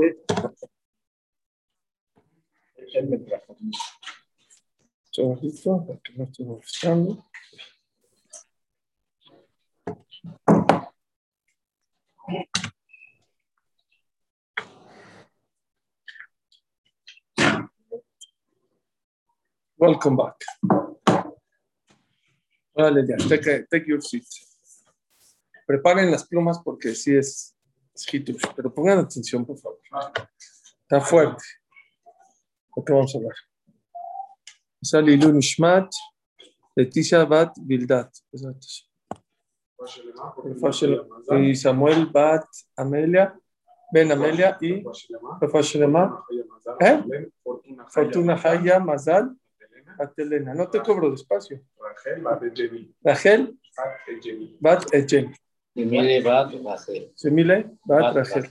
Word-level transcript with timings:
Un 0.00 0.16
segundito, 5.12 5.84
porque 5.86 6.12
no 6.14 6.24
estoy 6.24 6.46
buscando. 6.46 7.24
Welcome 19.76 20.16
back. 20.16 20.36
Vale, 22.74 23.06
ya, 23.06 23.16
take, 23.28 23.66
take 23.70 23.86
your 23.86 24.02
seat. 24.02 24.24
Preparen 25.66 26.10
las 26.10 26.26
plumas 26.26 26.58
porque 26.62 26.94
sí 26.94 27.16
es, 27.16 27.56
es 28.00 28.14
hitush, 28.14 28.42
pero 28.56 28.72
pongan 28.72 28.98
atención, 28.98 29.44
por 29.44 29.58
favor. 29.58 29.80
Está 30.82 31.00
fuerte. 31.00 31.42
¿De 32.76 32.82
qué 32.84 32.92
vamos 32.92 33.14
a 33.14 33.18
hablar? 33.18 33.34
Salilu 34.82 35.32
Nishmat, 35.32 35.90
Leticia 36.74 37.24
Bat 37.24 37.56
Bildat. 37.60 38.10
Y 41.38 41.54
Samuel 41.54 42.06
Bat 42.06 42.46
Amelia, 42.76 43.38
Ben 43.92 44.10
Amelia 44.12 44.56
y 44.60 44.82
Refashelema. 45.40 46.24
¿Eh? 46.80 47.28
Fortuna 47.88 48.40
Haya 48.42 48.78
Mazal. 48.80 49.36
Elena, 50.16 50.54
no 50.54 50.70
te 50.70 50.80
cobro 50.80 51.10
despacio. 51.10 51.60
Rachel 53.02 53.58
Bat 54.60 54.94
Ejemi. 54.94 55.34
Semile 55.74 56.22
Bat 56.24 56.52
Rachel. 56.64 57.12
Semile 57.14 57.70
Bat 57.84 58.16
Rachel. 58.16 58.44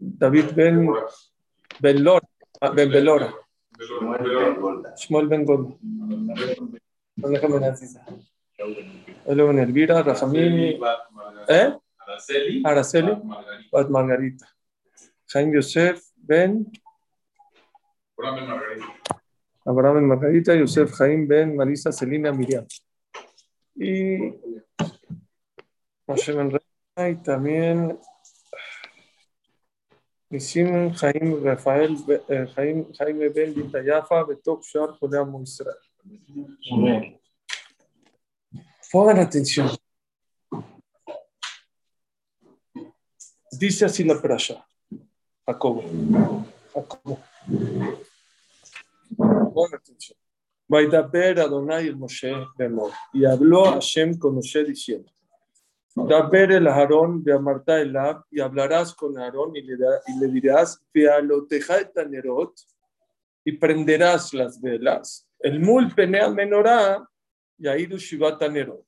David 0.00 0.56
Ben 0.56 0.88
Ben 1.80 2.04
Lora. 2.04 2.26
Ben 2.76 2.90
Belora. 2.90 3.32
Shmuel 4.96 5.28
Ben 5.28 5.44
Golda. 5.44 5.74
Déjame 7.16 7.60
Naziza. 7.60 8.04
Luego 9.26 9.50
Elvira, 9.52 10.02
Rajamini. 10.02 10.80
¿Eh? 11.48 11.74
Araceli. 12.64 13.12
Bat 13.72 13.90
Margarita. 13.90 14.46
Jaime 15.32 15.54
Yosef 15.56 16.00
Ben. 16.16 16.66
Abraham 19.66 19.94
Ben 19.96 20.06
Margarita, 20.06 20.54
Yosef 20.54 20.90
Jaim 20.98 21.28
Ben 21.28 21.54
Marisa 21.54 21.92
Celina 21.92 22.32
Miriam. 22.32 22.66
Y 23.80 24.34
Moshe 26.06 26.34
y 26.96 27.14
también 27.22 27.98
Nisim 30.30 30.92
Jaim 30.94 31.44
Rafael 31.44 31.96
eh, 32.28 32.46
Jaim, 32.54 32.92
Jaime 32.94 33.28
Ben 33.28 33.54
Bintayafa 33.54 34.24
Betok 34.24 34.64
Shar 34.64 34.98
Jodam 34.98 35.42
Israel. 35.42 35.76
Pongan 38.90 39.18
atención. 39.20 39.70
Dice 43.52 43.84
así 43.84 44.02
la 44.04 44.20
prasha. 44.20 44.66
Jacobo. 45.46 45.82
Jacobo. 46.74 47.18
Pon 49.54 49.74
atención. 49.74 50.18
Vaidaber 50.68 51.40
Adonai 51.40 51.88
el 51.88 51.96
Moshe 51.96 52.32
Bemor. 52.56 52.92
Y 53.12 53.24
habló 53.24 53.64
Hashem 53.64 54.18
con 54.18 54.34
Moshe 54.34 54.64
diciendo: 54.64 55.10
Daber 55.94 56.52
el 56.52 56.66
Aarón 56.66 57.24
de 57.24 57.32
Amarta 57.32 57.80
Elab, 57.80 58.24
y 58.30 58.40
hablarás 58.40 58.94
con 58.94 59.18
Aarón 59.18 59.56
y 59.56 59.60
y 59.60 59.62
le 59.62 60.28
dirás: 60.28 60.80
tanerot, 61.94 62.54
y 63.44 63.52
prenderás 63.52 64.34
las 64.34 64.60
velas. 64.60 65.26
El 65.40 65.60
mul 65.60 65.94
penea 65.94 66.28
menorá, 66.28 67.08
y 67.56 67.64
shivat 67.96 68.38
tanerot. 68.38 68.86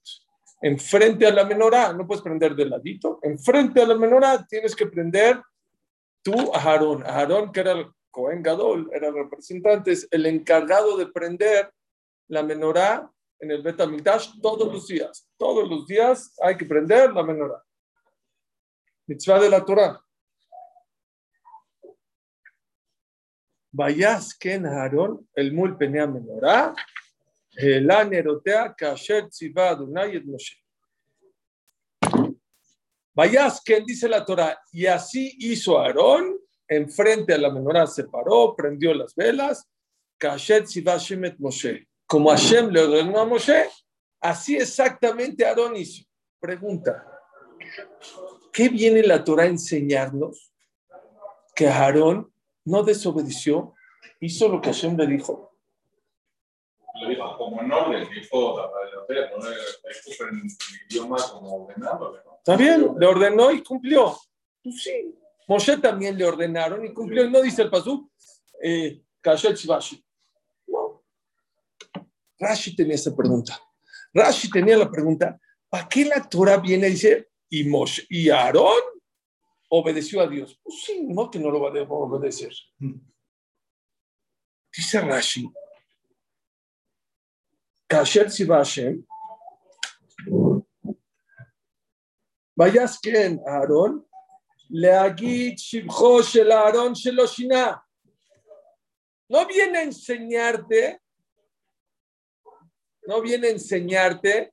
Enfrente 0.63 1.27
a 1.27 1.33
la 1.33 1.45
menorá, 1.45 1.93
no 1.95 2.07
puedes 2.07 2.23
prender 2.23 2.55
de 2.55 2.67
ladito, 2.67 3.19
enfrente 3.23 3.81
a 3.81 3.87
la 3.87 3.95
menorá 3.95 4.47
tienes 4.47 4.77
que 4.77 4.87
prender 4.87 5.41
tú 6.23 6.53
Aarón. 6.55 7.03
Aarón, 7.07 7.51
que 7.51 7.61
era 7.61 7.73
el 7.73 7.87
Cohen 8.11 8.43
Gadol, 8.43 8.91
era 8.93 9.09
el 9.09 9.15
representante, 9.15 9.93
es 9.93 10.09
el 10.11 10.27
encargado 10.27 10.97
de 10.97 11.07
prender 11.07 11.73
la 12.29 12.43
menorá 12.43 13.11
en 13.39 13.51
el 13.51 13.63
Betamigdash 13.63 14.41
todos 14.41 14.73
los 14.73 14.87
días. 14.87 15.29
Todos 15.37 15.69
los 15.69 15.87
días 15.87 16.35
hay 16.43 16.57
que 16.57 16.67
prender 16.67 17.13
la 17.13 17.23
menorá. 17.23 17.63
Mitzvah 19.07 19.41
de 19.41 19.49
la 19.49 19.65
Torah. 19.65 20.01
Vayas 23.73 24.35
ken 24.35 24.67
Aarón, 24.67 25.29
el 25.35 25.53
mul 25.53 25.77
penea 25.77 26.07
menorá, 26.07 26.75
la 27.57 28.05
nerotea 28.05 28.75
kasher 28.75 29.29
tziva 29.29 29.71
Adonai 29.71 30.17
et 30.17 30.25
Moshe. 30.25 30.57
Vayas 33.15 33.61
ken 33.63 33.85
dice 33.85 34.09
la 34.09 34.25
Torah, 34.25 34.59
y 34.73 34.87
así 34.87 35.37
hizo 35.39 35.79
Aarón 35.79 36.37
enfrente 36.71 37.35
a 37.35 37.39
la 37.39 37.51
menorá 37.51 37.87
se 37.87 38.05
paró, 38.05 38.55
prendió 38.57 38.95
las 38.95 39.15
velas, 39.15 39.69
Kashet 40.17 40.67
Sivashemet 40.67 41.37
Moshe. 41.39 41.89
Como 42.07 42.31
Hashem 42.31 42.71
le 42.71 42.83
ordenó 42.83 43.19
a 43.19 43.25
Moshe, 43.27 43.69
así 44.21 44.57
exactamente 44.57 45.45
Aarón 45.45 45.77
hizo. 45.77 46.05
Pregunta, 46.39 47.07
¿qué 48.53 48.69
viene 48.69 49.03
la 49.03 49.23
Torah 49.25 49.43
a 49.43 49.47
enseñarnos? 49.47 50.53
Que 51.55 51.69
Aarón 51.69 52.33
no 52.65 52.83
desobedeció, 52.85 53.75
hizo 54.21 54.49
lo 54.49 54.61
que 54.61 54.69
Hashem 54.69 54.97
le 54.97 55.07
dijo. 55.07 55.51
Lo 57.03 57.09
dijo 57.09 57.37
como 57.37 57.57
orden, 57.57 58.09
dijo, 58.11 58.57
no 58.59 60.29
en 60.29 60.43
idioma 60.89 61.17
como 61.33 61.65
ordenado. 61.65 62.17
Está 62.39 62.57
bien, 62.57 62.95
le 62.99 63.07
ordenó 63.07 63.51
y 63.51 63.63
cumplió. 63.63 64.17
Pues 64.63 64.83
sí, 64.83 65.15
Moshe 65.51 65.79
también 65.79 66.17
le 66.17 66.25
ordenaron 66.25 66.85
y 66.87 66.95
cumplió. 66.95 67.29
No 67.29 67.43
dice 67.43 67.63
el 67.63 67.71
pasú, 67.71 68.09
eh, 68.63 69.03
Shivashi. 69.21 70.01
No. 70.69 71.03
Rashi 72.39 72.77
tenía 72.77 72.95
esa 72.95 73.17
pregunta. 73.17 73.61
Rashi 74.15 74.49
tenía 74.49 74.79
la 74.79 74.89
pregunta, 74.89 75.41
¿para 75.69 75.89
qué 75.89 76.05
la 76.05 76.23
Torah 76.29 76.59
viene 76.59 76.87
y 76.87 76.93
dice, 76.93 77.31
y, 77.49 77.65
Moshe, 77.65 78.07
y 78.09 78.31
Aarón 78.31 78.81
obedeció 79.71 80.21
a 80.21 80.29
Dios? 80.29 80.57
Pues 80.63 80.85
sí, 80.85 81.05
no 81.09 81.29
que 81.29 81.41
no 81.41 81.51
lo 81.51 81.61
va 81.61 81.71
a 81.71 81.83
obedecer. 81.83 82.53
Dice 84.73 85.01
Rashi, 85.01 85.53
Kasher 87.89 88.31
Shivashem, 88.31 89.05
vayas 92.55 93.01
que 93.01 93.25
en 93.27 93.41
Aarón 93.45 94.07
Leagit 94.71 95.59
Shibho 95.59 96.23
Shel 96.23 96.49
Sheloshina. 96.49 97.83
No 99.29 99.47
viene 99.47 99.79
a 99.79 99.83
enseñarte, 99.83 101.01
no 103.07 103.21
viene 103.21 103.49
a 103.49 103.51
enseñarte 103.51 104.53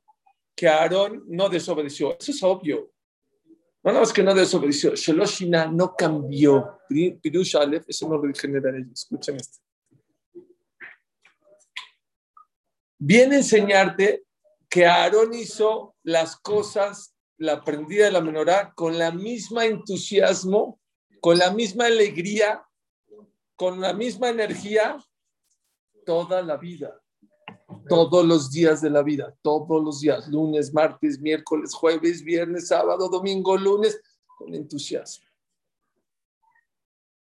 que 0.56 0.68
Aarón 0.68 1.24
no 1.28 1.50
desobedeció. 1.50 2.18
Eso 2.20 2.32
es 2.32 2.44
obvio. 2.44 2.92
No 3.84 3.92
nada 3.92 4.02
más 4.02 4.14
que 4.14 4.24
no 4.24 4.34
desobedeció. 4.34 4.96
Sheloshina 4.96 5.68
no 5.68 5.96
cambió. 5.96 6.80
Pirush 6.90 7.56
Aleph, 7.56 7.86
eso 7.88 8.08
no 8.08 8.18
lo 8.18 8.34
generaré. 8.34 8.86
Escuchen 8.92 9.36
esto. 9.36 9.60
Viene 13.00 13.36
a 13.36 13.40
enseñarte 13.40 14.24
que 14.70 14.86
Aarón 14.86 15.34
hizo 15.34 15.96
las 16.04 16.36
cosas 16.38 17.17
la 17.38 17.64
prendida 17.64 18.06
de 18.06 18.12
la 18.12 18.22
menorá 18.22 18.74
con 18.74 18.98
la 18.98 19.12
misma 19.12 19.66
entusiasmo, 19.66 20.80
con 21.22 21.38
la 21.38 21.52
misma 21.52 21.86
alegría, 21.86 22.64
con 23.56 23.80
la 23.80 23.94
misma 23.94 24.30
energía 24.30 24.98
toda 26.06 26.42
la 26.42 26.58
vida, 26.58 27.02
todos 27.90 28.26
los 28.26 28.52
días 28.52 28.82
de 28.82 28.90
la 28.90 29.04
vida, 29.04 29.36
todos 29.42 29.84
los 29.84 30.00
días, 30.00 30.28
lunes, 30.30 30.74
martes, 30.74 31.20
miércoles, 31.20 31.74
jueves, 31.74 32.24
viernes, 32.24 32.68
sábado, 32.68 33.10
domingo, 33.10 33.58
lunes, 33.58 34.00
con 34.38 34.54
entusiasmo. 34.54 35.26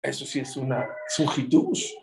Eso 0.02 0.26
sí 0.26 0.40
es, 0.40 0.56
una, 0.56 0.88
es 1.08 1.20
un 1.20 1.28
hidush, 1.36 1.94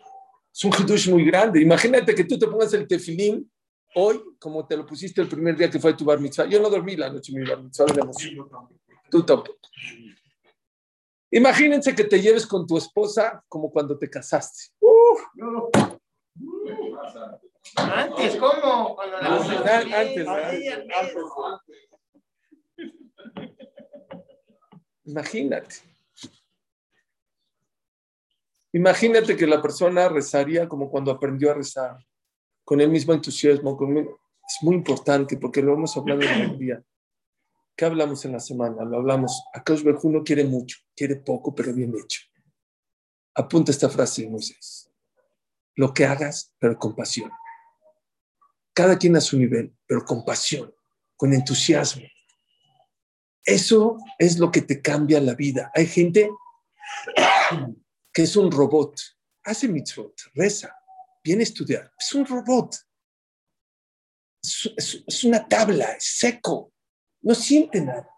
es 0.53 0.63
un 0.65 0.71
hidush 0.73 1.09
muy 1.09 1.25
grande. 1.25 1.61
Imagínate 1.61 2.13
que 2.13 2.25
tú 2.25 2.37
te 2.37 2.47
pongas 2.47 2.73
el 2.73 2.87
tefilín 2.87 3.49
Hoy, 3.95 4.21
como 4.39 4.67
te 4.67 4.77
lo 4.77 4.85
pusiste 4.85 5.21
el 5.21 5.27
primer 5.27 5.55
día 5.55 5.69
que 5.69 5.79
fue 5.79 5.93
tu 5.93 6.05
bar 6.05 6.19
mitzvah, 6.19 6.45
yo 6.45 6.61
no 6.61 6.69
dormí 6.69 6.95
la 6.95 7.09
noche 7.09 7.33
mi 7.33 7.47
bar 7.47 7.61
mitzvah 7.61 7.85
de 7.85 7.93
la 7.95 8.03
emoción. 8.03 8.49
Tú 9.09 9.23
tampoco. 9.23 9.57
Imagínense 11.31 11.93
que 11.95 12.03
te 12.03 12.21
lleves 12.21 12.45
con 12.45 12.65
tu 12.65 12.77
esposa 12.77 13.43
como 13.47 13.69
cuando 13.69 13.97
te 13.97 14.09
casaste. 14.09 14.71
Antes, 17.75 18.35
¿cómo? 18.37 18.95
Cuando 18.95 19.17
la 19.19 19.35
antes, 19.35 19.93
antes, 19.93 20.27
antes. 20.27 21.67
Imagínate. 25.05 25.75
Imagínate 28.73 29.35
que 29.35 29.47
la 29.47 29.61
persona 29.61 30.09
rezaría 30.09 30.67
como 30.67 30.89
cuando 30.89 31.11
aprendió 31.11 31.51
a 31.51 31.55
rezar, 31.55 31.97
con 32.67 32.81
el 32.81 32.89
mismo 32.89 33.13
entusiasmo. 33.13 33.77
Con... 33.77 33.97
Es 33.97 34.57
muy 34.61 34.75
importante 34.75 35.37
porque 35.37 35.61
lo 35.61 35.73
hemos 35.73 35.95
hablado 35.95 36.21
en 36.21 36.41
el 36.41 36.57
día. 36.57 36.83
¿Qué 37.77 37.85
hablamos 37.85 38.25
en 38.25 38.33
la 38.33 38.41
semana? 38.41 38.83
Lo 38.83 38.97
hablamos. 38.97 39.41
Akash 39.53 39.85
no 39.85 40.21
quiere 40.21 40.43
mucho, 40.43 40.79
quiere 40.93 41.15
poco, 41.15 41.55
pero 41.55 41.73
bien 41.73 41.93
hecho. 41.95 42.23
Apunta 43.35 43.71
esta 43.71 43.87
frase, 43.87 44.27
Moisés. 44.27 44.91
Lo 45.75 45.93
que 45.93 46.05
hagas, 46.05 46.53
pero 46.59 46.77
con 46.77 46.93
pasión. 46.93 47.31
Cada 48.73 48.97
quien 48.97 49.15
a 49.15 49.21
su 49.21 49.37
nivel, 49.39 49.73
pero 49.85 50.03
con 50.03 50.25
pasión, 50.25 50.73
con 51.15 51.31
entusiasmo. 51.33 52.03
Eso 53.45 53.97
es 54.19 54.39
lo 54.39 54.51
que 54.51 54.61
te 54.61 54.81
cambia 54.81 55.21
la 55.21 55.35
vida. 55.35 55.71
Hay 55.73 55.85
gente 55.85 56.29
que 58.13 58.23
es 58.23 58.35
un 58.35 58.51
robot, 58.51 58.99
hace 59.45 59.69
mitzvot, 59.69 60.13
reza, 60.33 60.76
viene 61.27 61.41
a 61.41 61.43
estudiar, 61.43 61.93
es 61.99 62.13
un 62.15 62.25
robot. 62.25 62.73
Es, 64.41 65.23
una 65.25 65.45
tabla, 65.45 65.91
es 65.91 66.19
seco, 66.19 66.71
no 67.21 67.35
siente 67.35 67.81
nada. 67.81 68.09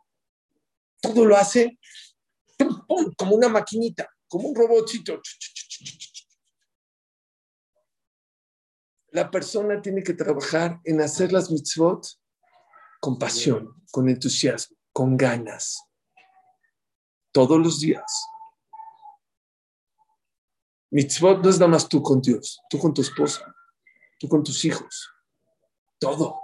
Todo 1.02 1.26
lo 1.26 1.36
hace 1.36 1.80
como 3.18 3.36
una 3.36 3.50
maquinita, 3.50 4.08
como 4.28 4.50
un 4.50 4.56
robotcito. 4.56 5.20
La 9.12 9.32
persona 9.32 9.82
tiene 9.82 10.04
que 10.04 10.14
trabajar 10.14 10.80
en 10.84 11.02
hacer 11.02 11.34
las 11.34 11.50
mitzvot 11.50 12.06
con 13.00 13.18
pasión, 13.18 13.74
con 13.90 14.08
entusiasmo, 14.08 14.78
con 14.94 15.18
ganas, 15.18 15.82
todos 17.32 17.58
los 17.58 17.80
días. 17.80 18.04
Mitzvot 20.92 21.44
no 21.44 21.50
es 21.50 21.60
nada 21.60 21.72
más 21.72 21.88
tú 21.88 22.02
con 22.02 22.22
Dios, 22.22 22.62
tú 22.70 22.80
con 22.80 22.94
tu 22.94 23.02
esposa, 23.02 23.54
tú 24.20 24.28
con 24.28 24.44
tus 24.44 24.66
hijos, 24.66 25.10
todo. 26.00 26.42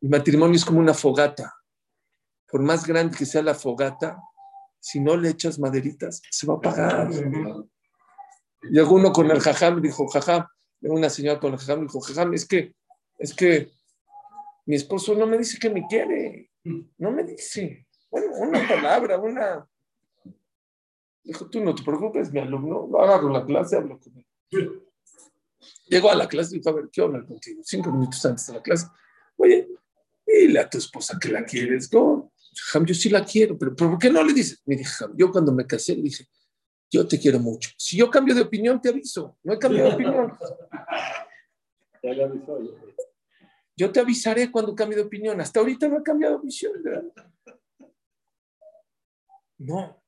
El 0.00 0.08
matrimonio 0.08 0.56
es 0.56 0.64
como 0.64 0.80
una 0.80 0.94
fogata. 0.94 1.54
Por 2.48 2.62
más 2.62 2.86
grande 2.86 3.16
que 3.16 3.26
sea 3.26 3.42
la 3.42 3.54
fogata, 3.54 4.18
si 4.80 5.00
no 5.00 5.16
le 5.16 5.30
echas 5.30 5.58
maderitas, 5.58 6.22
se 6.30 6.46
va 6.46 6.54
a 6.54 6.56
apagar. 6.58 7.10
Llegó 8.70 8.94
uno 8.94 9.12
con 9.12 9.30
el 9.30 9.40
jajam 9.40 9.80
dijo, 9.82 10.06
jajam, 10.08 10.46
una 10.80 11.10
señora 11.10 11.40
con 11.40 11.52
el 11.52 11.58
jajam 11.58 11.82
dijo, 11.82 12.00
jajam, 12.00 12.34
es 12.34 12.46
que, 12.46 12.74
es 13.18 13.34
que 13.34 13.72
mi 14.64 14.76
esposo 14.76 15.14
no 15.14 15.26
me 15.26 15.38
dice 15.38 15.58
que 15.58 15.70
me 15.70 15.86
quiere, 15.86 16.50
no 16.98 17.10
me 17.10 17.24
dice. 17.24 17.86
Bueno, 18.10 18.32
una 18.36 18.66
palabra, 18.66 19.18
una, 19.18 19.68
Dijo, 21.26 21.50
tú 21.50 21.60
no 21.60 21.74
te 21.74 21.82
preocupes, 21.82 22.32
mi 22.32 22.38
alumno, 22.38 22.86
lo 22.88 23.02
agarro 23.02 23.28
la 23.30 23.44
clase, 23.44 23.76
hablo 23.76 23.98
con 23.98 24.12
él. 24.16 24.80
Llegó 25.88 26.08
a 26.08 26.14
la 26.14 26.28
clase 26.28 26.54
y 26.54 26.58
dijo, 26.58 26.70
a 26.70 26.74
ver, 26.74 26.88
quiero 26.88 27.08
hablar 27.08 27.26
contigo. 27.26 27.62
Cinco 27.64 27.90
minutos 27.90 28.24
antes 28.24 28.46
de 28.46 28.52
la 28.52 28.62
clase. 28.62 28.86
Oye, 29.36 29.68
dile 30.24 30.60
a 30.60 30.70
tu 30.70 30.78
esposa 30.78 31.18
que 31.20 31.28
la 31.28 31.44
quieres. 31.44 31.92
No, 31.92 32.32
yo 32.84 32.94
sí 32.94 33.10
la 33.10 33.24
quiero, 33.24 33.58
pero, 33.58 33.74
¿por 33.74 33.98
qué 33.98 34.08
no 34.08 34.22
le 34.22 34.32
dices? 34.32 34.62
Me 34.66 34.76
dije, 34.76 34.92
yo 35.16 35.32
cuando 35.32 35.52
me 35.52 35.66
casé 35.66 35.96
le 35.96 36.02
dije, 36.02 36.28
yo 36.92 37.08
te 37.08 37.18
quiero 37.18 37.40
mucho. 37.40 37.70
Si 37.76 37.96
yo 37.96 38.08
cambio 38.08 38.32
de 38.32 38.42
opinión, 38.42 38.80
te 38.80 38.90
aviso. 38.90 39.36
No 39.42 39.54
he 39.54 39.58
cambiado 39.58 39.88
de 39.88 39.94
opinión. 39.96 40.38
Yo 43.76 43.90
te 43.90 43.98
avisaré 43.98 44.52
cuando 44.52 44.76
cambie 44.76 44.96
de 44.96 45.02
opinión. 45.02 45.40
Hasta 45.40 45.58
ahorita 45.58 45.88
no 45.88 45.98
he 45.98 46.02
cambiado 46.04 46.34
de 46.34 46.38
opinión. 46.38 47.12
No, 49.58 50.00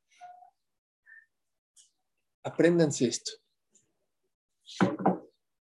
Apréndanse 2.49 3.06
esto. 3.06 3.33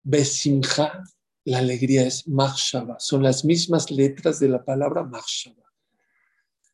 Besimha, 0.03 1.03
la 1.45 1.57
alegría 1.57 2.05
es 2.05 2.27
Mahshava. 2.27 2.99
Son 2.99 3.23
las 3.23 3.43
mismas 3.43 3.89
letras 3.89 4.39
de 4.39 4.49
la 4.49 4.63
palabra 4.63 5.03
Mahshava. 5.03 5.63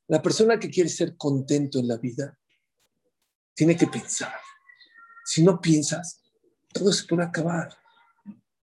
La 0.08 0.22
persona 0.22 0.60
que 0.60 0.70
quiere 0.70 0.90
ser 0.90 1.16
contento 1.16 1.80
en 1.80 1.88
la 1.88 1.96
vida 1.98 2.38
tiene 3.54 3.78
que 3.78 3.88
pensar. 3.88 4.34
Si 5.24 5.42
no 5.42 5.62
piensas, 5.62 6.22
todo 6.74 6.92
se 6.92 7.06
puede 7.08 7.24
acabar. 7.24 7.74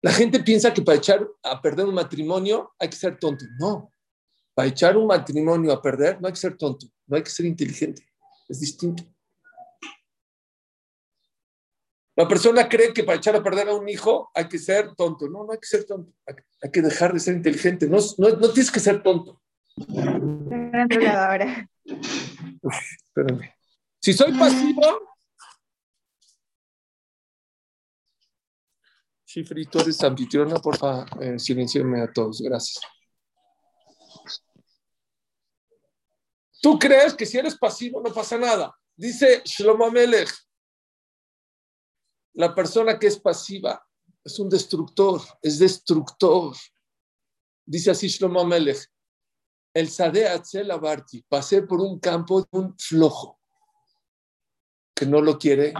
La 0.01 0.13
gente 0.13 0.39
piensa 0.39 0.73
que 0.73 0.81
para 0.81 0.97
echar 0.97 1.27
a 1.43 1.61
perder 1.61 1.85
un 1.85 1.95
matrimonio 1.95 2.73
hay 2.79 2.89
que 2.89 2.95
ser 2.95 3.19
tonto. 3.19 3.43
No. 3.59 3.91
Para 4.53 4.69
echar 4.69 4.95
un 4.95 5.07
matrimonio 5.07 5.73
a 5.73 5.81
perder 5.81 6.21
no 6.21 6.27
hay 6.27 6.33
que 6.33 6.39
ser 6.39 6.55
tonto, 6.57 6.87
no 7.07 7.17
hay 7.17 7.23
que 7.23 7.29
ser 7.29 7.45
inteligente. 7.45 8.07
Es 8.47 8.61
distinto. 8.61 9.03
La 12.19 12.27
persona 12.27 12.67
cree 12.67 12.93
que 12.93 13.05
para 13.05 13.17
echar 13.17 13.33
a 13.37 13.41
perder 13.41 13.69
a 13.69 13.73
un 13.73 13.87
hijo 13.87 14.29
hay 14.35 14.49
que 14.49 14.59
ser 14.59 14.93
tonto. 14.93 15.29
No, 15.29 15.45
no 15.45 15.53
hay 15.53 15.57
que 15.57 15.67
ser 15.67 15.85
tonto. 15.85 16.11
Hay 16.61 16.69
que 16.69 16.81
dejar 16.81 17.13
de 17.13 17.19
ser 17.21 17.33
inteligente. 17.33 17.87
No, 17.87 17.97
no, 18.17 18.51
tienes 18.51 18.69
que 18.69 18.81
ser 18.81 19.01
tonto. 19.01 19.41
ahora. 21.07 21.69
espérame. 21.85 23.53
Si 24.01 24.11
soy 24.11 24.37
pasivo. 24.37 24.81
Chifri, 29.23 29.65
tú 29.67 29.79
eres 29.79 30.03
anfitriona, 30.03 30.55
porfa, 30.55 31.05
eh, 31.21 31.37
a 31.37 32.11
todos. 32.13 32.41
Gracias. 32.41 32.81
Tú 36.61 36.77
crees 36.77 37.13
que 37.13 37.25
si 37.25 37.37
eres 37.37 37.57
pasivo 37.57 38.01
no 38.01 38.13
pasa 38.13 38.37
nada. 38.37 38.77
Dice 38.93 39.41
Shlomo 39.45 39.89
Melech, 39.89 40.48
la 42.33 42.53
persona 42.53 42.97
que 42.97 43.07
es 43.07 43.19
pasiva 43.19 43.85
es 44.23 44.39
un 44.39 44.49
destructor, 44.49 45.21
es 45.41 45.59
destructor. 45.59 46.55
Dice 47.65 47.91
así 47.91 48.07
Shlomo 48.07 48.45
Melech, 48.45 48.85
el 49.73 49.89
Sade 49.89 50.27
Atzel 50.27 50.71
Abarti, 50.71 51.23
pasé 51.27 51.63
por 51.63 51.79
un 51.81 51.99
campo 51.99 52.41
de 52.41 52.47
un 52.51 52.77
flojo 52.77 53.39
que 54.93 55.05
no 55.05 55.21
lo 55.21 55.37
quiere 55.37 55.73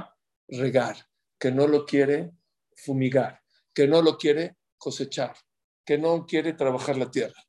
regar, 0.48 0.98
que 1.38 1.52
no 1.52 1.68
lo 1.68 1.86
quiere 1.86 2.32
fumigar, 2.76 3.42
que 3.74 3.88
no 3.88 4.02
lo 4.02 4.18
quiere 4.18 4.58
cosechar, 4.78 5.36
que 5.86 5.98
no 5.98 6.26
quiere 6.26 6.54
trabajar 6.54 6.98
la 6.98 7.12
tierra. 7.12 7.44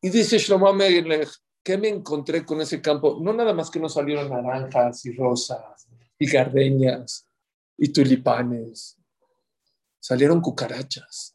Y 0.00 0.10
dice 0.10 0.38
Shlomo 0.38 0.72
Melech, 0.72 1.30
¿qué 1.62 1.78
me 1.78 1.88
encontré 1.88 2.44
con 2.44 2.60
ese 2.60 2.80
campo? 2.80 3.18
No 3.20 3.32
nada 3.32 3.54
más 3.54 3.70
que 3.70 3.80
no 3.80 3.88
salieron 3.88 4.28
naranjas 4.30 5.04
y 5.06 5.12
rosas 5.16 5.88
y 6.18 6.26
gardeñas 6.26 7.26
y 7.76 7.92
tulipanes. 7.92 8.98
Salieron 10.00 10.40
cucarachas, 10.40 11.34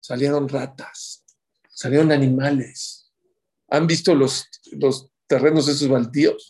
salieron 0.00 0.48
ratas, 0.48 1.24
salieron 1.68 2.12
animales. 2.12 3.12
¿Han 3.68 3.86
visto 3.86 4.14
los, 4.14 4.46
los 4.72 5.10
terrenos 5.26 5.68
esos 5.68 5.88
baldíos? 5.88 6.48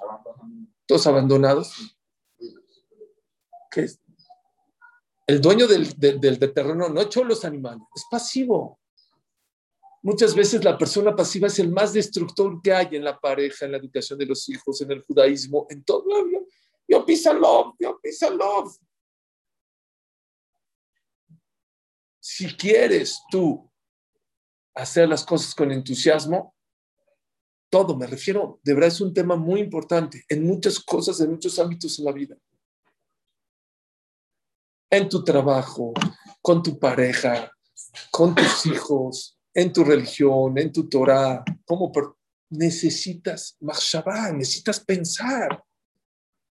Todos 0.87 1.07
abandonados. 1.07 1.99
¿Qué 3.71 3.83
es? 3.83 4.01
El 5.27 5.41
dueño 5.41 5.67
del, 5.67 5.91
del 5.99 6.39
terreno 6.53 6.89
no 6.89 7.01
echó 7.01 7.25
los 7.25 7.45
animales, 7.45 7.83
es 7.97 8.05
pasivo. 8.09 8.79
Muchas 10.07 10.37
veces 10.37 10.63
la 10.63 10.79
persona 10.79 11.17
pasiva 11.17 11.49
es 11.49 11.59
el 11.59 11.73
más 11.73 11.93
destructor 11.93 12.63
que 12.63 12.73
hay 12.73 12.89
en 12.93 13.03
la 13.03 13.19
pareja, 13.19 13.65
en 13.65 13.73
la 13.73 13.79
educación 13.79 14.17
de 14.17 14.27
los 14.27 14.49
hijos, 14.49 14.81
en 14.81 14.93
el 14.93 15.03
judaísmo, 15.03 15.67
en 15.69 15.83
todo. 15.83 16.05
Yo, 16.31 16.47
yo 16.87 17.05
yo 17.81 17.99
pisa 18.01 18.31
love. 18.31 18.77
Si 22.29 22.57
quieres 22.57 23.23
tú 23.31 23.71
hacer 24.75 25.09
las 25.09 25.25
cosas 25.25 25.55
con 25.55 25.71
entusiasmo, 25.71 26.57
todo, 27.71 27.97
me 27.97 28.09
refiero, 28.09 28.59
de 28.65 28.75
verdad 28.75 28.89
es 28.89 29.01
un 29.01 29.15
tema 29.15 29.37
muy 29.37 29.61
importante 29.61 30.25
en 30.29 30.45
muchas 30.45 30.81
cosas, 30.81 31.21
en 31.21 31.31
muchos 31.31 31.57
ámbitos 31.61 31.97
en 32.01 32.05
la 32.05 32.11
vida. 32.11 32.37
En 34.91 35.09
tu 35.09 35.23
trabajo, 35.23 35.95
con 36.43 36.65
tu 36.65 36.81
pareja, 36.81 37.49
con 38.11 38.35
tus 38.35 38.67
hijos, 38.67 39.39
en 39.55 39.73
tu 39.73 39.85
religión, 39.85 40.59
en 40.59 40.73
tu 40.73 40.89
Torah, 40.89 41.45
necesitas 42.51 43.57
machshavá, 43.61 44.33
necesitas 44.33 44.81
pensar, 44.81 45.63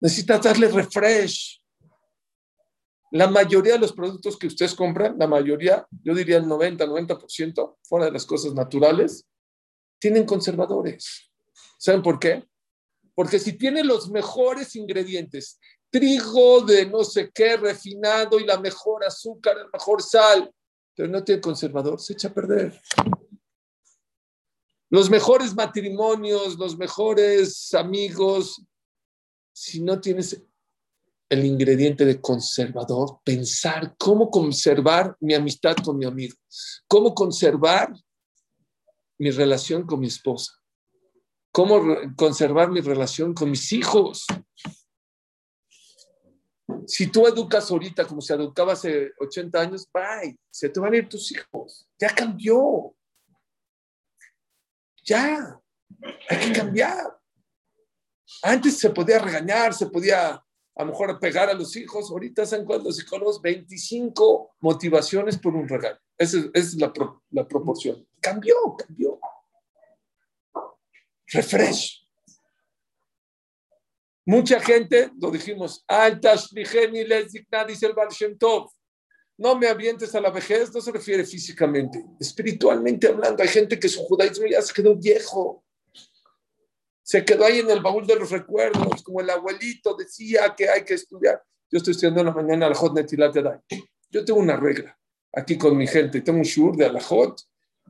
necesitas 0.00 0.40
darle 0.40 0.68
refresh, 0.68 1.63
la 3.14 3.28
mayoría 3.28 3.74
de 3.74 3.78
los 3.78 3.92
productos 3.92 4.36
que 4.36 4.48
ustedes 4.48 4.74
compran, 4.74 5.16
la 5.16 5.28
mayoría, 5.28 5.86
yo 6.02 6.16
diría 6.16 6.36
el 6.38 6.48
90, 6.48 6.84
90%, 6.84 7.76
fuera 7.84 8.06
de 8.06 8.10
las 8.10 8.26
cosas 8.26 8.54
naturales, 8.54 9.24
tienen 10.00 10.26
conservadores. 10.26 11.30
¿Saben 11.78 12.02
por 12.02 12.18
qué? 12.18 12.44
Porque 13.14 13.38
si 13.38 13.52
tiene 13.52 13.84
los 13.84 14.10
mejores 14.10 14.74
ingredientes, 14.74 15.60
trigo 15.90 16.62
de 16.62 16.86
no 16.86 17.04
sé 17.04 17.30
qué 17.32 17.56
refinado 17.56 18.40
y 18.40 18.44
la 18.46 18.58
mejor 18.58 19.04
azúcar, 19.04 19.58
el 19.58 19.70
mejor 19.72 20.02
sal, 20.02 20.52
pero 20.96 21.08
no 21.08 21.22
tiene 21.22 21.40
conservador, 21.40 22.00
se 22.00 22.14
echa 22.14 22.28
a 22.28 22.34
perder. 22.34 22.80
los 24.90 25.08
mejores 25.08 25.54
matrimonios, 25.54 26.58
los 26.58 26.76
mejores 26.76 27.72
amigos, 27.74 28.60
si 29.52 29.80
no 29.80 30.00
tienes 30.00 30.42
el 31.34 31.44
ingrediente 31.44 32.04
de 32.04 32.20
conservador, 32.20 33.20
pensar 33.24 33.94
cómo 33.98 34.30
conservar 34.30 35.16
mi 35.20 35.34
amistad 35.34 35.76
con 35.76 35.98
mi 35.98 36.06
amigo, 36.06 36.36
cómo 36.88 37.14
conservar 37.14 37.92
mi 39.18 39.30
relación 39.30 39.86
con 39.86 40.00
mi 40.00 40.06
esposa, 40.06 40.52
cómo 41.52 41.82
conservar 42.16 42.70
mi 42.70 42.80
relación 42.80 43.34
con 43.34 43.50
mis 43.50 43.72
hijos. 43.72 44.26
Si 46.86 47.06
tú 47.08 47.26
educas 47.26 47.70
ahorita 47.70 48.06
como 48.06 48.20
se 48.20 48.34
educaba 48.34 48.72
hace 48.72 49.12
80 49.18 49.60
años, 49.60 49.88
bye, 49.92 50.36
se 50.50 50.68
te 50.68 50.80
van 50.80 50.94
a 50.94 50.96
ir 50.96 51.08
tus 51.08 51.30
hijos. 51.32 51.88
Ya 51.98 52.14
cambió. 52.14 52.94
Ya, 55.04 55.60
hay 56.28 56.38
que 56.38 56.52
cambiar. 56.52 57.18
Antes 58.42 58.78
se 58.78 58.90
podía 58.90 59.18
regañar, 59.18 59.74
se 59.74 59.86
podía 59.86 60.43
a 60.76 60.84
lo 60.84 60.90
mejor 60.90 61.18
pegar 61.20 61.48
a 61.48 61.54
los 61.54 61.76
hijos. 61.76 62.10
Ahorita 62.10 62.46
¿saben 62.46 62.66
cuántos 62.66 62.86
los 62.86 62.96
psicólogos? 62.96 63.40
25 63.40 64.56
motivaciones 64.60 65.38
por 65.38 65.54
un 65.54 65.68
regalo. 65.68 65.98
Esa 66.18 66.38
es, 66.52 66.74
la, 66.74 66.92
la 67.30 67.46
proporción. 67.46 68.06
Cambió, 68.20 68.54
cambió. 68.76 69.18
Refresh. 71.26 72.04
Mucha 74.26 74.58
gente, 74.58 75.10
lo 75.20 75.30
dijimos, 75.30 75.84
dice 77.66 77.86
el. 77.86 77.94
No 79.36 79.56
me 79.58 79.66
avientes 79.66 80.14
a 80.14 80.20
la 80.20 80.30
vejez, 80.30 80.72
no 80.72 80.80
se 80.80 80.92
refiere 80.92 81.24
físicamente, 81.24 82.04
espiritualmente 82.20 83.08
hablando. 83.08 83.42
Hay 83.42 83.48
gente 83.48 83.78
que 83.78 83.88
su 83.88 84.04
judaísmo 84.04 84.46
ya 84.46 84.62
se 84.62 84.72
quedó 84.72 84.94
viejo. 84.94 85.63
Se 87.04 87.22
quedó 87.22 87.44
ahí 87.44 87.60
en 87.60 87.70
el 87.70 87.82
baúl 87.82 88.06
de 88.06 88.16
los 88.16 88.30
recuerdos, 88.30 89.02
como 89.02 89.20
el 89.20 89.28
abuelito 89.28 89.94
decía 89.94 90.54
que 90.56 90.70
hay 90.70 90.84
que 90.84 90.94
estudiar. 90.94 91.40
Yo 91.70 91.76
estoy 91.76 91.92
estudiando 91.92 92.20
en 92.20 92.26
la 92.26 92.32
mañana 92.32 92.66
al 92.66 92.74
Hot 92.74 92.94
Netilat 92.94 93.34
Yo 94.10 94.24
tengo 94.24 94.40
una 94.40 94.56
regla 94.56 94.98
aquí 95.34 95.58
con 95.58 95.76
mi 95.76 95.86
gente, 95.86 96.22
tengo 96.22 96.38
un 96.38 96.44
shur 96.44 96.76
de 96.76 96.86
Alajot. 96.86 97.38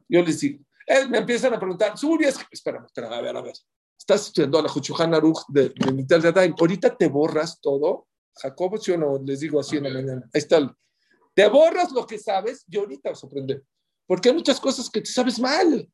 Yo 0.08 0.22
les 0.22 0.40
digo, 0.40 0.64
eh, 0.86 1.06
me 1.08 1.18
empiezan 1.18 1.54
a 1.54 1.60
preguntar, 1.60 1.96
Surias, 1.96 2.38
espérame, 2.50 2.86
espérame, 2.86 3.12
a 3.12 3.20
ver, 3.20 3.36
a 3.36 3.42
ver. 3.42 3.54
Estás 3.96 4.26
estudiando 4.26 4.58
a 4.58 4.62
la 4.62 4.68
Juchuhan 4.68 5.14
Aruch 5.14 5.44
de, 5.48 5.70
de 5.70 6.28
Adain. 6.28 6.54
Ahorita 6.58 6.96
te 6.96 7.08
borras 7.08 7.60
todo. 7.60 8.08
Jacobo, 8.34 8.78
si 8.78 8.90
o 8.92 8.98
no, 8.98 9.18
les 9.24 9.40
digo 9.40 9.60
así 9.60 9.76
en 9.76 9.84
la 9.84 9.90
mañana. 9.90 10.22
Ahí 10.34 10.40
está. 10.40 10.76
Te 11.34 11.48
borras 11.48 11.92
lo 11.92 12.06
que 12.06 12.18
sabes 12.18 12.64
y 12.68 12.76
ahorita 12.76 13.10
vas 13.10 13.22
a 13.22 13.26
aprender. 13.26 13.62
Porque 14.06 14.28
hay 14.28 14.34
muchas 14.34 14.60
cosas 14.60 14.90
que 14.90 15.00
te 15.00 15.10
sabes 15.10 15.38
mal. 15.38 15.88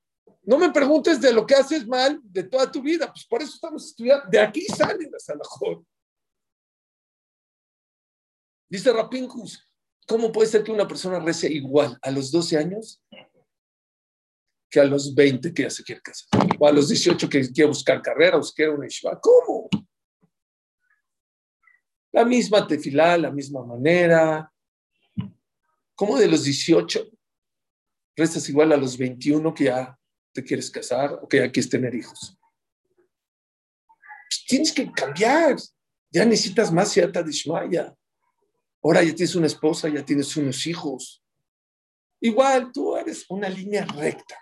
No 0.50 0.58
me 0.58 0.68
preguntes 0.72 1.20
de 1.20 1.32
lo 1.32 1.46
que 1.46 1.54
haces 1.54 1.86
mal 1.86 2.20
de 2.24 2.42
toda 2.42 2.68
tu 2.68 2.82
vida, 2.82 3.06
pues 3.06 3.24
por 3.24 3.40
eso 3.40 3.54
estamos 3.54 3.86
estudiando. 3.86 4.28
De 4.28 4.40
aquí 4.40 4.62
salen 4.62 5.08
las 5.12 5.28
alajot. 5.28 5.86
Dice 8.68 8.92
Rapinkus, 8.92 9.64
¿cómo 10.08 10.32
puede 10.32 10.48
ser 10.48 10.64
que 10.64 10.72
una 10.72 10.88
persona 10.88 11.20
rece 11.20 11.48
igual 11.52 11.96
a 12.02 12.10
los 12.10 12.32
12 12.32 12.58
años 12.58 13.00
que 14.68 14.80
a 14.80 14.84
los 14.84 15.14
20 15.14 15.54
que 15.54 15.62
ya 15.62 15.70
se 15.70 15.84
quiere 15.84 16.02
casar? 16.02 16.28
O 16.58 16.66
a 16.66 16.72
los 16.72 16.88
18 16.88 17.28
que 17.28 17.52
quiere 17.52 17.68
buscar 17.68 18.02
carrera 18.02 18.36
o 18.36 18.42
quiere 18.42 18.72
una 18.72 18.88
yeshiva. 18.88 19.20
¿Cómo? 19.20 19.68
La 22.10 22.24
misma 22.24 22.66
tefilá, 22.66 23.16
la 23.16 23.30
misma 23.30 23.64
manera. 23.64 24.52
¿Cómo 25.94 26.18
de 26.18 26.26
los 26.26 26.42
18 26.42 27.08
rezas 28.16 28.48
igual 28.48 28.72
a 28.72 28.76
los 28.76 28.98
21 28.98 29.54
que 29.54 29.64
ya 29.66 29.96
te 30.32 30.44
quieres 30.44 30.70
casar 30.70 31.18
o 31.22 31.28
que 31.28 31.38
ya 31.38 31.50
quieres 31.50 31.70
tener 31.70 31.94
hijos. 31.94 32.36
Pues 33.86 34.44
tienes 34.46 34.72
que 34.72 34.90
cambiar. 34.92 35.56
Ya 36.12 36.24
necesitas 36.24 36.72
más 36.72 36.90
cierta 36.90 37.22
de 37.22 37.32
Shmaya. 37.32 37.94
Ahora 38.82 39.02
ya 39.02 39.14
tienes 39.14 39.34
una 39.34 39.46
esposa, 39.46 39.88
ya 39.88 40.04
tienes 40.04 40.36
unos 40.36 40.66
hijos. 40.66 41.22
Igual 42.20 42.70
tú 42.72 42.96
eres 42.96 43.24
una 43.28 43.48
línea 43.48 43.84
recta. 43.84 44.38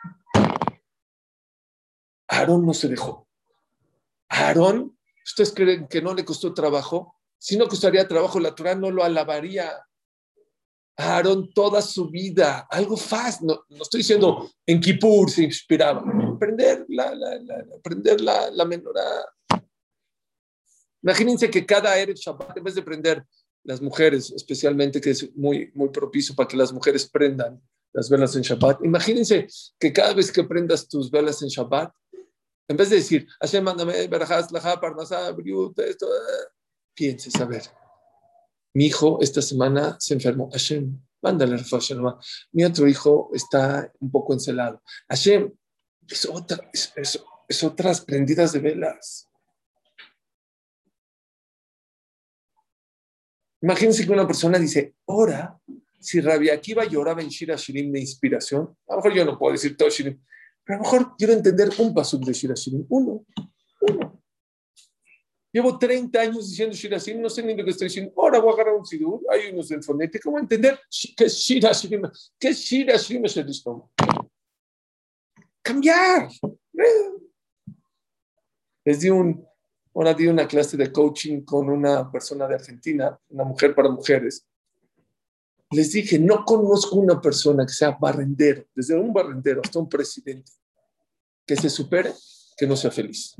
Aarón 2.29 2.67
no 2.67 2.75
se 2.75 2.89
dejó. 2.89 3.29
Aarón, 4.29 4.99
¿ustedes 5.25 5.53
creen 5.53 5.89
que 5.89 6.03
no 6.03 6.15
le 6.15 6.25
costó 6.25 6.53
trabajo? 6.53 7.17
Si 7.39 7.57
no 7.57 7.69
costaría 7.69 8.07
trabajo, 8.07 8.41
la 8.41 8.55
Torah 8.55 8.75
no 8.75 8.91
lo 8.91 9.05
alabaría. 9.05 9.73
Aarón 11.01 11.53
toda 11.53 11.81
su 11.81 12.11
vida, 12.11 12.67
algo 12.69 12.97
fácil, 12.97 13.47
no, 13.47 13.63
estoy 13.81 13.99
diciendo 13.99 14.51
en 14.67 14.81
Kippur 14.81 15.31
se 15.31 15.45
inspiraba, 15.45 16.03
aprender 16.35 16.85
la, 16.89 17.15
la, 17.15 17.39
la, 17.39 17.65
la, 18.19 18.51
la 18.51 18.65
menorá. 18.65 19.25
Imagínense 21.01 21.49
que 21.49 21.65
cada 21.65 21.97
Erev 21.97 22.17
Shabbat, 22.17 22.57
en 22.57 22.65
vez 22.65 22.75
de 22.75 22.83
prender 22.83 23.25
las 23.63 23.81
mujeres, 23.81 24.33
especialmente 24.33 25.01
que 25.01 25.11
es 25.11 25.33
muy, 25.37 25.71
muy 25.73 25.91
propicio 25.91 26.35
para 26.35 26.49
que 26.49 26.57
las 26.57 26.73
mujeres 26.73 27.09
prendan 27.09 27.63
las 27.93 28.11
velas 28.11 28.35
en 28.35 28.43
Shabbat, 28.43 28.85
imagínense 28.85 29.47
que 29.79 29.93
cada 29.93 30.15
vez 30.15 30.33
que 30.33 30.43
prendas 30.43 30.89
tus 30.89 31.13
velas 31.13 31.41
en 31.43 31.49
Shabbat, 31.49 31.95
en 32.67 32.77
vez 32.77 32.91
de 32.91 32.97
decir, 32.97 33.25
Hashem, 33.41 33.63
mándame, 33.63 34.03
esto, 34.03 36.07
eh", 36.09 36.47
pienses, 36.93 37.37
a 37.37 37.45
ver, 37.45 37.63
mi 38.79 38.87
hijo 38.87 39.19
esta 39.21 39.43
semana 39.43 39.97
se 39.99 40.15
enfermó. 40.15 40.49
Hashem, 40.53 40.97
mándale 41.21 41.59
Hashem. 41.59 42.01
Mi 42.53 42.63
otro 42.63 42.87
hijo 42.87 43.29
está 43.35 43.93
un 43.99 44.09
poco 44.09 44.33
encelado. 44.33 44.81
Hashem, 45.09 45.53
es, 46.09 46.25
otra, 46.27 46.71
es, 46.73 47.65
otras 47.65 48.01
prendidas 48.03 48.53
de 48.53 48.61
velas. 48.61 49.27
Imagínense 53.61 54.07
que 54.07 54.13
una 54.13 54.29
persona 54.29 54.61
dice, 54.61 54.95
ora, 55.07 55.59
si 55.99 56.21
Rabia 56.21 56.55
Akiva 56.55 56.85
lloraba 56.85 57.21
en 57.21 57.31
Shira 57.31 57.57
Shirim 57.57 57.91
de 57.91 57.99
inspiración, 57.99 58.77
a 58.87 58.93
lo 58.93 58.99
mejor 58.99 59.13
yo 59.13 59.25
no 59.25 59.37
puedo 59.37 59.55
decir 59.55 59.77
todo 59.77 59.91
Shirim, 59.91 60.23
pero 60.63 60.79
a 60.79 60.79
lo 60.79 60.85
mejor 60.85 61.17
quiero 61.17 61.33
entender 61.33 61.69
un 61.79 61.93
paso 61.93 62.17
de 62.17 62.33
Shira 62.33 62.55
Shirim, 62.55 62.87
uno, 62.91 63.27
uno. 63.81 64.18
Llevo 65.51 65.79
30 65.79 66.21
años 66.21 66.51
diciendo 66.51 66.75
Shirasim, 66.75 67.21
no 67.21 67.31
sé 67.31 67.43
ni 67.43 67.57
lo 67.57 67.65
que 67.65 67.71
estoy 67.71 67.89
diciendo. 67.89 68.13
Ahora 68.17 68.39
voy 68.39 68.51
a 68.51 68.55
agarrar 68.55 68.75
un 68.75 68.85
sidur, 68.85 69.21
hay 69.31 69.51
unos 69.51 69.69
del 69.69 69.83
fonete. 69.83 70.21
¿Cómo 70.21 70.39
entender 70.39 70.79
qué 71.17 71.25
es 71.25 71.35
Shirasim? 71.37 72.03
¿Qué 72.39 72.49
es 72.49 72.59
Shirasim 72.59 73.25
es 73.25 73.37
el 73.39 73.49
estómago? 73.49 73.91
Cambiar. 75.63 76.29
Les 78.85 79.01
di 79.01 79.09
un, 79.09 79.47
ahora 79.95 80.15
di 80.15 80.27
una 80.27 80.47
clase 80.47 80.77
de 80.77 80.93
coaching 80.93 81.43
con 81.43 81.69
una 81.71 82.11
persona 82.11 82.47
de 82.47 82.55
Argentina, 82.55 83.19
una 83.31 83.45
mujer 83.45 83.75
para 83.75 83.91
mujeres. 83.91 84.47
Les 85.71 85.93
dije, 85.93 86.19
no 86.19 86.45
conozco 86.45 86.97
una 86.97 87.21
persona 87.21 87.67
que 87.67 87.73
sea 87.73 87.97
barrendero, 87.99 88.65
desde 88.75 88.95
un 88.95 89.13
barrendero 89.13 89.61
hasta 89.63 89.79
un 89.79 89.89
presidente, 89.89 90.53
que 91.47 91.57
se 91.57 91.69
supere, 91.69 92.13
que 92.57 92.67
no 92.67 92.77
sea 92.77 92.91
feliz. 92.91 93.35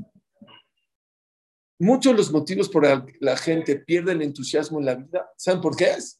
Muchos 1.81 2.11
de 2.11 2.17
los 2.17 2.31
motivos 2.33 2.67
por 2.67 2.85
los 2.85 3.05
que 3.05 3.17
la 3.21 3.37
gente 3.37 3.77
pierde 3.77 4.11
el 4.11 4.21
entusiasmo 4.21 4.79
en 4.79 4.85
la 4.85 4.95
vida, 4.95 5.31
¿saben 5.37 5.61
por 5.61 5.77
qué 5.77 5.91
es? 5.91 6.19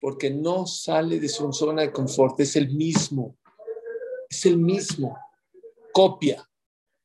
Porque 0.00 0.30
no 0.30 0.66
sale 0.66 1.20
de 1.20 1.28
su 1.28 1.52
zona 1.52 1.82
de 1.82 1.92
confort, 1.92 2.40
es 2.40 2.56
el 2.56 2.74
mismo, 2.74 3.38
es 4.28 4.44
el 4.46 4.58
mismo, 4.58 5.16
copia, 5.92 6.44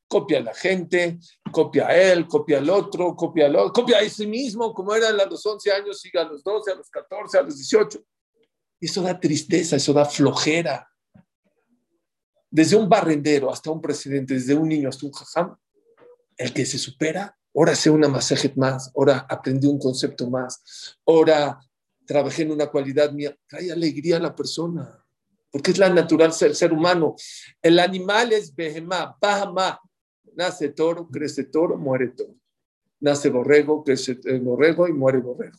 copia 0.07 0.39
a 0.39 0.41
la 0.41 0.53
gente, 0.55 1.19
copia 1.51 1.89
a 1.89 1.95
él, 1.95 2.27
copia 2.27 2.57
al 2.57 2.71
otro, 2.71 3.15
copia 3.15 3.45
al 3.45 3.55
otro, 3.55 3.71
copia 3.71 3.99
a 3.99 4.09
sí 4.09 4.25
mismo, 4.25 4.73
como 4.73 4.95
era 4.95 5.09
a 5.09 5.25
los 5.27 5.45
11 5.45 5.71
años, 5.71 6.01
siga 6.01 6.23
a 6.23 6.25
los 6.25 6.43
12, 6.43 6.71
a 6.71 6.75
los 6.75 6.89
14, 6.89 7.37
a 7.37 7.43
los 7.43 7.55
18. 7.55 8.03
Y 8.79 8.87
eso 8.87 9.03
da 9.03 9.19
tristeza, 9.19 9.75
eso 9.75 9.93
da 9.93 10.05
flojera. 10.05 10.89
Desde 12.49 12.75
un 12.75 12.89
barrendero 12.89 13.51
hasta 13.51 13.69
un 13.69 13.79
presidente, 13.79 14.33
desde 14.33 14.55
un 14.55 14.67
niño 14.67 14.89
hasta 14.89 15.05
un 15.05 15.11
jajam, 15.11 15.55
el 16.35 16.51
que 16.51 16.65
se 16.65 16.79
supera 16.79 17.38
ahora 17.59 17.75
sé 17.75 17.89
una 17.89 18.07
masajet 18.07 18.55
más, 18.55 18.89
ahora 18.95 19.25
aprendí 19.29 19.67
un 19.67 19.77
concepto 19.77 20.29
más, 20.29 20.97
ahora 21.05 21.59
trabajé 22.05 22.43
en 22.43 22.51
una 22.51 22.67
cualidad 22.67 23.11
mía, 23.11 23.37
trae 23.47 23.69
alegría 23.69 24.15
a 24.15 24.21
la 24.21 24.33
persona, 24.33 25.05
porque 25.51 25.71
es 25.71 25.77
la 25.77 25.89
natural 25.89 26.31
del 26.39 26.55
ser 26.55 26.71
humano. 26.71 27.15
El 27.61 27.79
animal 27.79 28.31
es 28.31 28.55
behemá, 28.55 29.17
bahama, 29.19 29.77
nace 30.35 30.69
toro, 30.69 31.09
crece 31.09 31.43
toro, 31.43 31.77
muere 31.77 32.07
toro. 32.09 32.33
Nace 33.01 33.29
borrego, 33.29 33.83
crece 33.83 34.17
borrego 34.39 34.87
y 34.87 34.93
muere 34.93 35.17
borrego. 35.17 35.57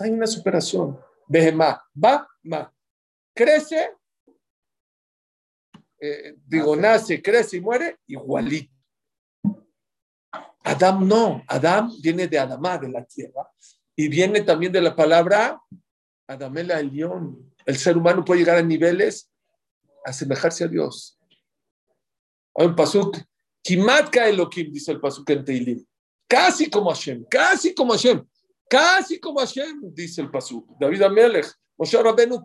Hay 0.00 0.10
una 0.10 0.26
superación. 0.26 0.98
Behemá, 1.28 1.82
ba, 1.94 2.28
ma. 2.42 2.70
Crece, 3.34 3.90
eh, 5.98 6.36
digo, 6.46 6.76
nace, 6.76 7.22
crece 7.22 7.56
y 7.56 7.60
muere 7.62 8.00
igualito. 8.06 8.71
Adam 10.64 11.06
no, 11.06 11.42
Adam 11.48 11.92
viene 12.00 12.28
de 12.28 12.38
Adamá, 12.38 12.78
de 12.78 12.88
la 12.88 13.04
tierra, 13.04 13.50
y 13.96 14.08
viene 14.08 14.42
también 14.42 14.72
de 14.72 14.80
la 14.80 14.94
palabra 14.94 15.60
Adamela 16.26 16.80
el 16.80 16.94
león. 16.94 17.52
El 17.66 17.76
ser 17.76 17.96
humano 17.96 18.24
puede 18.24 18.40
llegar 18.40 18.58
a 18.58 18.62
niveles 18.62 19.30
asemejarse 20.04 20.64
a 20.64 20.68
Dios. 20.68 21.18
Hay 22.54 22.66
un 22.66 22.76
pasuk, 22.76 23.16
Kimatka 23.62 24.28
Elohim, 24.28 24.72
dice 24.72 24.92
el 24.92 25.00
pasuk 25.00 25.28
en 25.30 25.44
Teilim. 25.44 25.86
Casi 26.28 26.68
como 26.70 26.90
Hashem, 26.90 27.24
casi 27.30 27.74
como 27.74 27.92
Hashem, 27.92 28.24
casi 28.68 29.20
como 29.20 29.40
Hashem, 29.40 29.94
dice 29.94 30.22
el 30.22 30.30
pasuk. 30.30 30.66
David 30.80 31.02
Amelech, 31.02 31.46
Moshe 31.76 32.02
Rabenu 32.02 32.44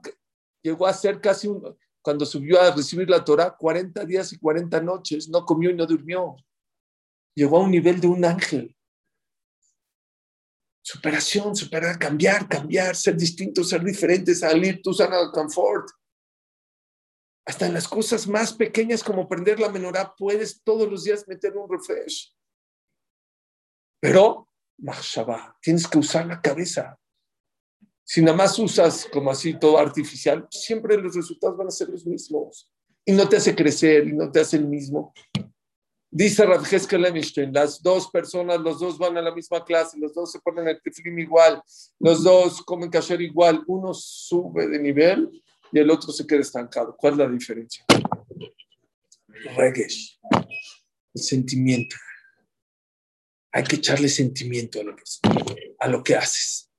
llegó 0.62 0.86
a 0.86 0.94
ser 0.94 1.20
casi 1.22 1.48
un, 1.48 1.76
cuando 2.02 2.26
subió 2.26 2.62
a 2.62 2.72
recibir 2.72 3.10
la 3.10 3.24
Torah, 3.24 3.56
40 3.58 4.06
días 4.06 4.32
y 4.34 4.38
40 4.38 4.82
noches, 4.82 5.30
no 5.30 5.46
comió 5.46 5.70
y 5.70 5.76
no 5.76 5.86
durmió. 5.86 6.36
Llegó 7.38 7.58
a 7.58 7.63
un 7.65 7.70
nivel 7.70 8.01
de 8.01 8.08
un 8.08 8.25
ángel. 8.25 8.75
Superación, 10.82 11.56
superar, 11.56 12.00
cambiar, 12.00 12.50
cambiar, 12.50 12.96
ser 12.96 13.15
distinto, 13.15 13.63
ser 13.63 13.84
diferente, 13.84 14.34
salir 14.34 14.82
tu 14.82 14.91
sana 14.91 15.29
confort. 15.32 15.88
Hasta 17.46 17.67
en 17.67 17.75
las 17.75 17.88
cosas 17.88 18.27
más 18.27 18.53
pequeñas 18.53 19.03
como 19.03 19.29
prender 19.29 19.60
la 19.60 19.70
menorá, 19.70 20.15
puedes 20.17 20.63
todos 20.63 20.89
los 20.89 21.03
días 21.03 21.27
meter 21.27 21.56
un 21.56 21.70
refresh. 21.70 22.36
Pero, 24.01 24.50
tienes 25.62 25.88
que 25.88 26.00
usar 26.00 26.25
la 26.25 26.41
cabeza. 26.41 26.98
Si 28.03 28.20
nada 28.20 28.36
más 28.36 28.58
usas 28.58 29.08
como 29.13 29.29
así 29.29 29.60
todo 29.60 29.77
artificial, 29.77 30.48
siempre 30.50 30.98
los 30.98 31.15
resultados 31.15 31.56
van 31.56 31.67
a 31.67 31.72
ser 31.72 31.89
los 31.89 32.03
mismos. 32.03 32.74
Y 33.06 33.12
no 33.12 33.29
te 33.29 33.38
hace 33.38 33.56
crecer 33.56 34.08
y 34.08 34.13
no 34.13 34.32
te 34.32 34.39
hace 34.39 34.58
el 34.58 34.65
mismo. 34.65 35.13
Dice 36.10 36.46
Radjeska 36.46 36.98
Lemstein, 36.98 37.52
las 37.52 37.82
dos 37.82 38.10
personas, 38.10 38.60
los 38.62 38.80
dos 38.80 38.98
van 38.98 39.18
a 39.18 39.22
la 39.22 39.36
misma 39.36 39.64
clase, 39.64 39.98
los 40.00 40.14
dos 40.14 40.32
se 40.32 40.40
ponen 40.40 40.68
el 40.68 40.82
teflim 40.82 41.20
igual, 41.20 41.62
los 42.00 42.24
dos 42.24 42.62
comen 42.62 42.90
kasher 42.90 43.22
igual, 43.22 43.62
uno 43.68 43.94
sube 43.94 44.68
de 44.68 44.80
nivel 44.80 45.30
y 45.72 45.80
el 45.80 45.92
otro 45.92 46.14
se 46.14 46.26
queda 46.26 46.40
estancado. 46.40 46.96
¿Cuál 46.98 47.14
es 47.14 47.20
la 47.20 47.28
diferencia? 47.28 47.86
Regesh, 49.58 50.18
el 51.14 51.22
sentimiento. 51.22 51.98
Hay 53.52 53.64
que 53.64 53.76
echarle 53.76 54.08
sentimiento 54.08 54.80
a 54.80 54.84
lo, 54.84 54.96
que, 54.96 55.04
a 55.80 55.88
lo 55.88 56.04
que 56.04 56.16
haces. 56.16 56.70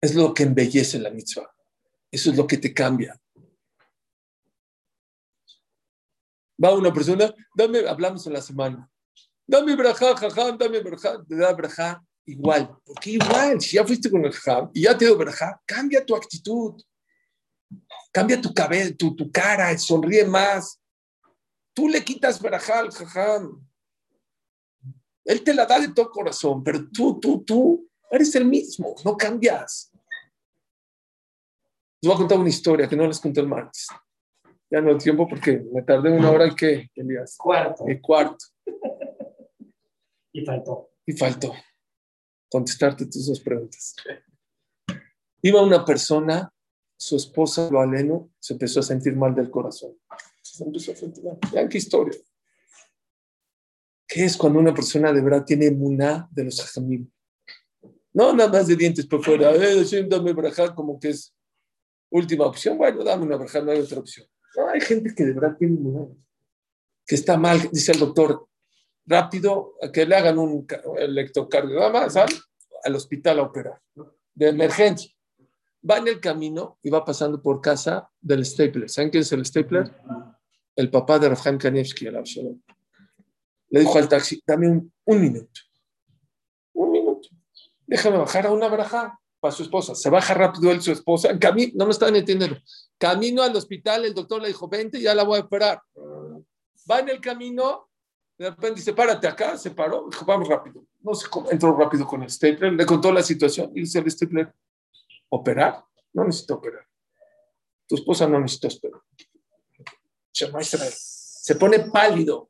Es 0.00 0.14
lo 0.14 0.34
que 0.34 0.42
embellece 0.42 0.98
la 0.98 1.10
mitzvah. 1.10 1.50
Eso 2.10 2.30
es 2.30 2.36
lo 2.36 2.46
que 2.46 2.58
te 2.58 2.74
cambia. 2.74 3.18
Va 6.62 6.74
una 6.74 6.92
persona, 6.92 7.32
dame, 7.54 7.86
hablamos 7.88 8.26
en 8.26 8.32
la 8.32 8.42
semana, 8.42 8.88
dame 9.46 9.74
braja, 9.76 10.16
jajam, 10.16 10.56
dame 10.58 10.80
braja, 10.80 11.22
te 11.28 11.36
da 11.36 11.52
braja 11.52 12.02
igual. 12.26 12.76
Porque 12.84 13.10
igual, 13.10 13.60
si 13.60 13.76
ya 13.76 13.84
fuiste 13.84 14.10
con 14.10 14.24
el 14.24 14.32
jajam 14.32 14.70
y 14.72 14.82
ya 14.82 14.96
te 14.96 15.04
dio 15.04 15.16
braja, 15.16 15.60
cambia 15.66 16.04
tu 16.04 16.14
actitud, 16.14 16.80
cambia 18.12 18.40
tu 18.40 18.52
cabeza, 18.52 18.94
tu, 18.96 19.14
tu 19.14 19.30
cara, 19.30 19.76
sonríe 19.78 20.24
más. 20.24 20.78
Tú 21.74 21.88
le 21.88 22.04
quitas 22.04 22.40
braja 22.40 22.80
al 22.80 22.90
jajam. 22.90 23.66
Él 25.24 25.42
te 25.42 25.54
la 25.54 25.66
da 25.66 25.78
de 25.78 25.88
todo 25.88 26.10
corazón, 26.10 26.62
pero 26.62 26.88
tú, 26.90 27.18
tú, 27.18 27.42
tú 27.44 27.88
eres 28.10 28.34
el 28.34 28.44
mismo, 28.44 28.94
no 29.04 29.16
cambias. 29.16 29.90
Les 32.00 32.08
voy 32.08 32.14
a 32.14 32.18
contar 32.18 32.38
una 32.38 32.48
historia 32.48 32.88
que 32.88 32.96
no 32.96 33.06
les 33.06 33.20
conté 33.20 33.40
el 33.40 33.46
martes. 33.46 33.86
Ya 34.72 34.80
no 34.80 34.90
hay 34.90 34.98
tiempo 34.98 35.28
porque 35.28 35.62
me 35.72 35.82
tardé 35.82 36.10
una 36.10 36.30
hora 36.30 36.46
y 36.46 36.54
qué, 36.54 36.90
Elías. 36.94 37.36
Cuarto. 37.36 37.84
Y 37.86 38.00
cuarto. 38.00 38.46
Y 40.32 40.44
faltó. 40.46 40.90
Y 41.04 41.12
faltó 41.12 41.52
contestarte 42.52 43.06
tus 43.06 43.26
dos 43.26 43.40
preguntas. 43.40 43.96
Iba 45.40 45.62
una 45.62 45.84
persona, 45.86 46.52
su 46.98 47.16
esposa, 47.16 47.70
lo 47.70 47.80
aleno, 47.80 48.30
se 48.38 48.52
empezó 48.52 48.80
a 48.80 48.82
sentir 48.82 49.16
mal 49.16 49.34
del 49.34 49.50
corazón. 49.50 49.96
Se 50.42 50.62
empezó 50.62 50.92
a 50.92 50.96
sentir 50.96 51.24
mal. 51.24 51.38
Vean 51.50 51.68
qué 51.70 51.78
historia. 51.78 52.20
¿Qué 54.06 54.26
es 54.26 54.36
cuando 54.36 54.58
una 54.58 54.74
persona 54.74 55.10
de 55.10 55.22
verdad 55.22 55.44
tiene 55.46 55.66
emuná 55.66 56.28
de 56.30 56.44
los 56.44 56.60
hajamim? 56.60 57.10
No 58.12 58.34
nada 58.34 58.52
más 58.52 58.66
de 58.66 58.76
dientes 58.76 59.06
por 59.06 59.24
fuera. 59.24 59.54
Eh, 59.54 60.06
dame 60.06 60.34
braja 60.34 60.74
como 60.74 61.00
que 61.00 61.08
es 61.08 61.34
última 62.10 62.44
opción. 62.44 62.76
Bueno, 62.76 63.02
dame 63.02 63.24
una 63.24 63.36
braja, 63.36 63.62
no 63.62 63.72
hay 63.72 63.80
otra 63.80 64.00
opción. 64.00 64.26
No, 64.56 64.68
hay 64.68 64.80
gente 64.80 65.14
que 65.14 65.24
de 65.24 65.32
verdad 65.32 65.56
tiene. 65.58 65.78
Que 67.06 67.14
está 67.14 67.36
mal, 67.36 67.60
dice 67.72 67.92
el 67.92 67.98
doctor, 67.98 68.46
rápido, 69.06 69.74
que 69.92 70.06
le 70.06 70.14
hagan 70.14 70.38
un 70.38 70.64
ca- 70.66 70.82
electrocardiograma, 70.98 72.08
¿sabes? 72.10 72.40
Al 72.84 72.94
hospital 72.94 73.38
a 73.40 73.42
operar, 73.42 73.80
de 74.34 74.48
emergencia. 74.48 75.10
Va 75.88 75.98
en 75.98 76.08
el 76.08 76.20
camino 76.20 76.78
y 76.82 76.90
va 76.90 77.04
pasando 77.04 77.42
por 77.42 77.60
casa 77.60 78.08
del 78.20 78.44
Stapler. 78.46 78.88
¿Saben 78.88 79.10
quién 79.10 79.22
es 79.22 79.32
el 79.32 79.44
Stapler? 79.44 79.92
El 80.76 80.90
papá 80.90 81.18
de 81.18 81.28
Rafael 81.30 81.58
Kanievski, 81.58 82.06
el 82.06 82.16
Absalom. 82.16 82.60
Le 83.70 83.80
dijo 83.80 83.98
al 83.98 84.08
taxi, 84.08 84.40
dame 84.46 84.68
un, 84.68 84.92
un 85.04 85.20
minuto. 85.20 85.60
Un 86.74 86.90
minuto. 86.92 87.28
Déjame 87.86 88.18
bajar 88.18 88.46
a 88.46 88.52
una 88.52 88.68
braja 88.68 89.18
para 89.42 89.52
su 89.52 89.64
esposa. 89.64 89.96
Se 89.96 90.08
baja 90.08 90.34
rápido 90.34 90.70
él, 90.70 90.80
su 90.80 90.92
esposa. 90.92 91.28
En 91.28 91.38
camino, 91.38 91.72
no 91.74 91.86
me 91.86 91.90
estaban 91.90 92.14
entendiendo. 92.14 92.56
Camino 92.96 93.42
al 93.42 93.54
hospital, 93.56 94.04
el 94.04 94.14
doctor 94.14 94.40
le 94.40 94.46
dijo, 94.46 94.68
vente, 94.68 95.00
ya 95.00 95.16
la 95.16 95.24
voy 95.24 95.40
a 95.40 95.42
operar. 95.42 95.82
Va 96.88 97.00
en 97.00 97.08
el 97.08 97.20
camino, 97.20 97.88
de 98.38 98.50
repente 98.50 98.76
dice, 98.76 98.92
párate 98.92 99.26
acá, 99.26 99.58
se 99.58 99.72
paró, 99.72 100.06
dijo, 100.08 100.24
vamos 100.24 100.46
rápido. 100.46 100.86
No 101.00 101.12
sé 101.14 101.28
cómo, 101.28 101.50
entró 101.50 101.76
rápido 101.76 102.06
con 102.06 102.22
el 102.22 102.30
stapler, 102.30 102.72
le 102.72 102.86
contó 102.86 103.10
la 103.10 103.24
situación 103.24 103.72
y 103.74 103.80
dice 103.80 103.98
el 103.98 104.08
stapler, 104.08 104.54
¿operar? 105.28 105.84
No 106.12 106.22
necesito 106.22 106.54
operar. 106.54 106.86
Tu 107.88 107.96
esposa 107.96 108.28
no 108.28 108.38
necesita 108.38 108.68
operar. 108.68 109.00
Se 110.30 111.56
pone 111.56 111.80
pálido. 111.80 112.48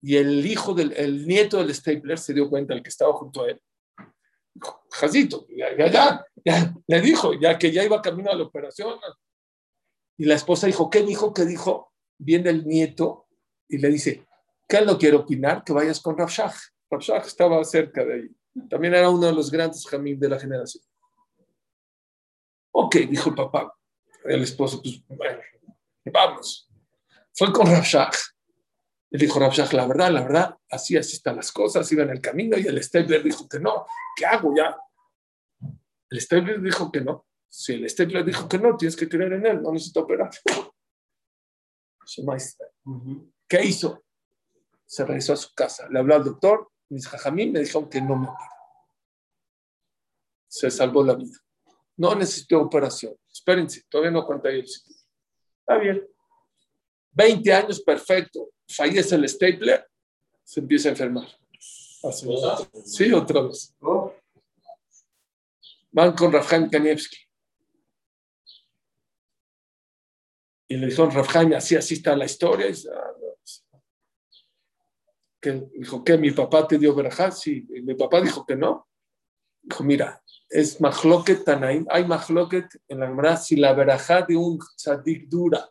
Y 0.00 0.16
el 0.16 0.46
hijo 0.46 0.74
del, 0.74 0.92
el 0.92 1.26
nieto 1.26 1.58
del 1.58 1.74
stapler 1.74 2.18
se 2.18 2.32
dio 2.34 2.48
cuenta, 2.48 2.72
el 2.72 2.84
que 2.84 2.90
estaba 2.90 3.12
junto 3.14 3.42
a 3.42 3.50
él. 3.50 3.60
Jacito, 4.90 5.46
ya, 5.48 5.76
ya, 5.76 5.90
ya, 5.90 6.26
ya, 6.44 6.74
le 6.86 7.00
dijo, 7.00 7.34
ya 7.34 7.58
que 7.58 7.70
ya 7.70 7.84
iba 7.84 8.02
camino 8.02 8.30
a 8.30 8.34
la 8.34 8.44
operación. 8.44 8.98
Y 10.18 10.24
la 10.24 10.34
esposa 10.34 10.66
dijo, 10.66 10.88
¿qué 10.88 11.02
dijo? 11.02 11.34
¿Qué 11.34 11.44
dijo? 11.44 11.92
Viene 12.18 12.50
el 12.50 12.66
nieto 12.66 13.26
y 13.68 13.78
le 13.78 13.88
dice, 13.88 14.26
¿qué 14.68 14.80
no 14.82 14.98
quiere 14.98 15.16
opinar? 15.16 15.62
Que 15.64 15.72
vayas 15.72 16.00
con 16.00 16.16
Rafshah. 16.16 16.54
Rafshah 16.90 17.18
estaba 17.18 17.62
cerca 17.64 18.04
de 18.04 18.14
ahí. 18.14 18.28
También 18.70 18.94
era 18.94 19.10
uno 19.10 19.26
de 19.26 19.34
los 19.34 19.50
grandes 19.50 19.86
jamim 19.86 20.18
de 20.18 20.28
la 20.28 20.38
generación. 20.38 20.82
Ok, 22.72 22.96
dijo 23.08 23.30
el 23.30 23.34
papá. 23.34 23.74
El 24.24 24.42
esposo, 24.42 24.80
pues, 24.82 25.02
bueno, 25.08 25.38
vamos. 26.06 26.68
Fue 27.34 27.52
con 27.52 27.66
Rafshah. 27.66 28.10
Le 29.10 29.18
dijo 29.18 29.38
Rafshah, 29.38 29.72
la 29.72 29.86
verdad, 29.86 30.10
la 30.10 30.22
verdad, 30.22 30.58
así, 30.70 30.96
así 30.96 31.16
están 31.16 31.36
las 31.36 31.52
cosas, 31.52 31.90
iba 31.92 32.02
en 32.02 32.10
el 32.10 32.20
camino 32.20 32.58
y 32.58 32.66
el 32.66 32.82
Stapler 32.82 33.22
dijo 33.22 33.48
que 33.48 33.60
no. 33.60 33.86
¿Qué 34.16 34.26
hago 34.26 34.54
ya? 34.56 34.76
El 36.10 36.20
Stapler 36.20 36.60
dijo 36.60 36.90
que 36.90 37.00
no. 37.00 37.26
Si 37.48 37.74
el 37.74 37.88
Stapler 37.88 38.24
dijo 38.24 38.48
que 38.48 38.58
no, 38.58 38.76
tienes 38.76 38.96
que 38.96 39.08
creer 39.08 39.34
en 39.34 39.46
él, 39.46 39.62
no 39.62 39.72
necesito 39.72 40.00
operar. 40.00 40.30
¿Qué 43.48 43.64
hizo? 43.64 44.04
Se 44.84 45.04
regresó 45.04 45.32
a 45.32 45.36
su 45.36 45.52
casa, 45.54 45.88
le 45.88 45.98
habló 45.98 46.14
al 46.14 46.24
doctor, 46.24 46.70
mis 46.88 47.08
jajamín 47.08 47.52
me 47.52 47.60
dijeron 47.60 47.88
que 47.88 48.00
no 48.00 48.16
me 48.16 48.28
opera. 48.28 48.50
Se 50.48 50.70
salvó 50.70 51.02
la 51.04 51.14
vida. 51.14 51.36
No 51.96 52.14
necesitó 52.14 52.60
operación. 52.60 53.16
Espérense, 53.32 53.82
todavía 53.88 54.12
no 54.12 54.24
cuenta 54.24 54.48
ahí 54.48 54.60
el 54.60 54.68
sitio. 54.68 54.94
Está 55.60 55.78
bien. 55.78 56.06
20 57.16 57.52
años, 57.52 57.80
perfecto. 57.80 58.50
Fallece 58.68 59.14
el 59.14 59.28
stapler, 59.28 59.88
se 60.44 60.60
empieza 60.60 60.88
a 60.88 60.92
enfermar. 60.92 61.26
Sí, 62.84 63.10
otra 63.12 63.40
vez. 63.40 63.74
Van 65.90 66.12
con 66.12 66.30
Rafhaim 66.30 66.68
Kanievski. 66.68 67.16
Y 70.68 70.76
le 70.76 70.86
dijeron, 70.86 71.10
Rafhaim, 71.10 71.54
así, 71.54 71.74
así 71.74 71.94
está 71.94 72.14
la 72.14 72.26
historia. 72.26 72.66
Y 72.66 72.70
dice, 72.70 72.90
"Ah, 72.92 73.12
no". 73.18 73.80
que 75.40 75.68
dijo, 75.78 76.04
¿qué? 76.04 76.18
¿Mi 76.18 76.32
papá 76.32 76.66
te 76.66 76.76
dio 76.76 76.94
verajá? 76.94 77.30
Sí. 77.30 77.66
Y 77.74 77.80
mi 77.80 77.94
papá 77.94 78.20
dijo 78.20 78.44
que 78.44 78.56
no. 78.56 78.88
Dijo, 79.62 79.84
mira, 79.84 80.22
es 80.50 80.80
mahloket 80.80 81.44
tanaim. 81.44 81.86
Hay 81.88 82.04
mahloket 82.04 82.66
en 82.88 83.00
la 83.00 83.06
Gemara 83.06 83.36
si 83.36 83.56
la 83.56 83.72
verajá 83.72 84.22
de 84.22 84.36
un 84.36 84.58
tzadik 84.58 85.28
dura 85.28 85.70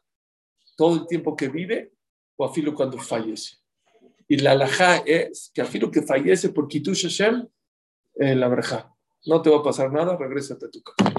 todo 0.75 0.95
el 0.95 1.07
tiempo 1.07 1.35
que 1.35 1.49
vive 1.49 1.93
o 2.35 2.45
afilo 2.45 2.73
cuando 2.73 2.99
fallece. 2.99 3.57
Y 4.27 4.37
la 4.37 4.51
alajá 4.51 4.97
es 5.05 5.51
que 5.53 5.61
afilo 5.61 5.91
que 5.91 6.01
fallece 6.01 6.49
por 6.49 6.67
Kitush 6.67 7.03
Hashem, 7.03 7.47
eh, 8.15 8.35
la 8.35 8.47
verajá. 8.47 8.93
No 9.25 9.41
te 9.41 9.49
va 9.49 9.57
a 9.57 9.63
pasar 9.63 9.91
nada, 9.91 10.17
regrésate 10.17 10.65
a 10.65 10.69
tu 10.69 10.81
casa. 10.81 11.13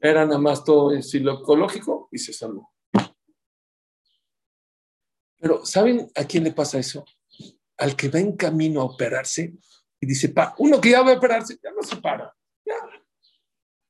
Era 0.00 0.24
nada 0.24 0.38
más 0.38 0.64
todo 0.64 0.92
en 0.92 1.02
psicológico 1.02 2.08
y 2.12 2.18
se 2.18 2.32
salvó. 2.32 2.72
Pero 5.38 5.64
¿saben 5.64 6.10
a 6.14 6.24
quién 6.24 6.44
le 6.44 6.52
pasa 6.52 6.78
eso? 6.78 7.04
Al 7.78 7.94
que 7.94 8.08
va 8.08 8.18
en 8.18 8.36
camino 8.36 8.80
a 8.80 8.84
operarse 8.84 9.54
y 10.00 10.06
dice, 10.06 10.30
pa, 10.30 10.54
uno 10.58 10.80
que 10.80 10.90
ya 10.90 11.02
va 11.02 11.12
a 11.12 11.16
operarse, 11.16 11.58
ya 11.62 11.70
no 11.72 11.82
se 11.82 11.96
para. 11.96 12.34
Ya. 12.64 12.74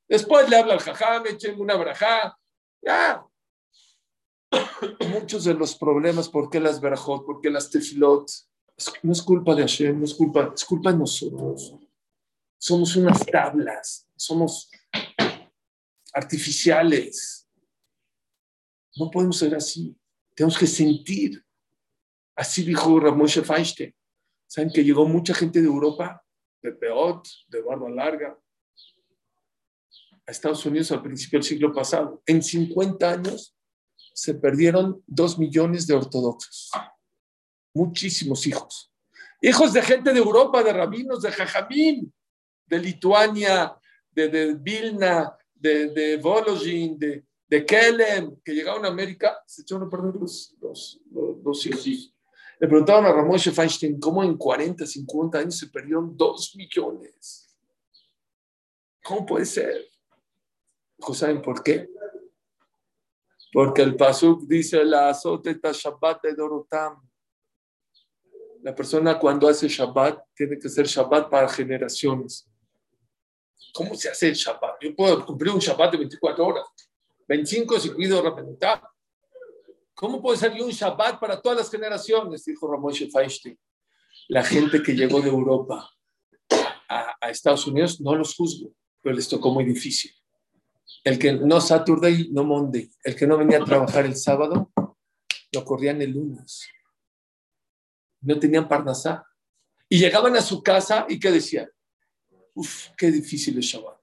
Después 0.07 0.49
le 0.49 0.57
habla 0.57 0.73
al 0.73 0.79
jajam, 0.79 1.25
echen 1.27 1.59
una 1.59 1.75
brajá, 1.75 2.37
ya. 2.81 3.25
Muchos 5.09 5.43
de 5.43 5.53
los 5.53 5.75
problemas, 5.75 6.29
¿por 6.29 6.49
qué 6.49 6.59
las 6.59 6.79
verajot? 6.79 7.25
¿Por 7.25 7.41
qué 7.41 7.49
las 7.49 7.69
tefilot? 7.69 8.29
No 9.03 9.11
es 9.11 9.21
culpa 9.21 9.55
de 9.55 9.61
Hashem, 9.63 9.99
no 9.99 10.05
es 10.05 10.13
culpa, 10.13 10.53
es 10.53 10.63
culpa 10.63 10.91
de 10.91 10.99
nosotros. 10.99 11.75
Somos 12.59 12.95
unas 12.95 13.25
tablas, 13.25 14.07
somos 14.15 14.69
artificiales. 16.13 17.47
No 18.95 19.09
podemos 19.11 19.37
ser 19.37 19.55
así. 19.55 19.95
Tenemos 20.35 20.57
que 20.57 20.67
sentir. 20.67 21.43
Así 22.35 22.63
dijo 22.63 22.99
Ramoshe 22.99 23.41
Feinstein. 23.41 23.93
¿Saben 24.47 24.71
que 24.71 24.83
llegó 24.83 25.05
mucha 25.05 25.33
gente 25.33 25.59
de 25.59 25.67
Europa, 25.67 26.23
de 26.61 26.71
Peot, 26.71 27.27
de 27.47 27.61
Barba 27.61 27.89
Larga, 27.89 28.39
a 30.25 30.31
Estados 30.31 30.65
Unidos 30.65 30.91
al 30.91 31.01
principio 31.01 31.39
del 31.39 31.47
siglo 31.47 31.73
pasado? 31.73 32.21
En 32.25 32.41
50 32.41 33.11
años 33.11 33.56
se 34.17 34.33
perdieron 34.33 35.03
dos 35.05 35.37
millones 35.37 35.85
de 35.85 35.93
ortodoxos. 35.93 36.71
Muchísimos 37.71 38.47
hijos. 38.47 38.91
Hijos 39.43 39.73
de 39.73 39.83
gente 39.83 40.11
de 40.11 40.17
Europa, 40.17 40.63
de 40.63 40.73
rabinos, 40.73 41.21
de 41.21 41.31
Jajamín, 41.31 42.11
de 42.65 42.79
Lituania, 42.79 43.77
de, 44.09 44.27
de 44.27 44.55
Vilna, 44.55 45.37
de, 45.53 45.89
de 45.89 46.17
Volozhin, 46.17 46.97
de, 46.97 47.27
de 47.47 47.63
Kelem, 47.63 48.35
que 48.43 48.55
llegaron 48.55 48.85
a 48.85 48.87
América, 48.87 49.37
se 49.45 49.61
echaron 49.61 49.85
a 49.87 49.89
perder 49.91 50.15
los, 50.15 50.55
los, 50.59 50.99
los- 51.11 51.37
los 51.43 51.65
hijos. 51.67 52.15
Le 52.59 52.67
preguntaron 52.67 53.05
a 53.05 53.11
Ramón 53.13 53.39
Feinstein 53.39 53.99
cómo 53.99 54.23
en 54.23 54.35
40, 54.35 54.83
50 54.87 55.37
años 55.37 55.57
se 55.59 55.67
perdieron 55.67 56.17
dos 56.17 56.55
millones. 56.55 57.55
¿Cómo 59.03 59.27
puede 59.27 59.45
ser? 59.45 59.87
Dijo, 60.97 61.13
¿Saben 61.13 61.39
por 61.39 61.61
qué? 61.61 61.87
Porque 63.51 63.81
el 63.81 63.95
Pasuk 63.95 64.43
dice, 64.43 64.83
la 64.83 65.09
azoteta 65.09 65.71
Shabbat 65.71 66.23
de 66.23 66.33
Dorotam. 66.35 67.01
La 68.61 68.75
persona 68.75 69.17
cuando 69.17 69.47
hace 69.47 69.67
Shabbat 69.67 70.19
tiene 70.35 70.59
que 70.59 70.67
ser 70.67 70.85
Shabbat 70.85 71.29
para 71.29 71.47
generaciones. 71.47 72.49
¿Cómo 73.73 73.95
se 73.95 74.09
hace 74.09 74.27
el 74.29 74.33
Shabbat? 74.33 74.81
Yo 74.81 74.95
puedo 74.95 75.25
cumplir 75.25 75.53
un 75.53 75.59
Shabbat 75.59 75.91
de 75.91 75.97
24 75.99 76.45
horas. 76.45 76.65
25 77.27 77.79
si 77.79 77.91
cuido 77.91 78.21
representar. 78.21 78.81
¿Cómo 79.93 80.21
puede 80.21 80.37
ser 80.37 80.51
un 80.61 80.69
Shabbat 80.69 81.19
para 81.19 81.41
todas 81.41 81.57
las 81.59 81.71
generaciones? 81.71 82.43
Dijo 82.43 82.69
Ramón 82.69 82.93
Feinstein. 82.93 83.57
La 84.29 84.43
gente 84.43 84.83
que 84.83 84.93
llegó 84.93 85.21
de 85.21 85.29
Europa 85.29 85.89
a, 86.89 87.15
a 87.21 87.29
Estados 87.29 87.65
Unidos 87.67 88.01
no 88.01 88.15
los 88.15 88.35
juzgo, 88.35 88.73
pero 89.01 89.15
les 89.15 89.27
tocó 89.27 89.51
muy 89.51 89.63
difícil. 89.63 90.11
El 91.03 91.19
que 91.19 91.33
no 91.33 91.61
Saturday, 91.61 92.29
no 92.31 92.43
Monday. 92.43 92.91
El 93.03 93.15
que 93.15 93.27
no 93.27 93.37
venía 93.37 93.61
a 93.61 93.65
trabajar 93.65 94.05
el 94.05 94.15
sábado, 94.15 94.71
lo 95.51 95.65
corrían 95.65 96.01
el 96.01 96.11
lunes. 96.11 96.67
No 98.21 98.39
tenían 98.39 98.67
parnasá. 98.67 99.25
Y 99.89 99.99
llegaban 99.99 100.35
a 100.35 100.41
su 100.41 100.61
casa 100.61 101.05
y 101.07 101.19
¿qué 101.19 101.31
decían? 101.31 101.69
Uf, 102.53 102.89
qué 102.97 103.11
difícil 103.11 103.57
es 103.59 103.65
Shabbat. 103.65 103.99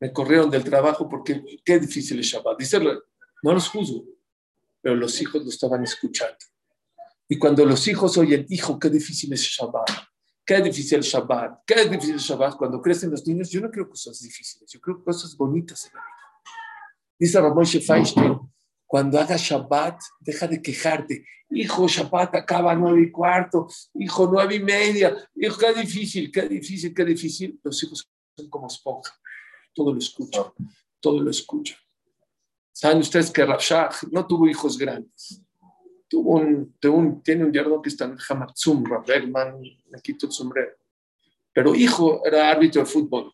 Me 0.00 0.12
corrieron 0.12 0.50
del 0.50 0.64
trabajo 0.64 1.08
porque 1.08 1.42
qué 1.64 1.78
difícil 1.78 2.18
es 2.20 2.26
Shabbat. 2.26 2.58
Dice, 2.58 2.80
no 2.80 3.52
los 3.52 3.68
juzgo, 3.68 4.04
pero 4.80 4.96
los 4.96 5.20
hijos 5.20 5.42
lo 5.44 5.48
estaban 5.48 5.84
escuchando. 5.84 6.36
Y 7.28 7.38
cuando 7.38 7.64
los 7.64 7.86
hijos 7.88 8.16
oyen, 8.18 8.46
hijo, 8.48 8.78
qué 8.78 8.88
difícil 8.88 9.32
es 9.32 9.42
Shabbat, 9.42 9.88
qué 10.46 10.62
difícil 10.62 11.00
es 11.00 11.06
Shabbat, 11.06 11.64
qué 11.66 11.88
difícil 11.88 12.14
es 12.14 12.22
Shabbat, 12.22 12.56
cuando 12.56 12.80
crecen 12.80 13.10
los 13.10 13.26
niños, 13.26 13.50
yo 13.50 13.60
no 13.60 13.70
creo 13.70 13.88
cosas 13.88 14.20
difíciles, 14.20 14.70
yo 14.70 14.80
creo 14.80 15.02
cosas 15.02 15.36
bonitas 15.36 15.86
en 15.86 15.94
la 15.94 16.00
vida. 16.00 16.52
Dice 17.18 17.40
Ramón 17.40 17.66
Feinstein, 17.66 18.38
cuando 18.86 19.18
hagas 19.18 19.40
Shabbat, 19.40 20.00
deja 20.20 20.46
de 20.46 20.62
quejarte. 20.62 21.26
Hijo, 21.50 21.88
Shabbat 21.88 22.36
acaba 22.36 22.74
nueve 22.74 23.02
y 23.02 23.10
cuarto, 23.10 23.66
hijo, 23.94 24.28
nueve 24.30 24.54
y 24.56 24.60
media, 24.60 25.16
hijo, 25.34 25.58
qué 25.58 25.74
difícil, 25.74 26.30
qué 26.30 26.42
difícil, 26.48 26.94
qué 26.94 27.04
difícil. 27.04 27.60
Los 27.64 27.82
hijos 27.82 28.08
son 28.36 28.48
como 28.48 28.68
esponja, 28.68 29.18
todo 29.74 29.92
lo 29.92 29.98
escuchan, 29.98 30.44
todo 31.00 31.20
lo 31.20 31.30
escuchan. 31.30 31.78
¿Saben 32.72 32.98
ustedes 32.98 33.30
que 33.30 33.44
Rashach 33.44 34.04
no 34.12 34.26
tuvo 34.26 34.46
hijos 34.48 34.78
grandes? 34.78 35.42
Tuvo 36.08 36.36
un, 36.36 36.76
tuvo 36.78 36.96
un- 36.98 37.22
tiene 37.22 37.44
un 37.44 37.52
yerno 37.52 37.82
que 37.82 37.88
está 37.88 38.04
en 38.04 38.16
Hamatzum, 38.28 38.84
Rabberman, 38.84 39.60
me 39.90 40.00
quito 40.00 40.26
el 40.26 40.32
sombrero. 40.32 40.72
Pero 41.52 41.74
hijo 41.74 42.24
era 42.24 42.50
árbitro 42.50 42.82
de 42.82 42.86
fútbol. 42.86 43.32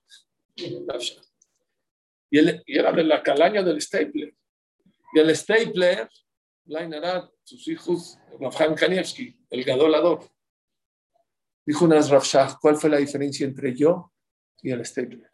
Y, 2.31 2.39
él, 2.39 2.63
y 2.67 2.79
era 2.79 2.93
de 2.93 3.05
la 3.05 3.23
calaña 3.23 3.63
del 3.63 3.81
Stapler. 3.81 4.35
Y 5.15 5.19
el 5.19 5.37
Stapler, 5.37 6.09
Lain 6.67 6.95
Arad, 6.95 7.29
sus 7.43 7.67
hijos, 7.69 8.19
Rafael 8.41 8.75
Kanievski, 8.75 9.37
el 9.51 9.65
gadolador. 9.65 10.21
Dijo 11.67 11.85
una 11.85 11.97
vez 11.97 12.09
Rav 12.09 12.23
Shach, 12.25 12.55
¿cuál 12.61 12.77
fue 12.77 12.89
la 12.91 12.97
diferencia 12.97 13.45
entre 13.47 13.75
yo 13.75 14.13
y 14.63 14.71
el 14.71 14.85
Stapler? 14.87 15.31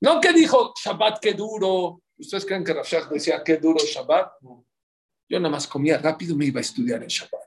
No 0.00 0.20
que 0.20 0.32
dijo 0.32 0.72
Shabbat, 0.82 1.18
qué 1.20 1.34
duro. 1.34 2.02
¿Ustedes 2.16 2.44
creen 2.46 2.64
que 2.64 2.72
Rav 2.72 2.84
Shach 2.86 3.08
decía 3.10 3.42
qué 3.44 3.58
duro 3.58 3.78
Shabbat? 3.84 4.40
No. 4.42 4.63
Yo 5.28 5.40
nada 5.40 5.50
más 5.50 5.66
comía 5.66 5.98
rápido, 5.98 6.36
me 6.36 6.46
iba 6.46 6.60
a 6.60 6.62
estudiar 6.62 7.02
en 7.02 7.08
Shabbat. 7.08 7.42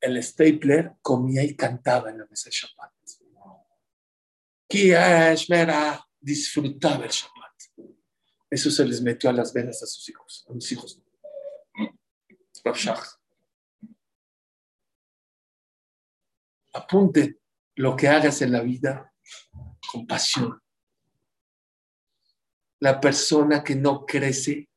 El 0.00 0.22
Stapler 0.22 0.94
comía 1.00 1.42
y 1.42 1.54
cantaba 1.54 2.10
en 2.10 2.18
la 2.18 2.26
mesa 2.26 2.50
de 2.50 2.56
Shabbat. 2.56 2.92
Mera, 5.48 6.08
disfrutaba 6.20 7.04
el 7.04 7.10
Shabbat. 7.10 7.42
Eso 8.50 8.70
se 8.70 8.84
les 8.84 9.00
metió 9.00 9.30
a 9.30 9.32
las 9.32 9.52
venas 9.52 9.82
a 9.82 9.86
sus 9.86 10.08
hijos, 10.08 10.44
a 10.48 10.52
mis 10.52 10.70
hijos. 10.72 11.00
Apunte 16.74 17.40
lo 17.76 17.96
que 17.96 18.08
hagas 18.08 18.42
en 18.42 18.52
la 18.52 18.60
vida 18.60 19.12
con 19.90 20.06
pasión. 20.06 20.60
La 22.80 23.00
persona 23.00 23.62
que 23.62 23.74
no 23.74 24.04
crece 24.04 24.68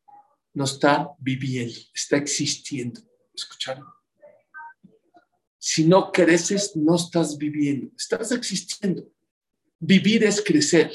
no 0.55 0.63
está 0.63 1.11
viviendo, 1.19 1.75
está 1.93 2.17
existiendo. 2.17 3.01
¿Escucharon? 3.33 3.85
Si 5.59 5.85
no 5.85 6.11
creces, 6.11 6.75
no 6.75 6.95
estás 6.95 7.37
viviendo, 7.37 7.91
estás 7.97 8.31
existiendo. 8.31 9.05
Vivir 9.79 10.23
es 10.23 10.41
crecer. 10.41 10.91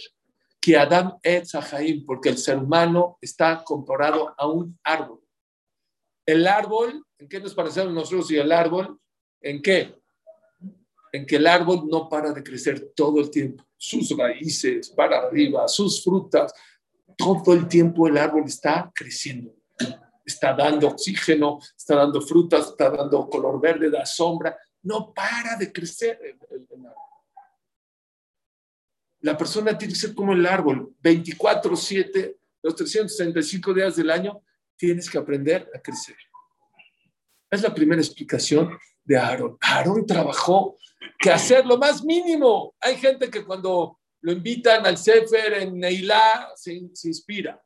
Que 0.60 0.76
Adam 0.76 1.18
es 1.22 1.50
Zahaim, 1.50 2.04
porque 2.04 2.28
el 2.28 2.36
ser 2.36 2.58
humano 2.58 3.18
está 3.20 3.62
comparado 3.64 4.34
a 4.36 4.46
un 4.46 4.78
árbol. 4.82 5.20
El 6.26 6.46
árbol, 6.46 7.04
¿en 7.18 7.28
qué 7.28 7.40
nos 7.40 7.54
parecemos 7.54 7.94
nosotros 7.94 8.30
y 8.30 8.36
el 8.36 8.52
árbol? 8.52 8.98
¿En 9.40 9.62
qué? 9.62 9.94
En 11.12 11.26
que 11.26 11.36
el 11.36 11.46
árbol 11.46 11.88
no 11.88 12.08
para 12.08 12.32
de 12.32 12.42
crecer 12.42 12.92
todo 12.94 13.20
el 13.20 13.30
tiempo. 13.30 13.64
Sus 13.76 14.16
raíces 14.16 14.90
para 14.90 15.18
arriba, 15.22 15.66
sus 15.66 16.04
frutas, 16.04 16.52
todo 17.20 17.54
el 17.54 17.68
tiempo 17.68 18.06
el 18.09 18.18
árbol 18.18 18.44
está 18.46 18.90
creciendo. 18.94 19.54
Está 20.24 20.54
dando 20.54 20.88
oxígeno, 20.88 21.59
está 21.76 21.96
dando 21.96 22.20
frutas, 22.20 22.68
está 22.68 22.90
dando 22.90 23.28
color 23.28 23.61
verde, 23.61 23.90
da 23.90 24.04
sombra. 24.06 24.56
No 24.83 25.12
para 25.12 25.56
de 25.56 25.72
crecer 25.72 26.18
el, 26.22 26.38
el- 26.56 26.66
el 26.70 26.87
árbol. 26.87 26.94
La 29.20 29.37
persona 29.37 29.76
tiene 29.76 29.92
que 29.92 30.00
ser 30.00 30.14
como 30.14 30.33
el 30.33 30.46
árbol, 30.46 30.94
24/7, 31.02 32.37
los 32.62 32.74
365 32.76 33.74
días 33.74 33.96
del 33.96 34.11
año, 34.11 34.42
tienes 34.76 35.11
que 35.11 35.18
aprender 35.18 35.70
a 35.74 35.78
crecer. 35.80 36.16
Es 37.50 37.62
la 37.62 37.74
primera 37.74 38.00
explicación 38.00 38.70
de 39.04 39.18
Aarón. 39.18 39.59
Aarón 39.61 40.06
trabajó 40.06 40.78
que 41.18 41.30
hacer 41.30 41.66
lo 41.66 41.76
más 41.76 42.02
mínimo. 42.04 42.74
Hay 42.80 42.96
gente 42.96 43.28
que 43.30 43.44
cuando 43.44 43.99
lo 44.22 44.33
invitan 44.33 44.85
al 44.87 44.98
Sefer 44.98 45.54
en 45.54 45.78
Neilá 45.78 46.50
se, 46.54 46.74
inspira, 46.74 47.62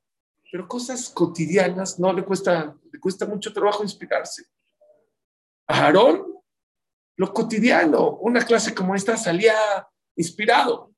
pero 0.50 0.68
cosas 0.68 1.08
cotidianas 1.10 1.98
no 1.98 2.12
le 2.12 2.24
cuesta, 2.24 2.76
le 2.92 3.00
cuesta 3.00 3.26
mucho 3.26 3.52
trabajo 3.52 3.82
inspirarse. 3.82 4.44
A 5.66 5.86
Aarón, 5.86 6.34
lo 7.16 7.32
cotidiano, 7.32 8.18
una 8.18 8.44
clase 8.44 8.74
como 8.74 8.94
esta 8.94 9.16
salía 9.16 9.54
inspirado. 10.16 10.92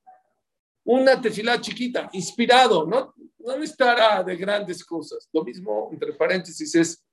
Una 0.84 1.20
tefilá 1.20 1.60
chiquita, 1.60 2.08
inspirado, 2.12 2.86
no, 2.86 3.14
no 3.38 3.62
estará 3.62 4.22
de 4.22 4.36
grandes 4.36 4.84
cosas. 4.84 5.28
Lo 5.32 5.42
mismo, 5.42 5.88
entre 5.92 6.12
paréntesis, 6.12 6.74
es 6.74 7.04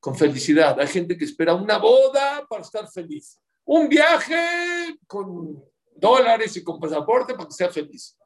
con 0.00 0.14
felicidad. 0.16 0.78
Hay 0.78 0.88
gente 0.88 1.16
que 1.16 1.24
espera 1.24 1.54
una 1.54 1.78
boda 1.78 2.46
para 2.48 2.62
estar 2.62 2.88
feliz. 2.90 3.40
Un 3.64 3.88
viaje 3.88 4.98
con 5.06 5.64
dólares 5.96 6.56
y 6.56 6.62
con 6.62 6.78
pasaporte 6.78 7.34
para 7.34 7.48
que 7.48 7.54
sea 7.54 7.70
feliz. 7.70 8.16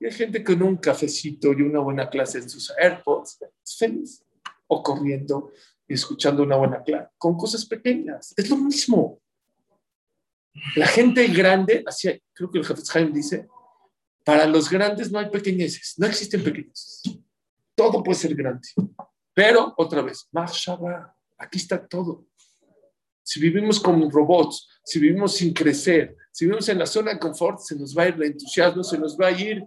Y 0.00 0.06
hay 0.06 0.12
gente 0.12 0.44
con 0.44 0.62
un 0.62 0.76
cafecito 0.76 1.52
y 1.52 1.62
una 1.62 1.80
buena 1.80 2.08
clase 2.08 2.38
en 2.38 2.48
sus 2.48 2.70
AirPods 2.78 3.38
es 3.64 3.76
feliz. 3.76 4.22
O 4.68 4.82
corriendo 4.82 5.52
y 5.86 5.94
escuchando 5.94 6.42
una 6.42 6.56
buena 6.56 6.82
clase. 6.82 7.10
Con 7.18 7.36
cosas 7.36 7.64
pequeñas. 7.64 8.34
Es 8.36 8.50
lo 8.50 8.56
mismo. 8.56 9.20
La 10.74 10.86
gente 10.86 11.26
grande, 11.28 11.84
así, 11.86 12.20
creo 12.32 12.50
que 12.50 12.58
el 12.58 12.64
Jafetz 12.64 12.94
Haim 12.96 13.12
dice, 13.12 13.46
para 14.24 14.46
los 14.46 14.68
grandes 14.68 15.12
no 15.12 15.18
hay 15.18 15.30
pequeñeces, 15.30 15.94
no 15.98 16.06
existen 16.06 16.42
pequeñeces. 16.42 17.02
todo 17.74 18.02
puede 18.02 18.18
ser 18.18 18.34
grande. 18.34 18.66
Pero, 19.34 19.74
otra 19.76 20.02
vez, 20.02 20.26
Mahshaba, 20.32 21.14
aquí 21.38 21.58
está 21.58 21.86
todo. 21.86 22.26
Si 23.22 23.38
vivimos 23.38 23.78
como 23.78 24.10
robots, 24.10 24.66
si 24.82 24.98
vivimos 24.98 25.34
sin 25.34 25.52
crecer, 25.52 26.16
si 26.36 26.44
vivimos 26.44 26.68
en 26.68 26.78
la 26.78 26.84
zona 26.84 27.14
de 27.14 27.18
confort, 27.18 27.60
se 27.60 27.74
nos 27.76 27.96
va 27.96 28.02
a 28.02 28.08
ir 28.08 28.14
el 28.16 28.24
entusiasmo, 28.24 28.84
se 28.84 28.98
nos 28.98 29.18
va 29.18 29.28
a 29.28 29.30
ir 29.30 29.64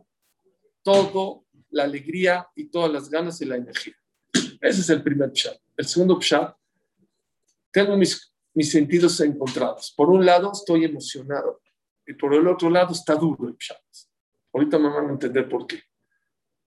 todo 0.84 1.48
la 1.72 1.86
alegría 1.86 2.48
y 2.56 2.66
todas 2.66 2.92
las 2.92 3.10
ganas 3.10 3.42
y 3.42 3.46
la 3.46 3.56
energía. 3.56 3.96
Ese 4.62 4.82
es 4.82 4.90
el 4.92 5.02
primer 5.02 5.32
pshat. 5.32 5.60
El 5.76 5.88
segundo 5.88 6.20
pshat, 6.20 6.56
tengo 7.72 7.98
mis, 7.98 8.32
mis 8.54 8.70
sentidos 8.70 9.20
encontrados. 9.22 9.92
Por 9.98 10.12
un 10.12 10.24
lado, 10.24 10.52
estoy 10.54 10.84
emocionado 10.84 11.60
y 12.06 12.14
por 12.14 12.36
el 12.36 12.48
otro 12.48 12.70
lado 12.70 12.94
está 12.94 13.16
duro 13.16 13.48
el 13.48 13.56
pshat. 13.56 13.82
Ahorita 14.54 14.78
me 14.78 14.90
van 14.90 15.10
a 15.10 15.14
entender 15.14 15.50
por 15.50 15.66
qué. 15.66 15.82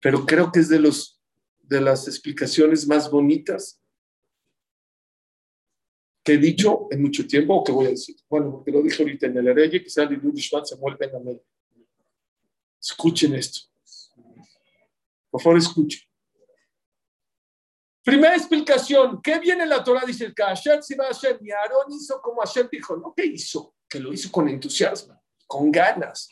Pero 0.01 0.25
creo 0.25 0.51
que 0.51 0.61
es 0.61 0.71
de, 0.71 0.81
los, 0.81 1.21
de 1.59 1.83
las 1.83 2.09
explicaciones 2.09 2.87
más 2.87 3.11
bonitas 3.11 3.80
que 6.31 6.35
he 6.35 6.39
dicho 6.39 6.87
en 6.93 7.03
mucho 7.03 7.27
tiempo 7.27 7.57
o 7.57 7.65
que 7.65 7.73
voy 7.73 7.87
a 7.87 7.91
decir. 7.91 8.15
Bueno, 8.29 8.53
porque 8.53 8.71
lo 8.71 8.83
dije 8.83 9.03
ahorita 9.03 9.27
en 9.27 9.39
el 9.39 9.49
Areye, 9.49 9.83
quizá 9.83 10.05
el 10.05 10.13
Ishmael 10.13 10.65
se 10.65 10.77
vuelve 10.77 11.07
en 11.07 11.13
la. 11.13 11.33
Escuchen 12.81 13.35
esto. 13.35 13.69
Por 15.29 15.43
favor, 15.43 15.59
escuchen. 15.59 16.03
Primera 18.05 18.37
explicación, 18.37 19.21
¿qué 19.21 19.41
viene 19.41 19.67
la 19.67 19.83
Torah? 19.83 20.05
Dice 20.07 20.33
que 20.33 20.43
Hashem 20.43 20.81
si 20.83 20.95
va 20.95 21.07
a 21.07 21.09
Hashem 21.09 21.39
y 21.41 21.51
Aarón 21.51 21.93
hizo 21.93 22.21
como 22.23 22.43
Hashem 22.43 22.69
dijo. 22.71 22.97
No, 22.97 23.13
¿qué 23.13 23.27
hizo? 23.27 23.75
Que 23.89 23.99
lo 23.99 24.13
hizo 24.13 24.31
con 24.31 24.49
entusiasmo, 24.49 25.21
con 25.49 25.73
ganas, 25.73 26.29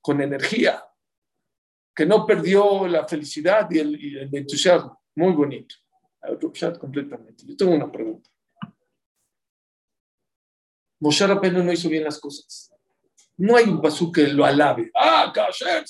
con 0.00 0.20
energía, 0.20 0.84
que 1.94 2.04
no 2.04 2.26
perdió 2.26 2.88
la 2.88 3.06
felicidad 3.06 3.70
y 3.70 3.78
el, 3.78 4.34
entusiasmo. 4.34 5.00
Muy 5.14 5.32
bonito. 5.32 5.76
Otro 6.22 6.52
completamente. 6.80 7.44
Yo 7.46 7.56
tengo 7.56 7.72
una 7.72 7.90
pregunta. 7.90 8.28
Moshe 11.00 11.26
Rabbeinu 11.26 11.62
no 11.62 11.72
hizo 11.72 11.88
bien 11.88 12.04
las 12.04 12.18
cosas. 12.18 12.72
No 13.36 13.56
hay 13.56 13.64
un 13.64 13.80
basú 13.80 14.10
que 14.10 14.26
lo 14.26 14.44
alabe. 14.44 14.90
Ah, 14.94 15.32
Hashem. 15.34 15.84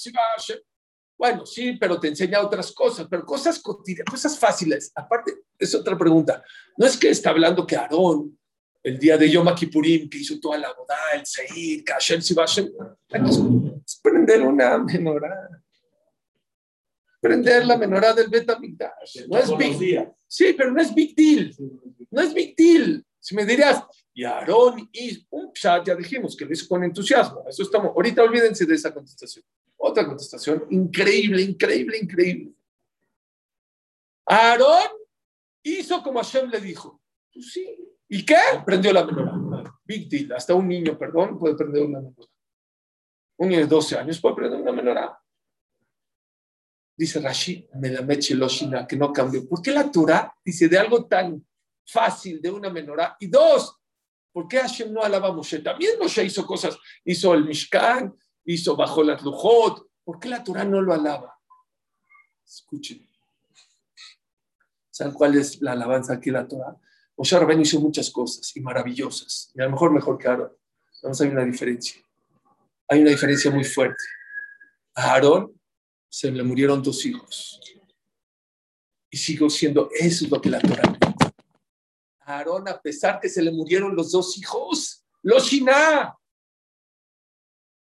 Bueno, 1.16 1.44
sí, 1.44 1.76
pero 1.80 1.98
te 1.98 2.08
enseña 2.08 2.40
otras 2.40 2.70
cosas, 2.72 3.08
pero 3.10 3.24
cosas 3.24 3.58
cotidianas, 3.58 4.12
cosas 4.12 4.38
fáciles. 4.38 4.92
Aparte, 4.94 5.32
es 5.58 5.74
otra 5.74 5.98
pregunta. 5.98 6.44
No 6.76 6.86
es 6.86 6.96
que 6.96 7.10
está 7.10 7.30
hablando 7.30 7.66
que 7.66 7.76
Aarón, 7.76 8.38
el 8.82 8.98
día 8.98 9.18
de 9.18 9.28
Yom 9.28 9.52
Kippurim, 9.54 10.08
que 10.08 10.18
hizo 10.18 10.38
toda 10.38 10.58
la 10.58 10.72
boda, 10.72 10.94
el 11.14 11.26
Seir, 11.26 11.82
que 11.82 11.92
Hashem 11.92 12.20
si 12.22 12.34
es 12.38 14.00
prender 14.00 14.42
una 14.42 14.78
menorá. 14.78 15.62
Prender 17.20 17.66
la 17.66 17.76
menorá 17.76 18.12
del 18.12 18.28
Betamigdash. 18.28 19.26
No 19.28 19.38
es 19.38 19.56
big 19.56 20.08
Sí, 20.28 20.54
pero 20.56 20.70
no 20.70 20.80
es 20.80 20.94
big 20.94 21.16
deal. 21.16 21.52
No 22.10 22.20
es 22.20 22.32
big 22.32 22.54
deal. 22.54 23.04
Si 23.28 23.34
me 23.34 23.44
dirías, 23.44 23.84
y 24.14 24.24
Aarón 24.24 24.88
y 24.90 25.26
un 25.28 25.52
pshat, 25.52 25.86
ya 25.86 25.94
dijimos 25.94 26.34
que 26.34 26.46
lo 26.46 26.52
hizo 26.54 26.66
con 26.66 26.82
entusiasmo. 26.82 27.44
Eso 27.46 27.62
estamos. 27.62 27.90
Ahorita 27.94 28.22
olvídense 28.22 28.64
de 28.64 28.74
esa 28.74 28.94
contestación. 28.94 29.44
Otra 29.76 30.06
contestación 30.06 30.64
increíble, 30.70 31.42
increíble, 31.42 31.98
increíble. 31.98 32.54
Aarón 34.24 34.88
hizo 35.62 36.02
como 36.02 36.20
Hashem 36.20 36.48
le 36.48 36.58
dijo. 36.58 37.02
Pues 37.30 37.52
sí. 37.52 37.76
¿Y 38.08 38.24
qué? 38.24 38.38
Prendió 38.64 38.94
la 38.94 39.04
menorá. 39.04 39.78
Big 39.84 40.08
deal. 40.08 40.32
Hasta 40.32 40.54
un 40.54 40.66
niño, 40.66 40.96
perdón, 40.96 41.38
puede 41.38 41.54
prender 41.54 41.82
una 41.82 42.00
menorá. 42.00 42.32
Un 43.36 43.48
niño 43.50 43.60
de 43.60 43.66
12 43.66 43.98
años 43.98 44.18
puede 44.22 44.36
prender 44.36 44.58
una 44.58 44.72
menorá. 44.72 45.22
Dice 46.96 47.20
Rashi, 47.20 47.68
Melameche 47.74 48.34
Loshina, 48.34 48.86
que 48.86 48.96
no 48.96 49.12
cambió. 49.12 49.46
¿Por 49.46 49.60
qué 49.60 49.70
la 49.70 49.90
Torah 49.90 50.34
dice 50.42 50.66
de 50.66 50.78
algo 50.78 51.04
tan 51.04 51.46
fácil, 51.88 52.40
de 52.40 52.50
una 52.50 52.70
menorá? 52.70 53.16
Y 53.18 53.26
dos, 53.26 53.76
¿por 54.32 54.46
qué 54.46 54.58
Hashem 54.58 54.92
no 54.92 55.02
alaba 55.02 55.28
a 55.28 55.32
Moshe? 55.32 55.60
También 55.60 55.98
Moshe 55.98 56.24
hizo 56.24 56.46
cosas, 56.46 56.78
hizo 57.04 57.34
el 57.34 57.44
Mishkan, 57.44 58.14
hizo 58.44 58.76
bajo 58.76 59.02
la 59.02 59.16
Lujot. 59.16 59.86
¿Por 60.04 60.18
qué 60.18 60.28
la 60.28 60.42
Torah 60.42 60.64
no 60.64 60.80
lo 60.80 60.92
alaba? 60.94 61.38
Escuchen. 62.44 63.06
¿Saben 64.90 65.14
cuál 65.14 65.36
es 65.36 65.60
la 65.60 65.72
alabanza 65.72 66.14
aquí 66.14 66.30
la 66.30 66.46
Torah? 66.46 66.76
Moshe 67.16 67.38
Rabbeinu 67.38 67.62
hizo 67.62 67.80
muchas 67.80 68.10
cosas 68.10 68.56
y 68.56 68.60
maravillosas. 68.60 69.50
Y 69.54 69.60
a 69.60 69.64
lo 69.64 69.72
mejor 69.72 69.92
mejor 69.92 70.18
que 70.18 70.28
Aarón. 70.28 70.52
Vamos, 71.02 71.20
hay 71.20 71.28
una 71.28 71.44
diferencia. 71.44 72.00
Hay 72.88 73.02
una 73.02 73.10
diferencia 73.10 73.50
muy 73.50 73.64
fuerte. 73.64 74.02
A 74.94 75.12
Aarón 75.12 75.60
se 76.08 76.30
le 76.30 76.42
murieron 76.42 76.82
dos 76.82 77.04
hijos. 77.04 77.60
Y 79.10 79.16
sigo 79.16 79.48
siendo, 79.50 79.90
eso 79.98 80.24
es 80.24 80.30
lo 80.30 80.40
que 80.40 80.50
la 80.50 80.60
Torah 80.60 80.98
A 81.00 81.07
Aarón, 82.28 82.68
a 82.68 82.80
pesar 82.80 83.18
que 83.20 83.28
se 83.28 83.42
le 83.42 83.50
murieron 83.50 83.96
los 83.96 84.12
dos 84.12 84.36
hijos, 84.36 85.04
lo 85.22 85.40
Shiná, 85.40 86.16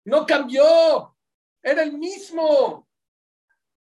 no 0.05 0.25
cambió, 0.25 1.17
era 1.61 1.83
el 1.83 1.97
mismo. 1.97 2.87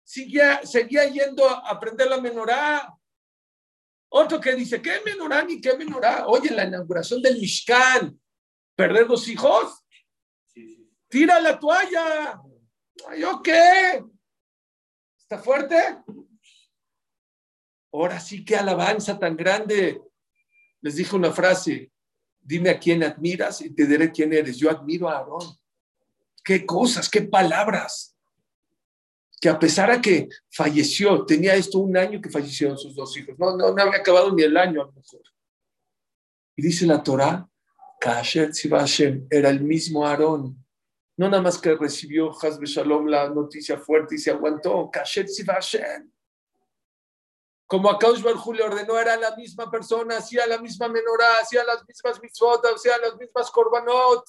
Seguía, 0.03 0.65
seguía 0.65 1.05
yendo 1.05 1.49
a 1.49 1.69
aprender 1.69 2.07
la 2.07 2.19
menorá. 2.19 2.93
Otro 4.09 4.39
que 4.39 4.53
dice, 4.53 4.81
¿qué 4.81 5.01
menorá 5.03 5.43
ni 5.43 5.59
qué 5.59 5.75
menorá? 5.75 6.27
Oye, 6.27 6.51
la 6.51 6.65
inauguración 6.65 7.21
del 7.21 7.39
Mishkan, 7.39 8.21
perder 8.75 9.07
dos 9.07 9.27
hijos, 9.27 9.83
tira 11.07 11.39
la 11.39 11.59
toalla. 11.59 12.39
¿Yo 13.17 13.41
qué? 13.41 14.03
¿Está 15.17 15.39
fuerte? 15.39 15.97
Ahora 17.91 18.19
sí 18.19 18.45
que 18.45 18.55
alabanza 18.55 19.17
tan 19.17 19.35
grande. 19.35 19.99
Les 20.83 20.97
dije 20.97 21.15
una 21.15 21.31
frase, 21.31 21.91
dime 22.41 22.69
a 22.69 22.77
quién 22.77 23.03
admiras 23.03 23.61
y 23.61 23.73
te 23.73 23.87
diré 23.87 24.11
quién 24.11 24.33
eres. 24.33 24.57
Yo 24.57 24.69
admiro 24.69 25.09
a 25.09 25.17
Aarón 25.17 25.57
qué 26.43 26.65
cosas, 26.65 27.09
qué 27.09 27.21
palabras. 27.21 28.15
Que 29.39 29.47
a 29.47 29.57
pesar 29.57 29.91
de 29.91 30.01
que 30.01 30.29
falleció, 30.51 31.25
tenía 31.25 31.55
esto 31.55 31.79
un 31.79 31.95
año 31.95 32.21
que 32.21 32.29
fallecieron 32.29 32.77
sus 32.77 32.93
dos 32.95 33.15
hijos. 33.17 33.35
No, 33.39 33.55
no, 33.55 33.67
había 33.67 33.99
acabado 33.99 34.33
ni 34.33 34.43
el 34.43 34.55
año 34.57 34.81
a 34.81 34.85
lo 34.85 34.91
mejor. 34.91 35.21
Y 36.55 36.61
dice 36.61 36.85
la 36.85 37.01
Torah, 37.01 37.49
Kasher 37.99 38.51
Hashem 38.53 39.25
era 39.29 39.49
el 39.49 39.61
mismo 39.61 40.05
Aarón. 40.05 40.57
No 41.15 41.29
nada 41.29 41.41
más 41.41 41.57
que 41.57 41.75
recibió 41.75 42.31
Hazbe 42.31 42.65
Shalom 42.65 43.07
la 43.07 43.29
noticia 43.29 43.77
fuerte 43.77 44.15
y 44.15 44.17
se 44.17 44.31
aguantó. 44.31 44.89
Kasher 44.91 45.27
Hashem. 45.47 46.12
Como 47.67 47.89
a 47.89 47.97
Barjú 47.97 48.53
le 48.53 48.63
ordenó, 48.63 48.99
era 48.99 49.15
la 49.17 49.35
misma 49.35 49.71
persona, 49.71 50.17
hacía 50.17 50.45
la 50.47 50.59
misma 50.59 50.87
menorá, 50.87 51.39
hacía 51.41 51.63
las 51.63 51.85
mismas 51.87 52.21
mitzvot, 52.21 52.63
hacía 52.65 52.97
las 52.97 53.15
mismas 53.17 53.49
korbanot. 53.49 54.25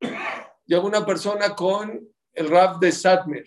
Llegó 0.66 0.86
una 0.86 1.06
persona 1.06 1.54
con 1.54 2.12
el 2.32 2.48
rap 2.48 2.80
de 2.80 2.92
Satmer. 2.92 3.46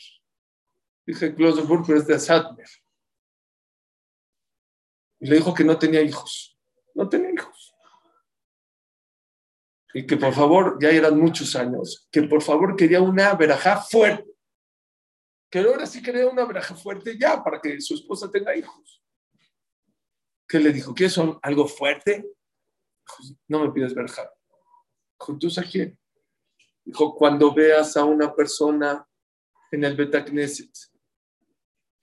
Dije 1.06 1.36
Klosenburg, 1.36 1.86
pero 1.86 2.00
es 2.00 2.08
de 2.08 2.20
Satmer. 2.20 2.68
Y 5.20 5.28
le 5.28 5.36
dijo 5.38 5.54
que 5.54 5.64
no 5.64 5.78
tenía 5.78 6.02
hijos. 6.02 6.58
No 6.94 7.08
tenía 7.08 7.32
hijos. 7.32 7.74
Y 9.94 10.08
que 10.08 10.18
por 10.18 10.34
favor, 10.34 10.78
ya 10.82 10.90
eran 10.90 11.20
muchos 11.20 11.56
años, 11.56 12.08
que 12.12 12.24
por 12.24 12.42
favor 12.42 12.76
quería 12.76 13.00
una 13.00 13.34
verajá 13.36 13.78
fuerte. 13.78 14.33
Que 15.54 15.60
ahora 15.60 15.86
sí 15.86 16.02
quería 16.02 16.28
una 16.28 16.46
verajá 16.46 16.74
fuerte 16.74 17.16
ya 17.16 17.44
para 17.44 17.62
que 17.62 17.80
su 17.80 17.94
esposa 17.94 18.32
tenga 18.32 18.58
hijos. 18.58 19.04
¿Qué 20.48 20.60
le 20.60 20.74
dijo? 20.74 20.96
¿Qué 20.96 21.08
son? 21.12 21.38
¿Algo 21.44 21.68
fuerte? 21.68 22.26
No 23.48 23.63
me 23.63 23.72
pides 23.72 23.94
verajá. 23.94 24.34
¿Juntos 25.16 25.60
a 25.60 25.63
quién? 25.63 25.96
Dijo, 26.84 27.13
cuando 27.16 27.54
veas 27.54 27.96
a 27.98 28.04
una 28.04 28.34
persona 28.34 29.08
en 29.72 29.84
el 29.84 29.96
Betacneset 29.96 30.72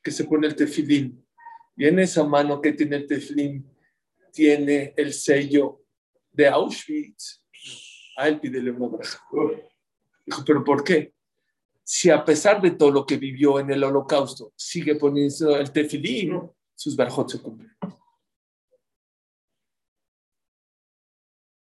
que 0.00 0.12
se 0.12 0.26
pone 0.26 0.46
el 0.46 0.54
tefilín 0.54 1.26
y 1.76 1.86
en 1.86 1.98
esa 1.98 2.22
mano 2.22 2.60
que 2.60 2.72
tiene 2.72 2.98
el 2.98 3.08
tefilín 3.08 3.68
tiene 4.32 4.94
el 4.96 5.12
sello 5.12 5.82
de 6.30 6.46
Auschwitz, 6.46 7.44
a 8.16 8.28
él 8.28 8.38
pídele 8.38 8.70
una 8.70 8.86
braja. 8.86 9.20
Dijo, 10.24 10.44
¿pero 10.46 10.62
por 10.62 10.84
qué? 10.84 11.14
Si 11.92 12.08
a 12.08 12.24
pesar 12.24 12.62
de 12.62 12.70
todo 12.70 12.92
lo 12.92 13.04
que 13.04 13.16
vivió 13.16 13.58
en 13.58 13.68
el 13.68 13.82
holocausto 13.82 14.52
sigue 14.54 14.94
poniendo 14.94 15.56
el 15.56 15.72
tefilín, 15.72 16.48
sus 16.72 16.94
barajot 16.94 17.28
se 17.28 17.42
cumplen. 17.42 17.76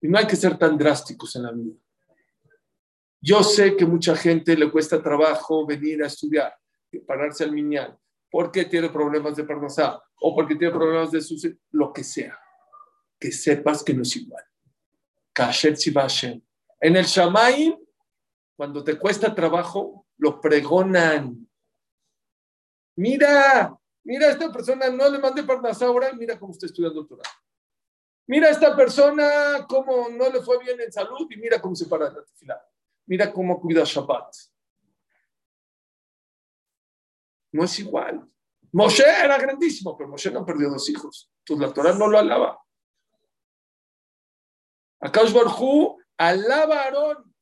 Y 0.00 0.08
no 0.08 0.16
hay 0.16 0.26
que 0.26 0.36
ser 0.36 0.56
tan 0.56 0.78
drásticos 0.78 1.36
en 1.36 1.42
la 1.42 1.52
vida. 1.52 1.76
Yo 3.20 3.42
sé 3.42 3.76
que 3.76 3.84
mucha 3.84 4.16
gente 4.16 4.56
le 4.56 4.70
cuesta 4.70 5.02
trabajo 5.02 5.66
venir 5.66 6.02
a 6.02 6.06
estudiar, 6.06 6.56
pararse 7.06 7.44
al 7.44 7.52
miñal, 7.52 7.98
porque 8.30 8.64
tiene 8.64 8.88
problemas 8.88 9.36
de 9.36 9.44
parnasá 9.44 10.02
o 10.22 10.34
porque 10.34 10.54
tiene 10.54 10.72
problemas 10.72 11.10
de 11.10 11.20
su 11.20 11.36
lo 11.72 11.92
que 11.92 12.02
sea. 12.02 12.40
Que 13.20 13.30
sepas 13.30 13.84
que 13.84 13.92
no 13.92 14.00
es 14.00 14.16
igual. 14.16 14.44
En 16.80 16.96
el 16.96 17.04
Shamaim, 17.04 17.76
cuando 18.56 18.82
te 18.82 18.98
cuesta 18.98 19.34
trabajo, 19.34 20.05
lo 20.18 20.40
pregonan. 20.40 21.46
Mira, 22.96 23.76
mira, 24.04 24.28
a 24.28 24.30
esta 24.30 24.50
persona 24.50 24.88
no 24.90 25.08
le 25.08 25.18
mandé 25.18 25.42
para 25.42 25.70
ahora 25.70 26.10
y 26.10 26.16
mira 26.16 26.38
cómo 26.38 26.52
está 26.52 26.66
estudiando 26.66 27.06
Torah. 27.06 27.28
Mira 28.26 28.48
a 28.48 28.50
esta 28.50 28.74
persona 28.74 29.66
cómo 29.68 30.08
no 30.08 30.28
le 30.30 30.40
fue 30.40 30.58
bien 30.58 30.80
en 30.80 30.92
salud 30.92 31.28
y 31.30 31.36
mira 31.36 31.60
cómo 31.60 31.76
se 31.76 31.86
para 31.86 32.10
la 32.10 32.24
tefilá. 32.24 32.60
Mira 33.06 33.32
cómo 33.32 33.60
cuida 33.60 33.84
Shabbat. 33.84 34.34
No 37.52 37.64
es 37.64 37.78
igual. 37.78 38.28
Moshe 38.72 39.04
era 39.04 39.38
grandísimo, 39.38 39.96
pero 39.96 40.08
Moshe 40.08 40.30
no 40.30 40.44
perdió 40.44 40.68
dos 40.68 40.88
hijos. 40.90 41.30
Entonces 41.40 41.68
la 41.68 41.72
Torah 41.72 41.94
no 41.94 42.08
lo 42.08 42.18
alaba. 42.18 42.60
Akash 45.00 45.32
Barhu 45.32 45.98
alaba 46.16 46.80
a 46.80 46.84
Aarón. 46.84 47.35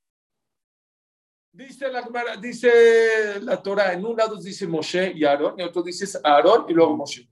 Dice 1.54 1.88
la, 1.88 2.36
dice 2.40 3.40
la 3.40 3.62
Torah, 3.62 3.92
en 3.92 4.04
un 4.04 4.16
lado 4.16 4.34
dice 4.34 4.66
Moshe 4.66 5.12
y 5.14 5.24
Aarón, 5.24 5.54
y 5.56 5.62
otro 5.62 5.84
dice 5.84 6.18
Aarón 6.24 6.66
y 6.68 6.72
luego 6.72 6.96
Moshe. 6.96 7.30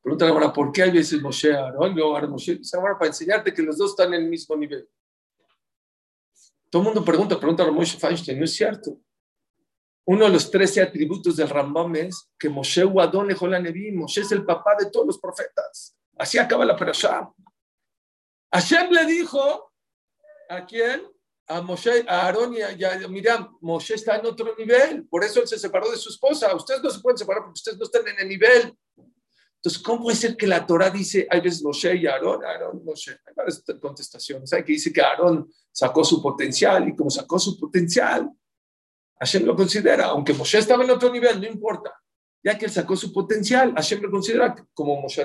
Pregunta 0.00 0.24
la 0.24 0.30
Gemara, 0.32 0.52
¿por 0.52 0.70
qué 0.70 0.84
hay 0.84 0.92
veces 0.92 1.20
Moshe, 1.20 1.52
Aarón 1.52 1.90
y 1.90 1.94
luego 1.96 2.14
Aarón, 2.14 2.30
Moshe? 2.30 2.54
Dice 2.54 2.78
para 2.78 3.08
enseñarte 3.08 3.52
que 3.52 3.60
los 3.60 3.76
dos 3.76 3.90
están 3.90 4.14
en 4.14 4.22
el 4.22 4.28
mismo 4.28 4.54
nivel. 4.54 4.88
Todo 6.70 6.82
el 6.82 6.86
mundo 6.86 7.04
pregunta, 7.04 7.40
pregunta 7.40 7.64
a 7.64 7.72
Moshe 7.72 7.98
Feinstein, 7.98 8.38
no 8.38 8.44
es 8.44 8.54
cierto. 8.54 9.00
Uno 10.04 10.26
de 10.26 10.30
los 10.30 10.48
trece 10.48 10.80
atributos 10.80 11.34
del 11.34 11.48
Rambam 11.48 11.96
es 11.96 12.30
que 12.38 12.48
Moshe 12.48 12.84
Wadon 12.84 13.26
Nevi, 13.26 13.90
Moshe 13.90 14.20
es 14.20 14.30
el 14.30 14.44
papá 14.44 14.76
de 14.78 14.88
todos 14.92 15.08
los 15.08 15.18
profetas. 15.18 15.96
Así 16.16 16.38
acaba 16.38 16.64
la 16.64 16.76
perashá. 16.76 17.28
Hashem 18.52 18.92
le 18.92 19.06
dijo, 19.06 19.67
¿a 20.48 20.64
quién? 20.64 21.02
A 21.46 21.62
Moshe, 21.62 22.04
a 22.06 22.26
Aarón 22.26 22.54
y 22.54 22.60
a, 22.60 23.08
Miriam, 23.08 23.56
Moshe 23.62 23.94
está 23.94 24.16
en 24.16 24.26
otro 24.26 24.54
nivel, 24.56 25.06
por 25.06 25.24
eso 25.24 25.40
él 25.40 25.48
se 25.48 25.58
separó 25.58 25.90
de 25.90 25.96
su 25.96 26.10
esposa. 26.10 26.54
Ustedes 26.54 26.82
no 26.82 26.90
se 26.90 27.00
pueden 27.00 27.16
separar 27.16 27.42
porque 27.42 27.58
ustedes 27.58 27.78
no 27.78 27.84
están 27.84 28.06
en 28.06 28.18
el 28.20 28.28
nivel. 28.28 28.76
Entonces, 29.56 29.82
¿cómo 29.82 30.04
puede 30.04 30.16
ser 30.16 30.36
que 30.36 30.46
la 30.46 30.64
Torah 30.64 30.90
dice, 30.90 31.26
hay 31.28 31.40
veces 31.40 31.64
Moshe 31.64 31.96
y 31.96 32.06
Aarón, 32.06 32.44
Aarón, 32.44 32.84
Moshe? 32.84 33.12
Hay 33.26 33.34
varias 33.34 33.64
contestaciones. 33.80 34.52
Hay 34.52 34.62
que 34.62 34.72
dice 34.72 34.92
que 34.92 35.00
Aarón 35.00 35.50
sacó 35.72 36.04
su 36.04 36.22
potencial 36.22 36.88
y 36.88 36.94
como 36.94 37.10
sacó 37.10 37.38
su 37.38 37.58
potencial, 37.58 38.30
Hashem 39.18 39.44
lo 39.44 39.56
considera, 39.56 40.06
aunque 40.06 40.32
Moshe 40.32 40.58
estaba 40.58 40.84
en 40.84 40.90
otro 40.90 41.10
nivel, 41.10 41.40
no 41.40 41.46
importa. 41.46 41.92
Ya 42.42 42.56
que 42.56 42.66
él 42.66 42.70
sacó 42.70 42.94
su 42.94 43.12
potencial, 43.12 43.74
Hashem 43.74 44.00
lo 44.00 44.10
considera 44.10 44.54
como 44.72 45.00
Moshe. 45.00 45.24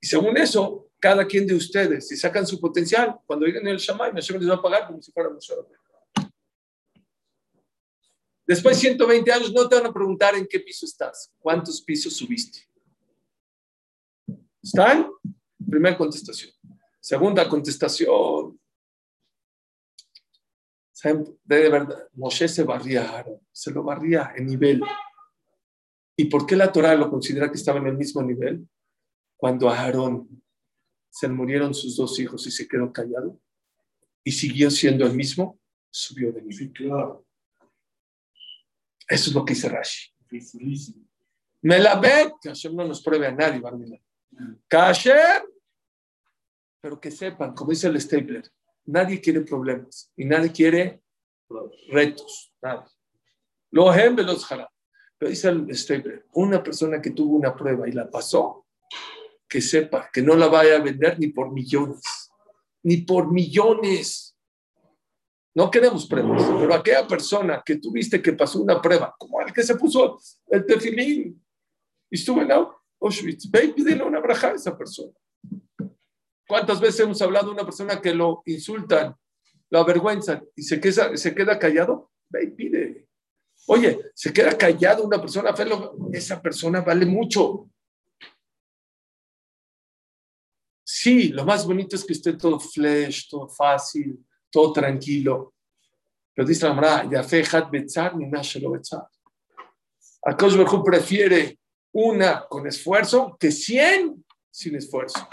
Y 0.00 0.06
según 0.06 0.36
eso, 0.36 0.88
cada 1.02 1.26
quien 1.26 1.44
de 1.48 1.54
ustedes, 1.56 2.06
si 2.06 2.16
sacan 2.16 2.46
su 2.46 2.60
potencial, 2.60 3.18
cuando 3.26 3.44
lleguen 3.44 3.66
el 3.66 3.76
Shammai, 3.76 4.12
Hashem 4.12 4.38
les 4.38 4.48
va 4.48 4.54
a 4.54 4.62
pagar 4.62 4.86
como 4.86 5.02
si 5.02 5.10
fuera. 5.10 5.30
Después 8.46 8.76
de 8.76 8.80
120 8.82 9.32
años 9.32 9.52
no 9.52 9.68
te 9.68 9.74
van 9.74 9.86
a 9.86 9.92
preguntar 9.92 10.36
en 10.36 10.46
qué 10.46 10.60
piso 10.60 10.86
estás, 10.86 11.32
cuántos 11.40 11.82
pisos 11.82 12.16
subiste. 12.16 12.60
¿Están? 14.62 15.10
Primera 15.68 15.98
contestación. 15.98 16.52
Segunda 17.00 17.48
contestación. 17.48 18.60
De 21.42 21.68
verdad, 21.68 22.08
Moshe 22.12 22.46
se 22.46 22.62
barría 22.62 23.24
se 23.50 23.72
lo 23.72 23.82
barría 23.82 24.34
en 24.36 24.46
nivel. 24.46 24.80
¿Y 26.16 26.26
por 26.26 26.46
qué 26.46 26.54
la 26.54 26.70
Torah 26.70 26.94
lo 26.94 27.10
considera 27.10 27.50
que 27.50 27.56
estaba 27.56 27.80
en 27.80 27.88
el 27.88 27.96
mismo 27.96 28.22
nivel? 28.22 28.68
Cuando 29.36 29.68
Aarón 29.68 30.42
se 31.12 31.28
murieron 31.28 31.74
sus 31.74 31.96
dos 31.96 32.18
hijos 32.18 32.46
y 32.46 32.50
se 32.50 32.66
quedó 32.66 32.90
callado 32.90 33.38
y 34.24 34.32
siguió 34.32 34.70
siendo 34.70 35.04
el 35.04 35.12
mismo, 35.12 35.60
subió 35.90 36.32
de 36.32 36.40
nivel. 36.40 36.72
Eso 39.06 39.30
es 39.30 39.34
lo 39.34 39.44
que 39.44 39.52
dice 39.52 39.68
Rashi. 39.68 40.10
Me 41.60 41.78
la 41.78 42.00
ve, 42.00 42.32
que 42.40 42.48
Hashem 42.48 42.74
no 42.74 42.88
nos 42.88 43.02
pruebe 43.02 43.26
a 43.26 43.32
nadie, 43.32 43.60
Barmila. 43.60 43.98
Kasher, 44.66 45.44
pero 46.80 46.98
que 46.98 47.10
sepan, 47.10 47.54
como 47.54 47.70
dice 47.70 47.88
el 47.88 48.00
Stapler, 48.00 48.50
nadie 48.86 49.20
quiere 49.20 49.42
problemas 49.42 50.10
y 50.16 50.24
nadie 50.24 50.50
quiere 50.50 51.02
retos. 51.90 52.54
Nada. 52.62 52.90
Los 53.70 53.94
los 54.24 54.48
Pero 55.18 55.30
dice 55.30 55.50
el 55.50 55.76
Stapler, 55.76 56.26
una 56.32 56.62
persona 56.62 57.02
que 57.02 57.10
tuvo 57.10 57.36
una 57.36 57.54
prueba 57.54 57.86
y 57.86 57.92
la 57.92 58.10
pasó, 58.10 58.61
que 59.52 59.60
sepa 59.60 60.08
que 60.10 60.22
no 60.22 60.34
la 60.34 60.48
vaya 60.48 60.76
a 60.76 60.80
vender 60.80 61.18
ni 61.18 61.26
por 61.26 61.52
millones, 61.52 62.00
ni 62.82 62.96
por 63.02 63.30
millones. 63.30 64.34
No 65.54 65.70
queremos 65.70 66.06
pruebas, 66.06 66.42
pero 66.58 66.72
aquella 66.72 67.06
persona 67.06 67.62
que 67.62 67.76
tuviste 67.76 68.22
que 68.22 68.32
pasó 68.32 68.62
una 68.62 68.80
prueba, 68.80 69.14
como 69.18 69.42
el 69.42 69.52
que 69.52 69.62
se 69.62 69.76
puso 69.76 70.18
el 70.48 70.64
tefilín 70.64 71.38
y 72.10 72.16
estuvo 72.16 72.40
en 72.40 72.50
Auschwitz. 72.98 73.50
Ve 73.50 73.66
y 73.66 73.72
pídele 73.74 74.02
una 74.02 74.20
braja 74.20 74.48
a 74.48 74.54
esa 74.54 74.74
persona. 74.74 75.12
¿Cuántas 76.48 76.80
veces 76.80 77.00
hemos 77.00 77.20
hablado 77.20 77.48
de 77.48 77.52
una 77.52 77.64
persona 77.66 78.00
que 78.00 78.14
lo 78.14 78.42
insultan, 78.46 79.14
lo 79.68 79.80
avergüenzan 79.80 80.48
y 80.56 80.62
se 80.62 80.80
queda, 80.80 81.14
se 81.14 81.34
queda 81.34 81.58
callado? 81.58 82.10
Ve 82.30 82.44
y 82.44 82.50
pide. 82.52 83.06
Oye, 83.66 84.00
se 84.14 84.32
queda 84.32 84.56
callado 84.56 85.04
una 85.04 85.20
persona, 85.20 85.54
esa 86.10 86.40
persona 86.40 86.80
vale 86.80 87.04
mucho. 87.04 87.68
Sí, 90.94 91.28
lo 91.28 91.46
más 91.46 91.66
bonito 91.66 91.96
es 91.96 92.04
que 92.04 92.12
esté 92.12 92.34
todo 92.34 92.60
flesh, 92.60 93.26
todo 93.30 93.48
fácil, 93.48 94.22
todo 94.50 94.74
tranquilo. 94.74 95.54
Pero 96.34 96.46
dice 96.46 96.68
la 96.68 96.74
Mara, 96.74 97.08
ya 97.10 97.22
fe 97.22 97.42
hat 97.50 97.70
betzar 97.70 98.14
ni 98.14 98.30
lo 98.30 98.70
betzar. 98.72 99.08
Akash 100.22 100.54
prefiere 100.84 101.58
una 101.94 102.46
con 102.46 102.66
esfuerzo 102.66 103.34
que 103.40 103.50
cien 103.50 104.22
sin 104.50 104.76
esfuerzo. 104.76 105.26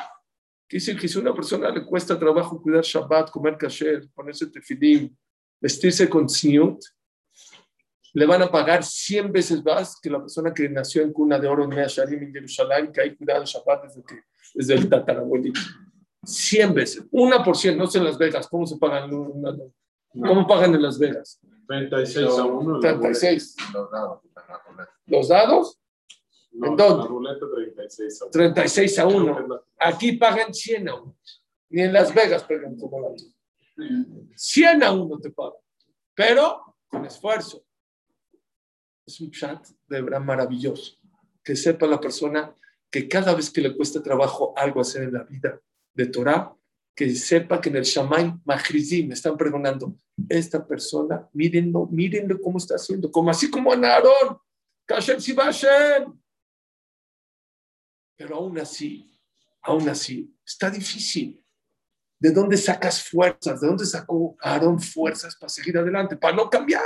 Quiere 0.66 0.96
que 0.96 1.10
si 1.10 1.18
a 1.18 1.22
una 1.22 1.34
persona 1.34 1.70
le 1.72 1.84
cuesta 1.84 2.18
trabajo 2.18 2.62
cuidar 2.62 2.86
Shabbat, 2.86 3.30
comer 3.30 3.58
kasher, 3.58 4.08
ponerse 4.16 4.48
tefilim, 4.48 5.14
vestirse 5.60 6.08
con 6.08 6.26
tzniut, 6.26 6.82
le 8.14 8.26
van 8.26 8.42
a 8.42 8.52
pagar 8.52 8.84
100 8.84 9.32
veces 9.32 9.64
más 9.64 10.00
que 10.00 10.10
la 10.10 10.20
persona 10.20 10.54
que 10.54 10.68
nació 10.70 11.02
en 11.02 11.14
cuna 11.14 11.40
de 11.40 11.48
oro 11.48 11.64
en 11.64 11.70
Sharim 11.70 12.24
en 12.24 12.34
Jerusalén, 12.34 12.92
que 12.92 13.02
hay 13.02 13.16
cuidado 13.16 13.46
Shabbat 13.46 13.84
desde, 13.84 14.04
que, 14.04 14.16
desde 14.54 14.74
el 14.74 14.90
tatarabuelito. 14.90 15.60
100 16.24 16.74
veces, 16.74 17.04
una 17.12 17.44
por 17.44 17.56
cien, 17.56 17.78
no 17.78 17.88
sé 17.88 18.00
en 18.00 18.06
Las 18.06 18.18
Vegas, 18.18 18.48
¿cómo 18.48 18.66
se 18.66 18.78
pagan? 18.78 19.10
¿Cómo 19.10 20.48
pagan 20.48 20.76
en 20.76 20.82
Las 20.82 21.00
Vegas? 21.00 21.40
36 21.68 22.28
a 22.28 22.46
1. 22.46 22.80
36. 22.80 23.56
Los 25.06 25.28
dados. 25.28 25.80
¿En 26.52 26.76
dónde? 26.76 27.08
36 28.32 29.00
a 29.00 29.08
1. 29.08 29.64
Aquí 29.80 30.14
pagan 30.14 30.54
100 30.54 30.90
a 30.90 30.96
1. 30.96 31.16
Ni 31.70 31.82
en 31.84 31.94
Las 31.94 32.14
Vegas 32.14 32.44
pagan 32.44 32.76
como 32.76 33.00
la 33.02 33.10
100 34.36 34.84
a 34.84 34.92
1 34.92 35.20
te 35.20 35.30
pagan. 35.30 35.54
Pero 36.16 36.76
con 36.90 37.06
esfuerzo. 37.06 37.64
Es 39.10 39.20
un 39.22 39.32
chat 39.32 39.68
de 39.88 40.04
verdad 40.04 40.22
maravilloso. 40.22 40.96
Que 41.44 41.56
sepa 41.56 41.88
la 41.88 42.00
persona 42.00 42.56
que 42.92 43.10
cada 43.10 43.34
vez 43.34 43.50
que 43.50 43.60
le 43.60 43.76
cuesta 43.76 44.04
trabajo 44.04 44.54
algo 44.56 44.82
hacer 44.82 45.02
en 45.02 45.14
la 45.14 45.24
vida 45.24 45.60
de 45.96 46.06
Torah, 46.06 46.56
que 46.96 47.10
sepa 47.16 47.60
que 47.60 47.70
en 47.70 47.78
el 47.78 47.86
Shamay 47.86 48.36
Mahrizim 48.46 49.12
están 49.12 49.36
pregonando, 49.36 49.96
esta 50.30 50.64
persona, 50.64 51.28
mírenlo, 51.34 51.88
mírenlo 51.88 52.40
cómo 52.40 52.60
está 52.60 52.76
haciendo, 52.76 53.12
como 53.12 53.32
así 53.32 53.50
como 53.50 53.74
en 53.74 53.84
Aarón, 53.84 54.38
Kashem 54.86 55.20
Sibashem, 55.20 56.14
pero 58.16 58.36
aún 58.36 58.60
así, 58.60 59.20
aún 59.64 59.90
así, 59.90 60.32
está 60.46 60.70
difícil. 60.70 61.44
¿De 62.20 62.32
dónde 62.32 62.58
sacas 62.58 63.02
fuerzas? 63.10 63.60
¿De 63.60 63.68
dónde 63.68 63.88
sacó 63.88 64.38
Aarón 64.40 64.80
fuerzas 64.80 65.36
para 65.36 65.50
seguir 65.50 65.80
adelante? 65.80 66.16
Para 66.16 66.36
no 66.36 66.48
cambiar. 66.48 66.84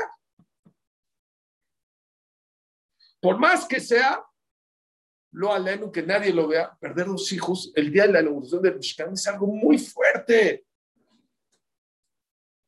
Por 3.23 3.39
más 3.39 3.65
que 3.65 3.79
sea, 3.79 4.21
lo 5.31 5.53
aleno, 5.53 5.91
que 5.91 6.03
nadie 6.03 6.33
lo 6.33 6.47
vea, 6.47 6.77
perder 6.79 7.07
dos 7.07 7.31
hijos 7.31 7.71
el 7.73 7.91
día 7.91 8.05
de 8.05 8.13
la 8.13 8.21
inauguración 8.21 8.61
del 8.61 8.75
Mishkan 8.75 9.13
es 9.13 9.25
algo 9.27 9.47
muy 9.47 9.77
fuerte. 9.77 10.65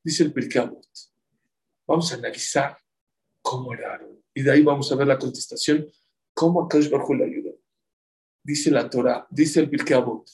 Dice 0.01 0.23
el 0.23 0.33
Pirkei 0.33 0.67
Vamos 1.85 2.11
a 2.11 2.15
analizar 2.15 2.77
cómo 3.41 3.73
era 3.73 3.91
Aarón. 3.91 4.23
Y 4.33 4.41
de 4.41 4.51
ahí 4.51 4.63
vamos 4.63 4.89
a 4.91 4.95
ver 4.95 5.07
la 5.07 5.19
contestación, 5.19 5.85
cómo 6.33 6.63
Akash 6.63 6.89
Bajo 6.89 7.13
le 7.13 7.25
ayudó 7.25 7.55
dice 8.45 8.69
la 8.69 8.87
Torah, 8.89 9.25
dice 9.31 9.59
el 9.59 9.69
Pirkei 9.69 9.97
Avot, 9.97 10.29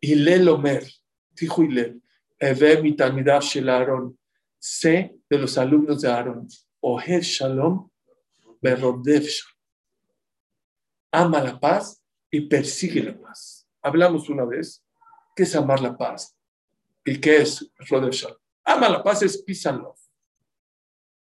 Hilel 0.00 0.48
Omer, 0.48 0.82
dijo 1.30 1.62
Hilel, 1.62 2.02
Eve 2.38 2.82
mitamidav 2.82 3.42
shel 3.42 3.68
Aaron, 3.68 4.18
sé 4.58 5.14
de 5.28 5.38
los 5.38 5.58
alumnos 5.58 6.00
de 6.00 6.08
Aaron, 6.08 6.48
Oher 6.80 7.20
Shalom, 7.20 7.90
Berodev 8.62 9.28
Ama 11.12 11.40
la 11.40 11.58
paz 11.58 12.02
y 12.30 12.42
persigue 12.42 13.02
la 13.02 13.18
paz. 13.18 13.68
Hablamos 13.82 14.28
una 14.28 14.44
vez, 14.44 14.84
¿qué 15.34 15.44
es 15.44 15.54
amar 15.56 15.80
la 15.80 15.96
paz? 15.96 16.36
¿Y 17.04 17.20
qué 17.20 17.38
es 17.38 17.72
Rodev 17.88 18.12
Shalom? 18.12 18.38
Ama 18.64 18.88
la 18.88 19.02
paz 19.02 19.22
es 19.22 19.42
peace 19.42 19.68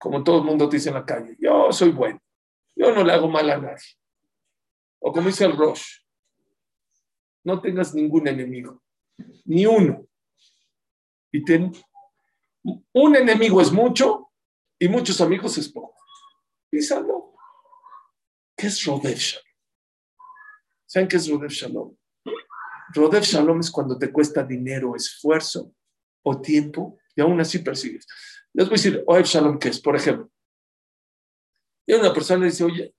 como 0.03 0.21
todo 0.21 0.39
el 0.39 0.43
mundo 0.43 0.67
dice 0.67 0.89
en 0.89 0.95
la 0.95 1.05
calle, 1.05 1.38
yo 1.39 1.71
soy 1.71 1.91
bueno, 1.91 2.21
yo 2.75 2.93
no 2.93 3.05
le 3.05 3.13
hago 3.13 3.29
mal 3.29 3.49
a 3.49 3.57
nadie. 3.57 3.88
O 4.99 5.13
como 5.13 5.27
dice 5.27 5.45
el 5.45 5.55
Rosh, 5.55 6.01
no 7.45 7.61
tengas 7.61 7.95
ningún 7.95 8.27
enemigo, 8.27 8.84
ni 9.45 9.65
uno. 9.65 10.05
Y 11.31 11.45
ten, 11.45 11.71
un 12.91 13.15
enemigo 13.15 13.61
es 13.61 13.71
mucho 13.71 14.29
y 14.77 14.89
muchos 14.89 15.21
amigos 15.21 15.57
es 15.57 15.69
poco. 15.69 15.95
Piénsalo. 16.69 17.34
¿Qué 18.57 18.67
es 18.67 18.84
Rodev 18.84 19.17
Shalom? 19.17 19.53
¿Saben 20.93 21.07
qué 21.07 21.17
es 21.17 21.27
Rodev 21.27 21.49
Shalom? 21.49 21.97
Rodev 22.93 23.23
Shalom 23.23 23.59
es 23.61 23.71
cuando 23.71 23.97
te 23.97 24.11
cuesta 24.11 24.43
dinero, 24.43 24.95
esfuerzo 24.95 25.73
o 26.21 26.39
tiempo 26.39 26.99
y 27.15 27.21
aún 27.21 27.41
así 27.41 27.57
persigues. 27.57 28.05
Les 28.53 28.67
voy 28.67 28.75
a 28.75 28.77
decir, 28.77 29.03
Oev 29.07 29.25
Shalom, 29.25 29.57
¿qué 29.57 29.69
es? 29.69 29.81
Por 29.81 29.95
ejemplo, 29.95 30.29
y 31.87 31.93
una 31.93 32.13
persona 32.13 32.45
dice, 32.45 32.63
oye, 32.63 32.93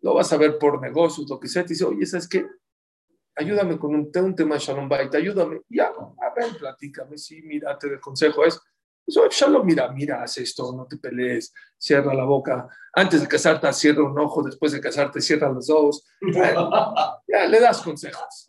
lo 0.00 0.14
vas 0.14 0.32
a 0.32 0.36
ver 0.36 0.58
por 0.58 0.80
negocios, 0.80 1.28
lo 1.28 1.40
que 1.40 1.48
sea, 1.48 1.64
te 1.64 1.70
dice, 1.70 1.84
oye, 1.84 2.06
¿sabes 2.06 2.28
qué? 2.28 2.46
Ayúdame 3.34 3.80
con 3.80 3.92
un, 3.92 4.08
un 4.14 4.36
tema 4.36 4.54
de 4.54 4.60
Shalom 4.60 4.88
Bait, 4.88 5.12
ayúdame. 5.12 5.62
Ya, 5.68 5.86
a 5.88 6.34
ver, 6.36 6.56
platícame, 6.56 7.18
sí, 7.18 7.42
mira, 7.42 7.76
te 7.76 7.98
consejo 7.98 8.44
es. 8.44 8.60
Pues, 9.06 9.34
Shalom, 9.34 9.64
mira, 9.64 9.90
mira, 9.92 10.22
haz 10.22 10.38
esto, 10.38 10.74
no 10.76 10.86
te 10.86 10.96
pelees, 10.96 11.54
cierra 11.78 12.12
la 12.12 12.24
boca. 12.24 12.68
Antes 12.92 13.20
de 13.20 13.28
casarte, 13.28 13.72
cierra 13.72 14.02
un 14.02 14.18
ojo, 14.18 14.42
después 14.42 14.72
de 14.72 14.80
casarte, 14.80 15.20
cierra 15.20 15.48
los 15.48 15.68
dos. 15.68 16.04
ya, 17.28 17.46
le 17.46 17.60
das 17.60 17.80
consejos. 17.82 18.46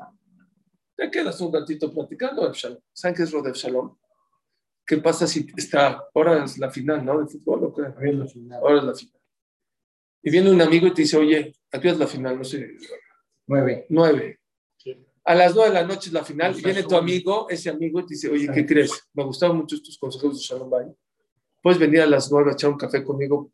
Te 0.96 1.12
quedas 1.12 1.40
un 1.42 1.54
ratito 1.54 1.94
platicando, 1.94 2.52
Shalom. 2.52 2.80
¿Saben 2.92 3.16
qué 3.16 3.24
es 3.24 3.32
Rodev 3.32 3.54
Shalom? 3.54 3.96
¿Qué 4.84 4.98
pasa 4.98 5.28
si 5.28 5.46
está, 5.56 6.06
ahora 6.16 6.44
es 6.44 6.58
la 6.58 6.72
final, 6.72 7.06
¿no? 7.06 7.20
De 7.20 7.28
fútbol, 7.28 7.66
¿o 7.66 7.74
qué? 7.74 7.84
Ahora 7.84 8.10
es 8.10 8.16
la 8.16 8.26
final. 8.26 8.60
Ahora 8.60 8.78
es 8.78 8.84
la 8.84 8.96
final. 8.96 9.22
Y 10.24 10.32
viene 10.32 10.50
un 10.50 10.62
amigo 10.62 10.88
y 10.88 10.94
te 10.94 11.04
dice, 11.04 11.18
oye, 11.18 11.54
¿a 11.72 11.80
qué 11.80 11.90
es 11.90 12.00
la 12.00 12.08
final? 12.08 12.38
No 12.38 12.44
sé, 12.44 12.68
Nueve. 13.46 13.86
nueve. 13.90 14.40
A 15.28 15.36
las 15.36 15.54
nueve 15.54 15.72
de 15.72 15.82
la 15.82 15.84
noche 15.84 16.08
es 16.08 16.14
la 16.14 16.24
final 16.24 16.58
y 16.58 16.64
viene 16.64 16.84
tu 16.84 16.96
amigo, 16.96 17.50
ese 17.50 17.70
amigo, 17.70 18.00
y 18.00 18.06
te 18.06 18.14
dice, 18.14 18.30
oye, 18.30 18.48
¿qué 18.54 18.66
crees? 18.66 19.10
Me 19.14 19.26
gustaban 19.26 19.58
mucho 19.58 19.76
tus 19.82 19.98
consejos 19.98 20.38
de 20.38 20.42
Shalom 20.42 20.70
Bay. 20.70 20.86
¿Puedes 21.62 21.78
venir 21.78 22.00
a 22.00 22.06
las 22.06 22.32
nueve 22.32 22.52
a 22.52 22.54
echar 22.54 22.70
un 22.70 22.78
café 22.78 23.04
conmigo? 23.04 23.52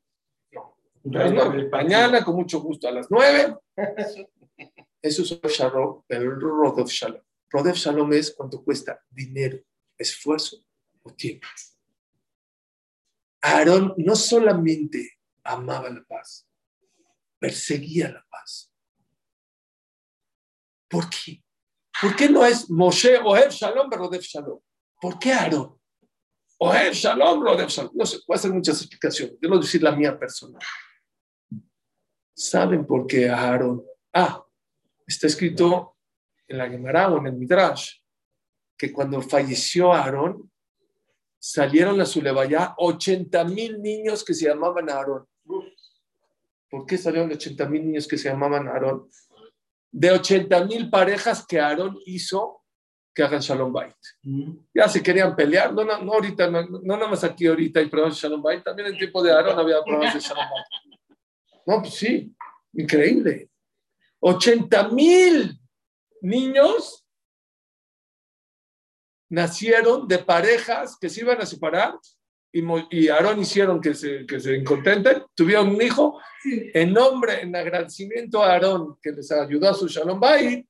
A 1.15 1.29
las. 1.29 1.71
Mañana, 1.71 2.23
con 2.23 2.35
mucho 2.35 2.61
gusto, 2.61 2.87
a 2.87 2.91
las 2.91 3.09
nueve. 3.09 3.57
Eso 5.01 5.23
es 5.23 5.51
Shalom, 5.51 6.03
el 6.09 6.39
Rodev 6.39 6.85
Shalom. 6.85 7.23
Rodev 7.49 7.73
Shalom 7.73 8.13
es 8.13 8.35
cuánto 8.35 8.63
cuesta 8.63 9.03
dinero, 9.09 9.57
esfuerzo 9.97 10.57
o 11.01 11.11
tiempo. 11.11 11.47
Aarón 13.41 13.95
no 13.97 14.15
solamente 14.15 15.13
amaba 15.43 15.89
la 15.89 16.03
paz, 16.03 16.47
perseguía 17.39 18.09
la 18.11 18.23
paz. 18.29 18.71
¿Por 20.87 21.09
qué? 21.09 21.42
¿Por 22.03 22.17
qué 22.17 22.27
no 22.27 22.45
es 22.45 22.69
Moshe 22.69 23.17
Ohev 23.17 23.49
Shalom 23.49 23.89
Rodev 23.89 24.19
Shalom? 24.19 24.59
¿Por 24.99 25.17
qué 25.17 25.31
Aarón? 25.31 25.79
Ohev 26.57 26.91
Shalom 26.91 27.41
Rodev 27.41 27.69
Shalom. 27.69 27.93
No 27.95 28.05
sé, 28.05 28.17
puede 28.27 28.41
ser 28.41 28.51
muchas 28.51 28.81
explicaciones. 28.81 29.37
A 29.41 29.57
decir 29.57 29.81
la 29.81 29.93
mía 29.93 30.19
personal. 30.19 30.61
¿Saben 32.35 32.85
por 32.85 33.07
qué 33.07 33.29
Aarón? 33.29 33.85
Ah, 34.11 34.45
está 35.07 35.27
escrito 35.27 35.95
en 36.45 36.57
la 36.57 36.69
Gemara 36.69 37.09
o 37.09 37.19
en 37.19 37.27
el 37.27 37.33
Midrash 37.37 37.91
que 38.77 38.91
cuando 38.91 39.21
falleció 39.21 39.93
Aarón, 39.93 40.51
salieron 41.39 42.01
a 42.01 42.05
su 42.05 42.21
levaya 42.21 42.75
80 42.79 43.45
mil 43.45 43.81
niños 43.81 44.25
que 44.25 44.33
se 44.33 44.47
llamaban 44.47 44.89
Aarón. 44.89 45.25
¿Por 46.69 46.85
qué 46.85 46.97
salieron 46.97 47.31
80 47.31 47.65
mil 47.69 47.85
niños 47.85 48.09
que 48.09 48.17
se 48.17 48.27
llamaban 48.27 48.67
Aarón? 48.67 49.09
De 49.95 50.11
80 50.11 50.65
mil 50.65 50.89
parejas 50.89 51.45
que 51.45 51.59
Aarón 51.59 51.99
hizo 52.05 52.63
que 53.13 53.21
hagan 53.21 53.41
Shalom 53.41 53.71
Bait. 53.71 53.95
Ya 54.73 54.89
se 54.89 55.03
querían 55.03 55.35
pelear, 55.35 55.71
no, 55.71 55.85
no, 55.85 55.99
no 55.99 56.13
ahorita, 56.13 56.49
no, 56.49 56.63
no 56.63 56.97
nada 56.97 57.07
más 57.07 57.23
aquí 57.23 57.45
ahorita 57.45 57.79
hay 57.79 57.87
programas 57.87 58.17
de 58.17 58.21
Shalom 58.21 58.41
Bait, 58.41 58.63
también 58.63 58.87
en 58.87 58.93
el 58.93 58.99
tiempo 58.99 59.21
de 59.21 59.31
Aarón 59.31 59.59
había 59.59 59.83
programas 59.83 60.15
de 60.15 60.19
Shalom 60.19 60.45
Bait. 60.49 61.17
No, 61.67 61.81
pues 61.81 61.93
sí, 61.93 62.35
increíble. 62.73 63.49
80 64.19 64.89
mil 64.89 65.59
niños 66.21 67.05
nacieron 69.29 70.07
de 70.07 70.19
parejas 70.19 70.97
que 70.99 71.09
se 71.09 71.21
iban 71.21 71.39
a 71.39 71.45
separar 71.45 71.95
y, 72.53 72.61
Mo- 72.61 72.87
y 72.91 73.07
Aarón 73.09 73.41
hicieron 73.41 73.81
que 73.81 73.95
se, 73.95 74.25
que 74.25 74.39
se 74.39 74.63
contenten, 74.63 75.23
tuvieron 75.35 75.69
un 75.69 75.81
hijo, 75.81 76.21
en 76.45 76.93
nombre, 76.93 77.41
en 77.41 77.55
agradecimiento 77.55 78.43
a 78.43 78.53
Aarón, 78.53 78.97
que 79.01 79.11
les 79.11 79.31
ayudó 79.31 79.69
a 79.69 79.73
su 79.73 79.87
Shalom 79.87 80.19
Bay, 80.19 80.65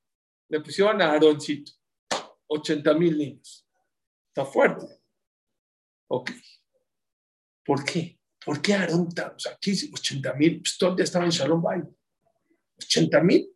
le 0.50 0.60
pusieron 0.62 1.02
a 1.02 1.12
Aaroncito, 1.12 1.74
80 2.48 2.94
mil 2.94 3.18
niños. 3.18 3.68
Está 4.30 4.46
fuerte. 4.46 4.86
Ok. 6.08 6.32
¿Por 7.66 7.84
qué? 7.84 8.18
¿Por 8.46 8.62
qué 8.62 8.74
Aarón? 8.76 9.08
O 9.08 9.40
sea, 9.40 9.52
aquí 9.52 9.74
80 9.92 10.34
mil, 10.36 10.62
pues 10.62 10.78
todo 10.78 10.92
el 10.92 10.96
día 10.96 11.04
estaban 11.04 11.28
en 11.28 11.32
Shalom 11.32 11.62
Bay. 11.62 11.82
80 12.78 13.22
mil. 13.22 13.50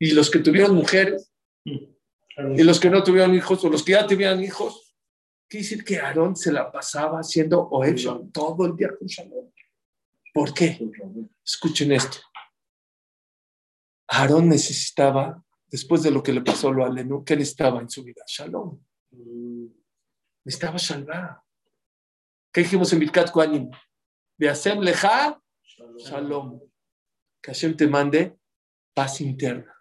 Y 0.00 0.10
los 0.10 0.30
que 0.30 0.40
tuvieron 0.40 0.74
mujeres, 0.74 1.30
y 1.64 2.62
los 2.64 2.80
que 2.80 2.90
no 2.90 3.02
tuvieron 3.04 3.34
hijos, 3.34 3.64
o 3.64 3.68
los 3.70 3.84
que 3.84 3.92
ya 3.92 4.06
tuvieron 4.06 4.42
hijos, 4.42 4.83
quiere 5.48 5.64
decir 5.64 5.84
que 5.84 5.98
Aarón 5.98 6.36
se 6.36 6.52
la 6.52 6.70
pasaba 6.70 7.20
haciendo 7.20 7.68
Ohev 7.68 7.96
Shalom 7.96 8.30
todo 8.32 8.66
el 8.66 8.76
día 8.76 8.88
con 8.96 9.06
Shalom. 9.06 9.50
¿Por 10.32 10.52
qué? 10.52 10.78
Escuchen 11.44 11.92
esto. 11.92 12.18
Aarón 14.08 14.48
necesitaba, 14.48 15.42
después 15.68 16.02
de 16.02 16.10
lo 16.10 16.22
que 16.22 16.32
le 16.32 16.40
pasó 16.40 16.68
a 16.68 16.72
lo 16.72 16.84
aleno, 16.84 17.24
¿qué 17.24 17.36
necesitaba 17.36 17.80
en 17.80 17.88
su 17.88 18.02
vida? 18.02 18.22
Shalom. 18.26 18.78
Necesitaba 20.44 20.76
Shalom. 20.78 21.36
¿Qué 22.52 22.62
dijimos 22.62 22.92
en 22.92 22.98
Birkat 22.98 23.30
Kohanim? 23.30 23.70
De 24.36 24.48
Hashem 24.48 24.80
Leja, 24.80 25.40
Shalom. 25.98 26.60
Que 27.40 27.52
Hashem 27.52 27.76
te 27.76 27.86
mande 27.86 28.36
paz 28.94 29.20
interna. 29.20 29.72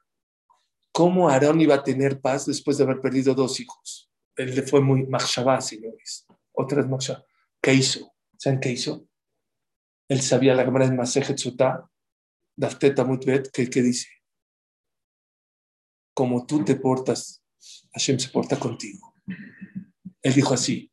¿Cómo 0.91 1.29
Aarón 1.29 1.59
iba 1.61 1.75
a 1.75 1.83
tener 1.83 2.21
paz 2.21 2.45
después 2.45 2.77
de 2.77 2.83
haber 2.83 3.01
perdido 3.01 3.33
dos 3.33 3.59
hijos? 3.59 4.12
Él 4.35 4.55
le 4.55 4.63
fue 4.63 4.81
muy 4.81 5.05
machshavá, 5.05 5.61
señores. 5.61 6.25
Otras 6.51 6.87
machshavá. 6.87 7.25
¿Qué 7.61 7.73
hizo? 7.73 8.13
¿Saben 8.37 8.59
qué 8.59 8.71
hizo? 8.71 9.07
Él 10.07 10.21
sabía 10.21 10.53
la 10.53 10.65
cámara 10.65 10.87
de 10.87 10.95
Masejet 10.95 11.37
Sotá, 11.37 11.89
Dafteta 12.55 13.03
Mutbet, 13.03 13.49
que, 13.51 13.69
que 13.69 13.81
dice, 13.81 14.09
como 16.13 16.45
tú 16.45 16.63
te 16.63 16.75
portas, 16.75 17.43
Hashem 17.93 18.19
se 18.19 18.29
porta 18.29 18.59
contigo. 18.59 19.15
Él 20.21 20.33
dijo 20.33 20.53
así, 20.53 20.91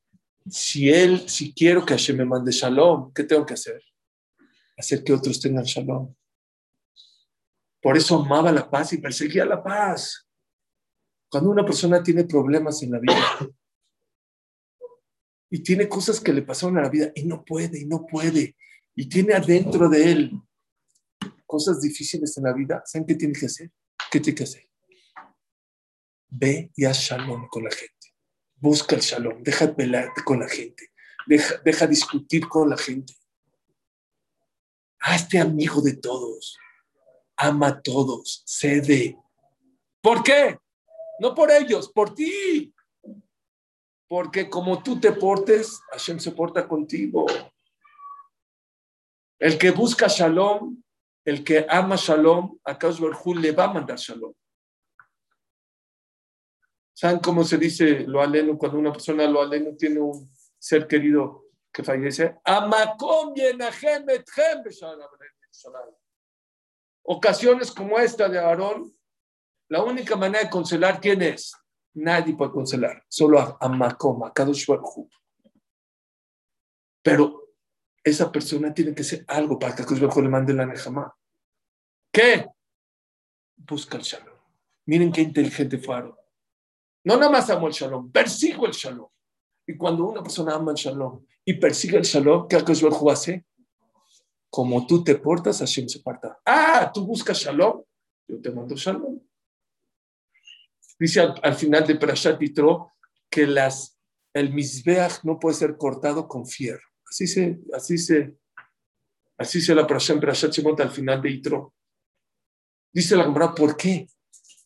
si 0.48 0.90
él, 0.90 1.28
si 1.28 1.52
quiero 1.52 1.84
que 1.84 1.94
Hashem 1.94 2.16
me 2.16 2.24
mande 2.24 2.52
shalom, 2.52 3.12
¿qué 3.12 3.24
tengo 3.24 3.44
que 3.44 3.54
hacer? 3.54 3.82
Hacer 4.76 5.04
que 5.04 5.12
otros 5.12 5.40
tengan 5.40 5.64
shalom. 5.64 6.14
Por 7.82 7.96
eso 7.96 8.16
amaba 8.16 8.52
la 8.52 8.68
paz 8.68 8.92
y 8.92 8.98
perseguía 8.98 9.44
la 9.44 9.62
paz. 9.62 10.26
Cuando 11.30 11.50
una 11.50 11.64
persona 11.64 12.02
tiene 12.02 12.24
problemas 12.24 12.82
en 12.82 12.90
la 12.90 12.98
vida 12.98 13.38
y 15.48 15.62
tiene 15.62 15.88
cosas 15.88 16.20
que 16.20 16.32
le 16.32 16.42
pasaron 16.42 16.76
a 16.78 16.82
la 16.82 16.88
vida 16.88 17.12
y 17.14 17.24
no 17.24 17.44
puede 17.44 17.80
y 17.80 17.86
no 17.86 18.04
puede 18.04 18.56
y 18.96 19.08
tiene 19.08 19.34
adentro 19.34 19.88
de 19.88 20.10
él 20.10 20.32
cosas 21.46 21.80
difíciles 21.80 22.36
en 22.36 22.44
la 22.44 22.52
vida, 22.52 22.82
¿saben 22.84 23.06
qué 23.06 23.14
tiene 23.14 23.34
que 23.34 23.46
hacer? 23.46 23.70
¿Qué 24.10 24.20
tiene 24.20 24.36
que 24.36 24.44
hacer? 24.44 24.68
Ve 26.28 26.70
y 26.76 26.84
haz 26.84 26.98
shalom 26.98 27.48
con 27.48 27.64
la 27.64 27.70
gente. 27.70 28.14
Busca 28.56 28.94
el 28.94 29.02
shalom, 29.02 29.42
deja 29.42 29.66
de 29.66 29.74
pelearte 29.74 30.22
con 30.22 30.40
la 30.40 30.48
gente, 30.48 30.92
deja, 31.26 31.56
deja 31.64 31.86
discutir 31.86 32.48
con 32.48 32.70
la 32.70 32.76
gente. 32.76 33.14
Hazte 35.00 35.38
amigo 35.38 35.80
de 35.80 35.94
todos, 35.96 36.56
ama 37.36 37.68
a 37.68 37.82
todos, 37.82 38.42
cede. 38.46 39.16
¿Por 40.00 40.22
qué? 40.22 40.58
No 41.20 41.34
por 41.34 41.50
ellos, 41.50 41.92
por 41.92 42.14
ti. 42.14 42.74
Porque 44.08 44.48
como 44.48 44.82
tú 44.82 44.98
te 44.98 45.12
portes, 45.12 45.78
Hashem 45.92 46.18
se 46.18 46.32
porta 46.32 46.66
contigo. 46.66 47.26
El 49.38 49.58
que 49.58 49.70
busca 49.70 50.06
shalom, 50.08 50.82
el 51.24 51.44
que 51.44 51.66
ama 51.68 51.96
shalom, 51.96 52.58
a 52.64 52.78
Hu 53.22 53.34
le 53.34 53.52
va 53.52 53.64
a 53.64 53.72
mandar 53.74 53.98
shalom. 53.98 54.32
¿Saben 56.94 57.18
cómo 57.18 57.44
se 57.44 57.58
dice 57.58 58.00
lo 58.06 58.22
aleno 58.22 58.56
cuando 58.56 58.78
una 58.78 58.92
persona 58.92 59.26
lo 59.26 59.42
aleno 59.42 59.76
tiene 59.76 60.00
un 60.00 60.32
ser 60.58 60.86
querido 60.86 61.44
que 61.70 61.84
fallece? 61.84 62.38
Ocasiones 67.02 67.70
como 67.72 67.98
esta 67.98 68.28
de 68.28 68.38
Aarón, 68.38 68.94
la 69.70 69.84
única 69.84 70.16
manera 70.16 70.44
de 70.44 70.50
consolar, 70.50 71.00
¿quién 71.00 71.22
es? 71.22 71.56
Nadie 71.94 72.36
puede 72.36 72.50
consolar, 72.50 73.04
solo 73.08 73.38
a 73.38 73.56
Amakom, 73.60 74.24
a 74.24 74.32
Kadosh 74.32 74.66
Baruj. 74.66 75.08
Pero 77.02 77.54
esa 78.02 78.32
persona 78.32 78.74
tiene 78.74 78.94
que 78.94 79.04
ser 79.04 79.24
algo 79.28 79.58
para 79.58 79.74
que 79.74 79.82
Akash 79.82 80.00
Baruj 80.00 80.22
le 80.22 80.28
mande 80.28 80.52
la 80.52 80.66
Nejamá. 80.66 81.14
¿Qué? 82.12 82.46
Busca 83.56 83.96
el 83.96 84.02
shalom. 84.02 84.36
Miren 84.86 85.12
qué 85.12 85.20
inteligente 85.20 85.78
fue. 85.78 86.02
No 87.04 87.16
nada 87.16 87.30
más 87.30 87.48
amo 87.48 87.68
el 87.68 87.72
shalom, 87.72 88.10
persigo 88.10 88.66
el 88.66 88.72
shalom. 88.72 89.08
Y 89.66 89.76
cuando 89.76 90.04
una 90.04 90.20
persona 90.20 90.56
ama 90.56 90.72
el 90.72 90.76
shalom 90.76 91.24
y 91.44 91.54
persigue 91.54 91.96
el 91.96 92.04
shalom, 92.04 92.48
¿qué 92.48 92.56
Akash 92.56 92.82
Baruj 92.82 93.08
hace? 93.08 93.46
Como 94.50 94.84
tú 94.84 95.04
te 95.04 95.14
portas, 95.14 95.60
Hashem 95.60 95.88
se 95.88 96.00
parta. 96.00 96.40
Ah, 96.44 96.90
tú 96.92 97.06
buscas 97.06 97.38
shalom, 97.38 97.84
yo 98.26 98.40
te 98.40 98.50
mando 98.50 98.74
shalom. 98.74 99.20
Dice 101.00 101.20
al, 101.20 101.34
al 101.42 101.54
final 101.54 101.86
de 101.86 101.96
Parashat 101.96 102.38
Yitro 102.38 102.92
que 103.30 103.48
el 104.34 104.52
misbeach 104.52 105.24
no 105.24 105.38
puede 105.38 105.56
ser 105.56 105.78
cortado 105.78 106.28
con 106.28 106.46
fierro. 106.46 106.86
Así 107.08 107.26
se, 107.26 107.58
así 107.72 107.96
se, 107.96 108.36
así 109.38 109.62
se 109.62 109.74
la 109.74 109.86
Parashat 109.86 110.20
Parashat 110.20 110.52
Shemot 110.52 110.78
al 110.80 110.90
final 110.90 111.22
de 111.22 111.32
Yitro. 111.32 111.74
Dice 112.92 113.16
la 113.16 113.24
Gemara, 113.24 113.54
¿por 113.54 113.76
qué? 113.76 114.06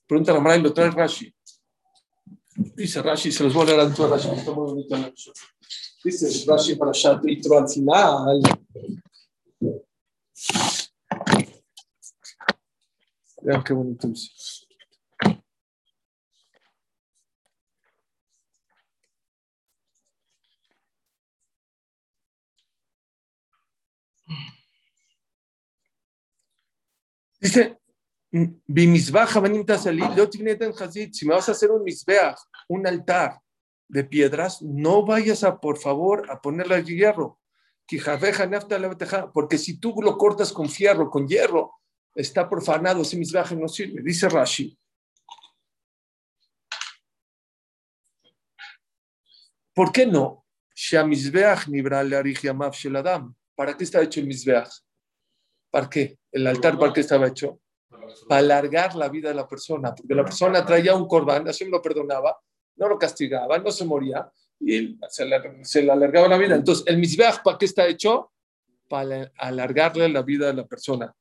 Pregunta 0.07 0.33
la 0.33 0.39
Gemara 0.39 0.57
y 0.57 0.63
lo 0.63 0.75
trae 0.75 0.91
Rashi. 0.91 1.33
Dice 2.57 3.01
Rashi, 3.01 3.31
se 3.31 3.45
los 3.45 3.55
voy 3.55 3.65
a 3.65 3.67
leer 3.67 3.81
a 3.81 3.85
Rashi, 3.85 4.29
está 4.31 4.51
muy 4.51 4.73
bonito. 4.73 4.97
Rashi. 4.97 5.31
Dice 6.03 6.45
Rashi 6.47 6.77
al 6.81 7.69
final. 7.69 8.41
Vean 13.43 13.63
qué 13.63 13.73
bonito. 13.73 14.09
Dice, 14.09 14.31
si 31.13 31.27
me 31.27 31.35
vas 31.35 31.49
a 31.49 31.53
hacer 31.53 31.71
un 31.71 31.85
misbeach, 31.85 32.37
un 32.69 32.85
altar 32.85 33.41
de 33.89 34.03
piedras, 34.03 34.61
no 34.61 35.05
vayas 35.05 35.45
a, 35.45 35.61
por 35.61 35.79
favor, 35.79 36.29
a 36.29 36.41
ponerle 36.41 36.83
hierro. 36.83 37.41
Porque 39.33 39.59
si 39.59 39.79
tú 39.79 39.95
lo 40.03 40.19
cortas 40.19 40.53
con 40.53 40.69
fierro, 40.69 41.11
con 41.11 41.29
hierro, 41.29 41.75
está 42.15 42.49
profanado, 42.49 43.03
ese 43.03 43.17
misbeach 43.17 43.53
no 43.53 43.69
sirve. 43.69 44.03
Dice 44.03 44.29
Rashi. 44.29 44.77
¿Por 49.75 49.93
qué 49.93 50.07
no? 50.07 50.45
¿Para 53.55 53.77
qué 53.77 53.85
está 53.85 54.03
hecho 54.03 54.19
el 54.19 54.27
misbeach? 54.27 54.71
¿Para 55.71 55.89
qué? 55.89 56.19
¿El 56.33 56.47
altar 56.49 56.77
para 56.79 56.93
qué 56.93 57.01
estaba 57.01 57.29
hecho? 57.29 57.61
Para 58.29 58.41
alargar 58.41 58.95
la 58.95 59.09
vida 59.09 59.29
de 59.29 59.35
la 59.35 59.49
persona. 59.49 59.95
Porque 59.95 60.15
la 60.15 60.25
persona 60.25 60.65
traía 60.65 60.95
un 60.95 61.07
corbán, 61.07 61.49
así 61.49 61.65
lo 61.67 61.81
perdonaba, 61.81 62.39
no 62.77 62.89
lo 62.89 62.99
castigaba, 62.99 63.59
no 63.59 63.71
se 63.71 63.85
moría 63.85 64.31
y 64.61 64.99
se 65.09 65.25
le, 65.25 65.65
se 65.65 65.83
le 65.83 65.93
alargaba 65.93 66.29
la 66.29 66.39
vida. 66.39 66.55
Entonces, 66.55 66.85
el 66.87 66.99
misbeach, 66.99 67.43
¿para 67.43 67.59
qué 67.59 67.67
está 67.67 67.87
hecho? 67.87 68.33
Para 68.89 69.33
alargarle 69.39 70.09
la 70.09 70.23
vida 70.23 70.47
de 70.47 70.55
la 70.55 70.67
persona. 70.67 71.15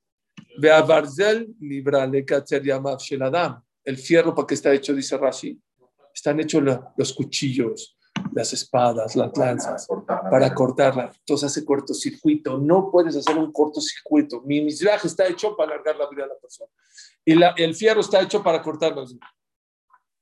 El 3.84 3.98
fierro, 3.98 4.36
¿para 4.36 4.48
qué 4.48 4.54
está 4.54 4.74
hecho? 4.74 4.94
Dice 4.94 5.18
Rashi. 5.18 5.60
Están 6.14 6.40
hechos 6.40 6.64
los 6.96 7.14
cuchillos, 7.14 7.98
las 8.36 8.54
espadas, 8.54 9.16
las 9.16 9.38
lanzas, 9.38 9.88
para 10.30 10.54
cortarla. 10.54 11.12
Entonces 11.20 11.52
hace 11.52 11.66
cortocircuito. 11.66 12.58
No 12.58 12.90
puedes 12.92 13.16
hacer 13.16 13.38
un 13.38 13.52
cortocircuito. 13.52 14.42
Mi 14.42 14.62
misbeach 14.62 15.06
está 15.06 15.28
hecho 15.28 15.56
para 15.56 15.74
alargar 15.74 15.96
la 15.98 16.10
vida 16.10 16.24
de 16.24 16.30
la 16.30 16.40
persona. 16.40 16.70
Y 17.26 17.36
la- 17.36 17.54
el 17.58 17.76
fierro 17.76 18.02
está 18.02 18.22
hecho 18.22 18.42
para 18.44 18.62
cortarlo. 18.62 19.06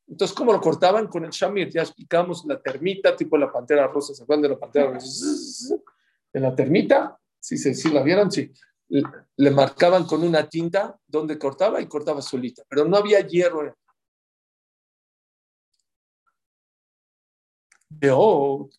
Entonces, 0.07 0.36
¿cómo 0.36 0.51
lo 0.51 0.59
cortaban? 0.59 1.07
Con 1.07 1.24
el 1.24 1.32
shamir. 1.32 1.70
Ya 1.70 1.82
explicamos 1.82 2.43
la 2.45 2.62
termita, 2.62 3.16
tipo 3.16 3.38
la 3.38 3.51
pantera 3.51 3.88
rosa. 3.88 4.14
¿Se 4.14 4.24
acuerdan 4.24 4.43
de 4.43 4.49
la 4.49 4.59
pantera 4.59 4.91
rosa? 4.91 5.76
En 6.34 6.43
la 6.43 6.55
termita, 6.55 7.20
si 7.41 7.57
se 7.57 7.74
si 7.74 7.89
la 7.89 8.01
vieron, 8.01 8.32
sí. 8.32 8.49
Le, 8.88 9.03
le 9.36 9.51
marcaban 9.51 10.05
con 10.05 10.24
una 10.24 10.47
tinta 10.47 10.97
donde 11.05 11.38
cortaba 11.38 11.82
y 11.82 11.88
cortaba 11.88 12.22
solita. 12.22 12.64
Pero 12.70 12.86
no 12.86 12.95
había 12.95 13.20
hierro. 13.20 13.76
Beot, 18.00 18.72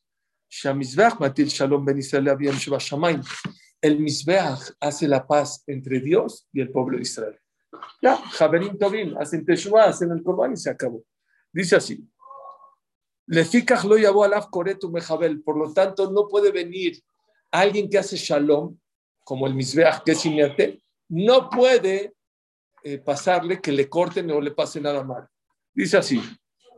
Shamizbeach 0.50 1.18
Matil 1.18 1.48
Shalom 1.48 1.84
Ben 1.84 1.98
Israel 1.98 2.28
Abiyam 2.28 2.56
El 3.80 3.98
Mizbeach 3.98 4.74
hace 4.80 5.08
la 5.08 5.26
paz 5.26 5.62
entre 5.66 6.00
Dios 6.00 6.46
y 6.52 6.60
el 6.60 6.70
pueblo 6.70 6.96
de 6.96 7.02
Israel. 7.02 7.38
Ya, 8.00 8.16
Javerim 8.16 8.78
Tobin, 8.78 9.16
hacen 9.18 9.44
Teshuvah, 9.44 9.86
hacen 9.86 10.10
el 10.12 10.22
Corban 10.22 10.52
y 10.52 10.56
se 10.56 10.70
acabó. 10.70 11.02
Dice 11.52 11.76
así. 11.76 12.06
Lefikach 13.26 13.84
lo 13.84 13.96
yabó 13.96 14.24
alaf 14.24 14.48
koretu 14.50 14.90
mejabel. 14.90 15.42
Por 15.42 15.56
lo 15.56 15.72
tanto, 15.72 16.10
no 16.10 16.28
puede 16.28 16.50
venir 16.50 17.02
alguien 17.50 17.88
que 17.88 17.98
hace 17.98 18.16
shalom, 18.16 18.78
como 19.24 19.46
el 19.46 19.54
misbeach 19.54 20.02
que 20.04 20.12
es 20.12 20.26
inerte, 20.26 20.82
no 21.08 21.48
puede 21.50 22.14
eh, 22.82 22.98
pasarle 22.98 23.60
que 23.60 23.72
le 23.72 23.88
corten 23.88 24.30
o 24.30 24.40
le 24.40 24.50
pase 24.50 24.80
nada 24.80 25.04
mal. 25.04 25.28
Dice 25.72 25.96
así. 25.96 26.20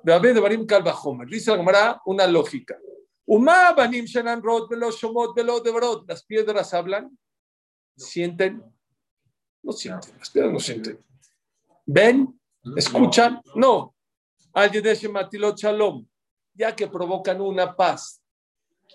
Beabé 0.04 0.34
de 0.34 0.40
Barim 0.40 0.66
Kalva 0.66 0.92
Homer. 0.92 1.26
Dice 1.26 1.50
la 1.50 1.56
Gemara 1.56 2.02
una 2.04 2.26
lógica. 2.26 2.78
Uma 3.26 3.72
banim 3.72 4.04
shenan 4.04 4.42
rot 4.42 4.68
velo 4.68 4.90
shomot 4.90 5.34
velo 5.34 5.60
debrot. 5.60 6.06
Las 6.06 6.22
piedras 6.22 6.74
hablan, 6.74 7.18
sienten, 7.96 8.62
no 9.62 9.72
sienten, 9.72 10.18
las 10.18 10.28
piedras 10.28 10.52
no 10.52 10.60
sienten. 10.60 10.98
¿Ven? 11.86 12.38
¿Escuchan? 12.76 13.40
No. 13.54 13.94
Al 14.52 14.70
Yedesh 14.70 15.08
Matilot 15.08 15.56
Shalom, 15.56 16.06
ya 16.52 16.76
que 16.76 16.86
provocan 16.86 17.40
una 17.40 17.74
paz. 17.74 18.20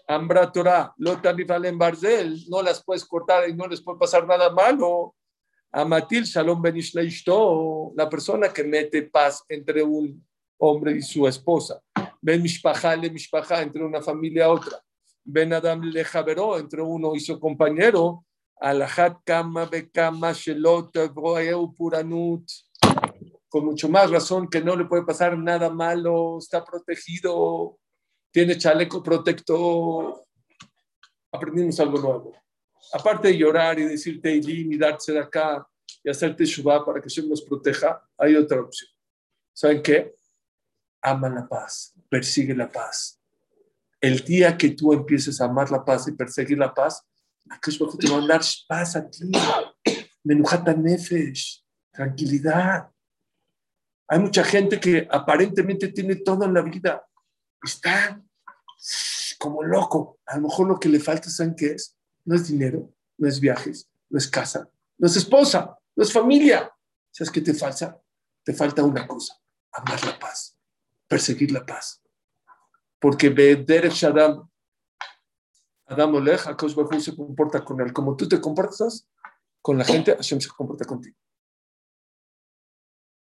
Ambra 0.08 0.52
Torah, 0.52 0.94
Lotanifalen 0.98 1.78
Barzel, 1.78 2.46
no 2.50 2.62
las 2.62 2.84
puedes 2.84 3.04
cortar 3.04 3.50
y 3.50 3.56
no 3.56 3.68
les 3.68 3.82
puede 3.82 3.98
pasar 3.98 4.28
nada 4.28 4.52
malo. 4.52 5.16
Amatil 5.72 6.24
Shalom 6.24 6.62
Benishleishto, 6.62 7.94
la 7.96 8.08
persona 8.08 8.54
que 8.54 8.64
mete 8.64 9.04
paz 9.04 9.44
entre 9.50 9.82
un 9.82 10.29
hombre 10.60 10.98
y 10.98 11.02
su 11.02 11.28
esposa. 11.28 11.82
Ben 12.22 12.42
Mishpaha 12.42 12.96
le 12.96 13.10
Mishpaha, 13.10 13.62
entre 13.62 13.84
una 13.84 14.02
familia 14.02 14.46
a 14.46 14.50
otra. 14.50 14.80
Ben 15.24 15.54
Adam 15.54 15.82
le 15.82 16.04
Javeró, 16.04 16.58
entre 16.58 16.82
uno 16.82 17.16
y 17.16 17.20
su 17.20 17.40
compañero. 17.40 18.26
Alahat 18.60 19.18
Kama 19.24 20.34
Shelot 20.34 20.92
Puranut. 21.78 22.46
Con 23.48 23.66
mucho 23.66 23.90
más 23.90 24.12
razón 24.12 24.48
que 24.48 24.62
no 24.62 24.76
le 24.76 24.86
puede 24.86 25.04
pasar 25.04 25.38
nada 25.38 25.70
malo, 25.70 26.38
está 26.38 26.64
protegido, 26.64 27.80
tiene 28.32 28.58
chaleco 28.58 29.02
protector. 29.02 30.24
Aprendimos 31.32 31.80
algo 31.80 32.00
nuevo. 32.00 32.34
Aparte 32.94 33.30
de 33.30 33.38
llorar 33.38 33.80
y 33.80 33.86
decir 33.86 34.22
Teilim 34.22 34.74
y 34.74 34.78
darse 34.78 35.14
de 35.14 35.20
acá 35.20 35.68
y 36.04 36.10
hacerte 36.10 36.46
Shubá 36.46 36.86
para 36.86 37.02
que 37.02 37.10
Hashem 37.10 37.28
nos 37.28 37.42
proteja, 37.42 38.04
hay 38.18 38.36
otra 38.36 38.62
opción. 38.62 38.90
¿Saben 39.54 39.82
qué? 39.82 40.19
Ama 41.02 41.30
la 41.30 41.48
paz, 41.48 41.94
persigue 42.10 42.56
la 42.56 42.72
paz. 42.72 43.20
El 44.02 44.24
día 44.24 44.58
que 44.58 44.70
tú 44.70 44.94
empieces 44.94 45.42
a 45.42 45.46
amar 45.46 45.72
la 45.72 45.84
paz 45.84 46.08
y 46.08 46.14
perseguir 46.14 46.58
la 46.58 46.74
paz, 46.74 47.04
Akash 47.50 47.78
te 47.78 48.10
va 48.10 48.18
a 48.18 48.28
dar 48.28 48.42
paz 48.68 48.96
a 48.96 49.10
ti. 49.10 49.32
Menujata 50.24 50.74
nefesh, 50.74 51.64
tranquilidad. 51.92 52.90
Hay 54.08 54.20
mucha 54.20 54.44
gente 54.44 54.80
que 54.80 55.08
aparentemente 55.10 55.90
tiene 55.90 56.16
todo 56.18 56.46
en 56.46 56.54
la 56.54 56.62
vida. 56.62 57.04
Está 57.64 58.22
como 59.38 59.64
loco. 59.64 60.20
A 60.26 60.36
lo 60.36 60.44
mejor 60.44 60.68
lo 60.68 60.80
que 60.80 60.90
le 60.90 61.00
falta, 61.00 61.30
¿saben 61.30 61.56
qué 61.56 61.72
es? 61.74 61.96
No 62.26 62.36
es 62.36 62.48
dinero, 62.48 62.94
no 63.18 63.28
es 63.28 63.40
viajes, 63.40 63.90
no 64.10 64.18
es 64.18 64.28
casa, 64.28 64.70
no 64.98 65.08
es 65.08 65.16
esposa, 65.16 65.78
no 65.96 66.04
es 66.04 66.14
familia. 66.14 66.72
¿Sabes 67.12 67.32
qué 67.32 67.42
te 67.42 67.54
falta? 67.54 68.00
Te 68.44 68.54
falta 68.54 68.84
una 68.84 69.08
cosa, 69.08 69.34
amar 69.72 70.04
la 70.06 70.18
paz 70.20 70.59
perseguir 71.10 71.52
la 71.52 71.66
paz. 71.66 72.02
Porque 73.00 73.30
Derek 73.30 73.92
Shadam, 73.92 74.50
Adam 75.88 76.16
Olech, 76.16 76.48
Akash 76.48 76.76
Baruj 76.76 77.02
se 77.02 77.16
comporta 77.16 77.66
con 77.66 77.82
él. 77.82 77.92
Como 77.92 78.16
tú 78.16 78.28
te 78.28 78.40
comportas 78.40 79.08
con 79.62 79.78
la 79.78 79.84
gente, 79.84 80.16
Hashem 80.16 80.40
se 80.40 80.50
comporta 80.50 80.86
contigo. 80.86 81.18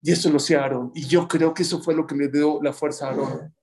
Y 0.02 0.12
eso 0.12 0.30
lo 0.30 0.36
hacía 0.36 0.62
Aarón. 0.62 0.92
Y 0.94 1.06
yo 1.06 1.26
creo 1.26 1.52
que 1.52 1.62
eso 1.62 1.80
fue 1.82 1.94
lo 1.94 2.06
que 2.06 2.14
le 2.14 2.28
dio 2.28 2.60
la 2.62 2.72
fuerza 2.72 3.06
a 3.06 3.10
Aarón. 3.10 3.54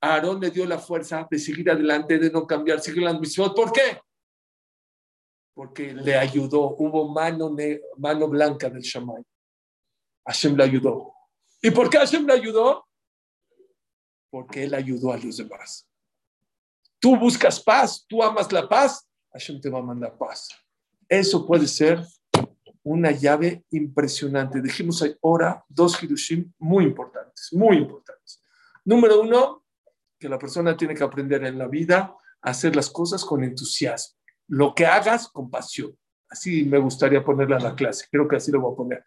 Aarón 0.00 0.40
le 0.40 0.50
dio 0.50 0.66
la 0.66 0.78
fuerza 0.78 1.26
de 1.30 1.38
seguir 1.38 1.70
adelante, 1.70 2.18
de 2.18 2.30
no 2.30 2.46
cambiar, 2.46 2.80
seguir 2.80 3.02
la 3.02 3.18
misión. 3.18 3.52
¿Por 3.54 3.72
qué? 3.72 4.00
Porque 5.54 5.92
le 5.92 6.16
ayudó. 6.16 6.76
Hubo 6.76 7.08
mano, 7.08 7.54
mano 7.96 8.28
blanca 8.28 8.68
del 8.70 8.82
Shammai. 8.82 9.22
Hashem 10.26 10.56
le 10.56 10.64
ayudó. 10.64 11.12
¿Y 11.62 11.70
por 11.70 11.90
qué 11.90 11.98
Hashem 11.98 12.26
le 12.26 12.34
ayudó? 12.34 12.87
Porque 14.30 14.64
Él 14.64 14.74
ayudó 14.74 15.12
a 15.12 15.18
los 15.18 15.36
demás. 15.36 15.88
Tú 16.98 17.16
buscas 17.16 17.60
paz, 17.60 18.04
tú 18.08 18.22
amas 18.22 18.50
la 18.52 18.68
paz, 18.68 19.08
Hashem 19.32 19.60
te 19.60 19.70
va 19.70 19.78
a 19.78 19.82
mandar 19.82 20.16
paz. 20.18 20.48
Eso 21.08 21.46
puede 21.46 21.66
ser 21.66 22.04
una 22.82 23.10
llave 23.10 23.64
impresionante. 23.70 24.60
Dijimos 24.60 25.04
ahora 25.22 25.64
dos 25.68 26.02
Hirushim 26.02 26.52
muy 26.58 26.84
importantes, 26.84 27.50
muy 27.52 27.76
importantes. 27.76 28.42
Número 28.84 29.20
uno, 29.20 29.64
que 30.18 30.28
la 30.28 30.38
persona 30.38 30.76
tiene 30.76 30.94
que 30.94 31.04
aprender 31.04 31.44
en 31.44 31.58
la 31.58 31.68
vida 31.68 32.14
a 32.42 32.50
hacer 32.50 32.74
las 32.74 32.90
cosas 32.90 33.24
con 33.24 33.44
entusiasmo. 33.44 34.18
Lo 34.48 34.74
que 34.74 34.86
hagas 34.86 35.28
con 35.28 35.50
pasión. 35.50 35.96
Así 36.28 36.64
me 36.64 36.78
gustaría 36.78 37.24
ponerla 37.24 37.56
en 37.56 37.64
la 37.64 37.74
clase. 37.74 38.06
Creo 38.10 38.26
que 38.26 38.36
así 38.36 38.50
lo 38.50 38.60
voy 38.60 38.72
a 38.72 38.76
poner. 38.76 39.04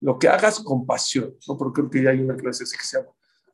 Lo 0.00 0.18
que 0.18 0.28
hagas 0.28 0.60
con 0.60 0.86
pasión. 0.86 1.36
No, 1.48 1.56
pero 1.56 1.72
creo 1.72 1.90
que 1.90 2.02
ya 2.02 2.10
hay 2.10 2.20
una 2.20 2.36
clase 2.36 2.64
así 2.64 2.76
que 2.76 2.84
se 2.84 2.98
llama. 2.98 3.10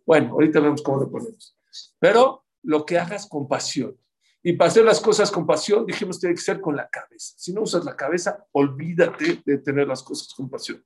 Bueno, 0.08 0.32
ahorita 0.32 0.60
vemos 0.60 0.80
cómo 0.80 1.02
lo 1.02 1.10
ponemos. 1.10 1.54
Pero 1.98 2.46
lo 2.62 2.86
que 2.86 2.98
hagas 2.98 3.26
con 3.26 3.46
pasión. 3.46 3.94
Y 4.42 4.54
para 4.54 4.70
hacer 4.70 4.82
las 4.82 5.02
cosas 5.02 5.30
con 5.30 5.46
pasión, 5.46 5.84
dijimos, 5.84 6.18
tiene 6.18 6.34
que 6.34 6.40
ser 6.40 6.62
con 6.62 6.74
la 6.74 6.88
cabeza. 6.88 7.34
Si 7.36 7.52
no 7.52 7.60
usas 7.60 7.84
la 7.84 7.94
cabeza, 7.94 8.42
olvídate 8.52 9.42
de 9.44 9.58
tener 9.58 9.86
las 9.86 10.02
cosas 10.02 10.32
con 10.32 10.48
pasión. 10.48 10.82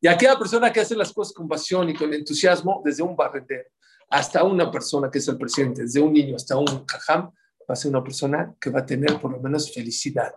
Y 0.00 0.08
aquella 0.08 0.36
persona 0.36 0.72
que 0.72 0.80
hace 0.80 0.96
las 0.96 1.12
cosas 1.12 1.34
con 1.34 1.46
pasión 1.46 1.88
y 1.88 1.94
con 1.94 2.12
entusiasmo, 2.12 2.82
desde 2.84 3.04
un 3.04 3.14
barrendero 3.14 3.70
hasta 4.10 4.42
una 4.42 4.72
persona 4.72 5.08
que 5.08 5.18
es 5.18 5.28
el 5.28 5.38
presidente, 5.38 5.82
desde 5.82 6.00
un 6.00 6.12
niño 6.12 6.34
hasta 6.34 6.56
un 6.56 6.84
cajam, 6.84 7.26
va 7.26 7.74
a 7.74 7.76
ser 7.76 7.92
una 7.92 8.02
persona 8.02 8.56
que 8.60 8.70
va 8.70 8.80
a 8.80 8.86
tener 8.86 9.20
por 9.20 9.30
lo 9.30 9.40
menos 9.40 9.72
felicidad. 9.72 10.34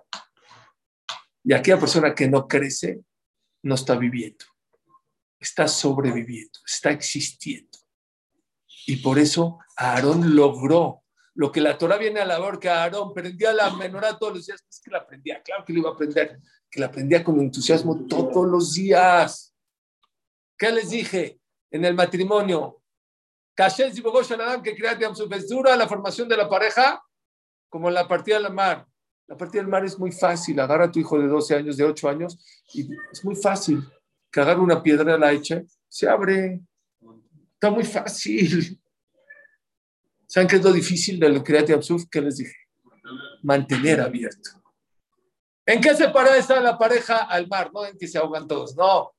Y 1.44 1.54
aquella 1.54 1.80
persona 1.80 2.14
que 2.14 2.30
no 2.30 2.48
crece, 2.48 3.02
no 3.64 3.74
está 3.74 3.96
viviendo, 3.96 4.46
está 5.40 5.68
sobreviviendo, 5.68 6.60
está 6.66 6.92
existiendo. 6.92 7.78
Y 8.86 8.98
por 8.98 9.20
eso 9.20 9.60
Aarón 9.76 10.36
logró 10.36 11.04
lo 11.36 11.52
que 11.52 11.62
la 11.62 11.78
Torah 11.78 11.98
viene 11.98 12.20
a 12.20 12.26
la 12.26 12.60
que 12.60 12.70
Aarón 12.70 13.14
prendía 13.14 13.54
la 13.54 13.70
menorá 13.70 14.18
todos 14.18 14.34
los 14.34 14.46
días, 14.48 14.66
es 14.68 14.82
que 14.84 14.90
la 14.90 15.00
aprendía, 15.00 15.42
claro 15.44 15.64
que 15.64 15.74
lo 15.74 15.80
iba 15.80 15.90
a 15.90 15.94
aprender, 15.94 16.40
que 16.70 16.80
la 16.80 16.88
aprendía 16.88 17.24
con 17.24 17.40
entusiasmo 17.40 18.08
todos 18.08 18.48
los 18.48 18.74
días. 18.74 19.54
¿Qué 20.58 20.72
les 20.72 20.90
dije 20.90 21.40
en 21.70 21.86
el 21.86 21.94
matrimonio? 21.94 22.82
que 24.64 24.76
dura 25.48 25.76
la 25.76 25.88
formación 25.88 26.28
de 26.28 26.38
la 26.38 26.50
pareja 26.50 27.04
como 27.70 27.90
la 27.90 28.08
partida 28.08 28.40
la 28.40 28.50
mar. 28.50 28.88
La 29.28 29.36
partida 29.36 29.62
del 29.62 29.70
mar 29.70 29.84
es 29.84 30.00
muy 30.00 30.12
fácil. 30.12 30.60
Agarra 30.60 30.86
a 30.86 30.92
tu 30.92 31.00
hijo 31.00 31.20
de 31.20 31.28
12 31.28 31.56
años, 31.56 31.76
de 31.78 31.84
8 31.84 32.10
años, 32.10 32.64
y 32.74 32.88
es 33.12 33.26
muy 33.26 33.36
fácil. 33.36 33.84
Que 34.32 34.42
agarre 34.42 34.62
una 34.62 34.84
piedra, 34.84 35.18
la 35.18 35.32
eche, 35.32 35.66
se 35.88 36.08
abre. 36.08 36.62
Está 37.54 37.72
muy 37.72 37.84
fácil. 37.84 38.80
¿Saben 40.28 40.48
qué 40.48 40.58
es 40.58 40.64
lo 40.64 40.74
difícil 40.74 41.20
de 41.20 41.30
lo 41.30 41.44
Kriyat 41.44 41.70
Yamsuf? 41.70 42.04
¿Qué 42.12 42.22
les 42.22 42.38
dije? 42.38 42.56
Mantener 43.42 44.02
abierto. 44.02 44.62
¿En 45.66 45.82
qué 45.82 45.96
se 45.96 46.10
parece 46.10 46.60
la 46.62 46.78
pareja 46.78 47.24
al 47.24 47.48
mar? 47.48 47.72
No 47.74 47.86
en 47.86 47.98
que 47.98 48.08
se 48.08 48.18
ahogan 48.18 48.48
todos, 48.48 48.76
no. 48.76 49.14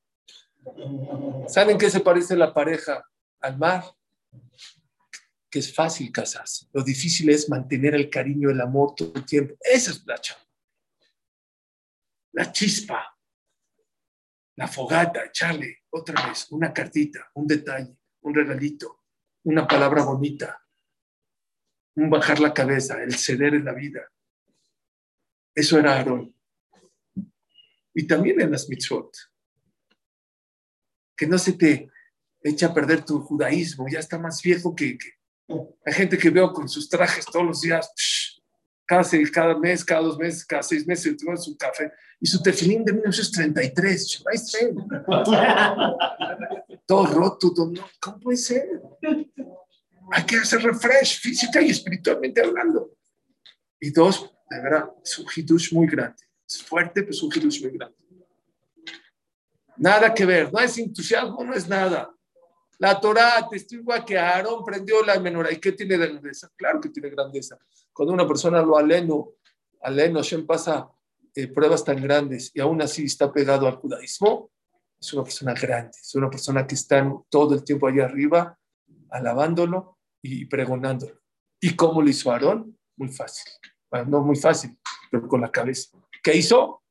¿Saben 1.47 1.71
en 1.71 1.77
qué 1.77 1.89
se 1.89 1.99
parece 1.99 2.35
la 2.35 2.53
pareja 2.53 3.03
al 3.39 3.57
mar? 3.57 3.83
Que 5.49 5.59
es 5.59 5.73
fácil 5.73 6.11
casarse. 6.11 6.67
Lo 6.73 6.83
difícil 6.83 7.29
es 7.29 7.49
mantener 7.49 7.95
el 7.95 8.09
cariño, 8.09 8.49
el 8.49 8.61
amor 8.61 8.93
todo 8.95 9.11
el 9.15 9.25
tiempo. 9.25 9.55
Esa 9.61 9.91
es 9.91 10.05
la 10.05 10.17
chamba. 10.19 10.45
La 12.33 12.51
chispa, 12.51 13.17
la 14.59 14.67
fogata, 14.67 15.23
echarle 15.23 15.83
otra 15.89 16.27
vez 16.27 16.47
una 16.51 16.73
cartita, 16.73 17.31
un 17.35 17.47
detalle, 17.47 17.95
un 18.23 18.35
regalito, 18.35 19.05
una 19.43 19.65
palabra 19.65 20.03
bonita, 20.03 20.61
un 21.95 22.09
bajar 22.09 22.41
la 22.41 22.53
cabeza, 22.53 23.01
el 23.01 23.15
ceder 23.15 23.53
en 23.53 23.63
la 23.63 23.73
vida. 23.73 24.01
Eso 25.55 25.79
era 25.79 25.95
Aarón. 25.95 26.35
Y 27.93 28.05
también 28.05 28.41
en 28.41 28.51
las 28.51 28.67
mitzvot. 28.67 29.15
Que 31.15 31.25
no 31.25 31.37
se 31.37 31.53
te 31.53 31.89
echa 32.41 32.67
a 32.67 32.73
perder 32.73 33.05
tu 33.05 33.21
judaísmo, 33.21 33.87
ya 33.89 33.99
está 33.99 34.19
más 34.19 34.41
viejo 34.41 34.75
que, 34.75 34.97
hay 35.85 35.93
gente 35.93 36.17
que 36.17 36.29
veo 36.29 36.51
con 36.51 36.67
sus 36.67 36.89
trajes 36.89 37.25
todos 37.25 37.45
los 37.45 37.61
días, 37.61 37.89
cada, 38.89 39.05
cada 39.31 39.55
mes, 39.55 39.85
cada 39.85 40.01
dos 40.01 40.17
meses, 40.17 40.43
cada 40.43 40.63
seis 40.63 40.87
meses, 40.87 41.15
toma 41.15 41.37
su 41.37 41.55
café 41.55 41.93
y 42.19 42.25
su 42.25 42.41
tefilín 42.41 42.83
de 42.83 42.93
1933. 42.93 44.23
todo 46.87 47.05
roto, 47.05 47.53
todo, 47.53 47.71
¿cómo 47.99 48.19
puede 48.19 48.37
ser? 48.37 48.67
Hay 50.11 50.25
que 50.25 50.37
hacer 50.37 50.63
refresh 50.63 51.21
física 51.21 51.61
y 51.61 51.69
espiritualmente 51.69 52.41
hablando. 52.41 52.95
Y 53.79 53.91
dos, 53.91 54.27
de 54.49 54.59
verdad, 54.59 54.89
es 55.03 55.19
un 55.19 55.27
hidush 55.35 55.71
muy 55.71 55.85
grande. 55.85 56.23
Es 56.47 56.63
fuerte, 56.63 57.01
pero 57.01 57.11
es 57.11 57.21
un 57.21 57.31
hidush 57.31 57.61
muy 57.61 57.77
grande. 57.77 57.95
Nada 59.77 60.11
que 60.15 60.25
ver, 60.25 60.51
no 60.51 60.59
es 60.59 60.75
entusiasmo, 60.79 61.43
no 61.43 61.53
es 61.53 61.67
nada. 61.67 62.11
La 62.79 62.99
Torah 62.99 63.45
testigua 63.49 64.05
que 64.05 64.17
Aarón 64.17 64.63
prendió 64.63 65.03
la 65.03 65.19
menorá. 65.19 65.51
¿Y 65.51 65.57
qué 65.57 65.73
tiene 65.73 65.97
de 65.97 66.07
grandeza? 66.07 66.49
Claro 66.55 66.79
que 66.79 66.89
tiene 66.89 67.09
grandeza. 67.09 67.57
Cuando 67.91 68.13
una 68.13 68.25
persona 68.25 68.61
lo 68.61 68.77
aleno, 68.77 69.33
aleno, 69.81 70.23
Shem 70.23 70.45
pasa 70.45 70.89
eh, 71.35 71.47
pruebas 71.47 71.83
tan 71.83 72.01
grandes 72.01 72.51
y 72.53 72.61
aún 72.61 72.81
así 72.81 73.03
está 73.05 73.31
pegado 73.31 73.67
al 73.67 73.75
judaísmo, 73.75 74.51
es 74.99 75.13
una 75.13 75.23
persona 75.23 75.53
grande, 75.53 75.97
es 76.01 76.15
una 76.15 76.29
persona 76.29 76.65
que 76.65 76.75
está 76.75 77.05
todo 77.29 77.53
el 77.53 77.63
tiempo 77.65 77.87
allá 77.87 78.05
arriba, 78.05 78.57
alabándolo 79.09 79.97
y 80.21 80.45
pregonándolo. 80.45 81.19
¿Y 81.59 81.75
cómo 81.75 82.01
lo 82.01 82.09
hizo 82.09 82.31
Aarón? 82.31 82.77
Muy 82.95 83.09
fácil. 83.09 83.51
Bueno, 83.91 84.05
no 84.09 84.21
muy 84.21 84.37
fácil, 84.37 84.77
pero 85.11 85.27
con 85.27 85.41
la 85.41 85.51
cabeza. 85.51 85.89
¿Qué 86.23 86.35
hizo? 86.35 86.81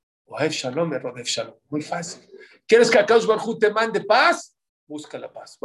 Shalom, 0.50 0.92
Shalom. 1.24 1.54
Muy 1.70 1.80
fácil. 1.80 2.22
¿Quieres 2.66 2.90
que 2.90 2.98
Akash 2.98 3.24
Barhu 3.24 3.58
te 3.58 3.72
mande 3.72 4.02
paz? 4.02 4.57
Busca 4.88 5.18
la 5.18 5.28
paz. 5.30 5.58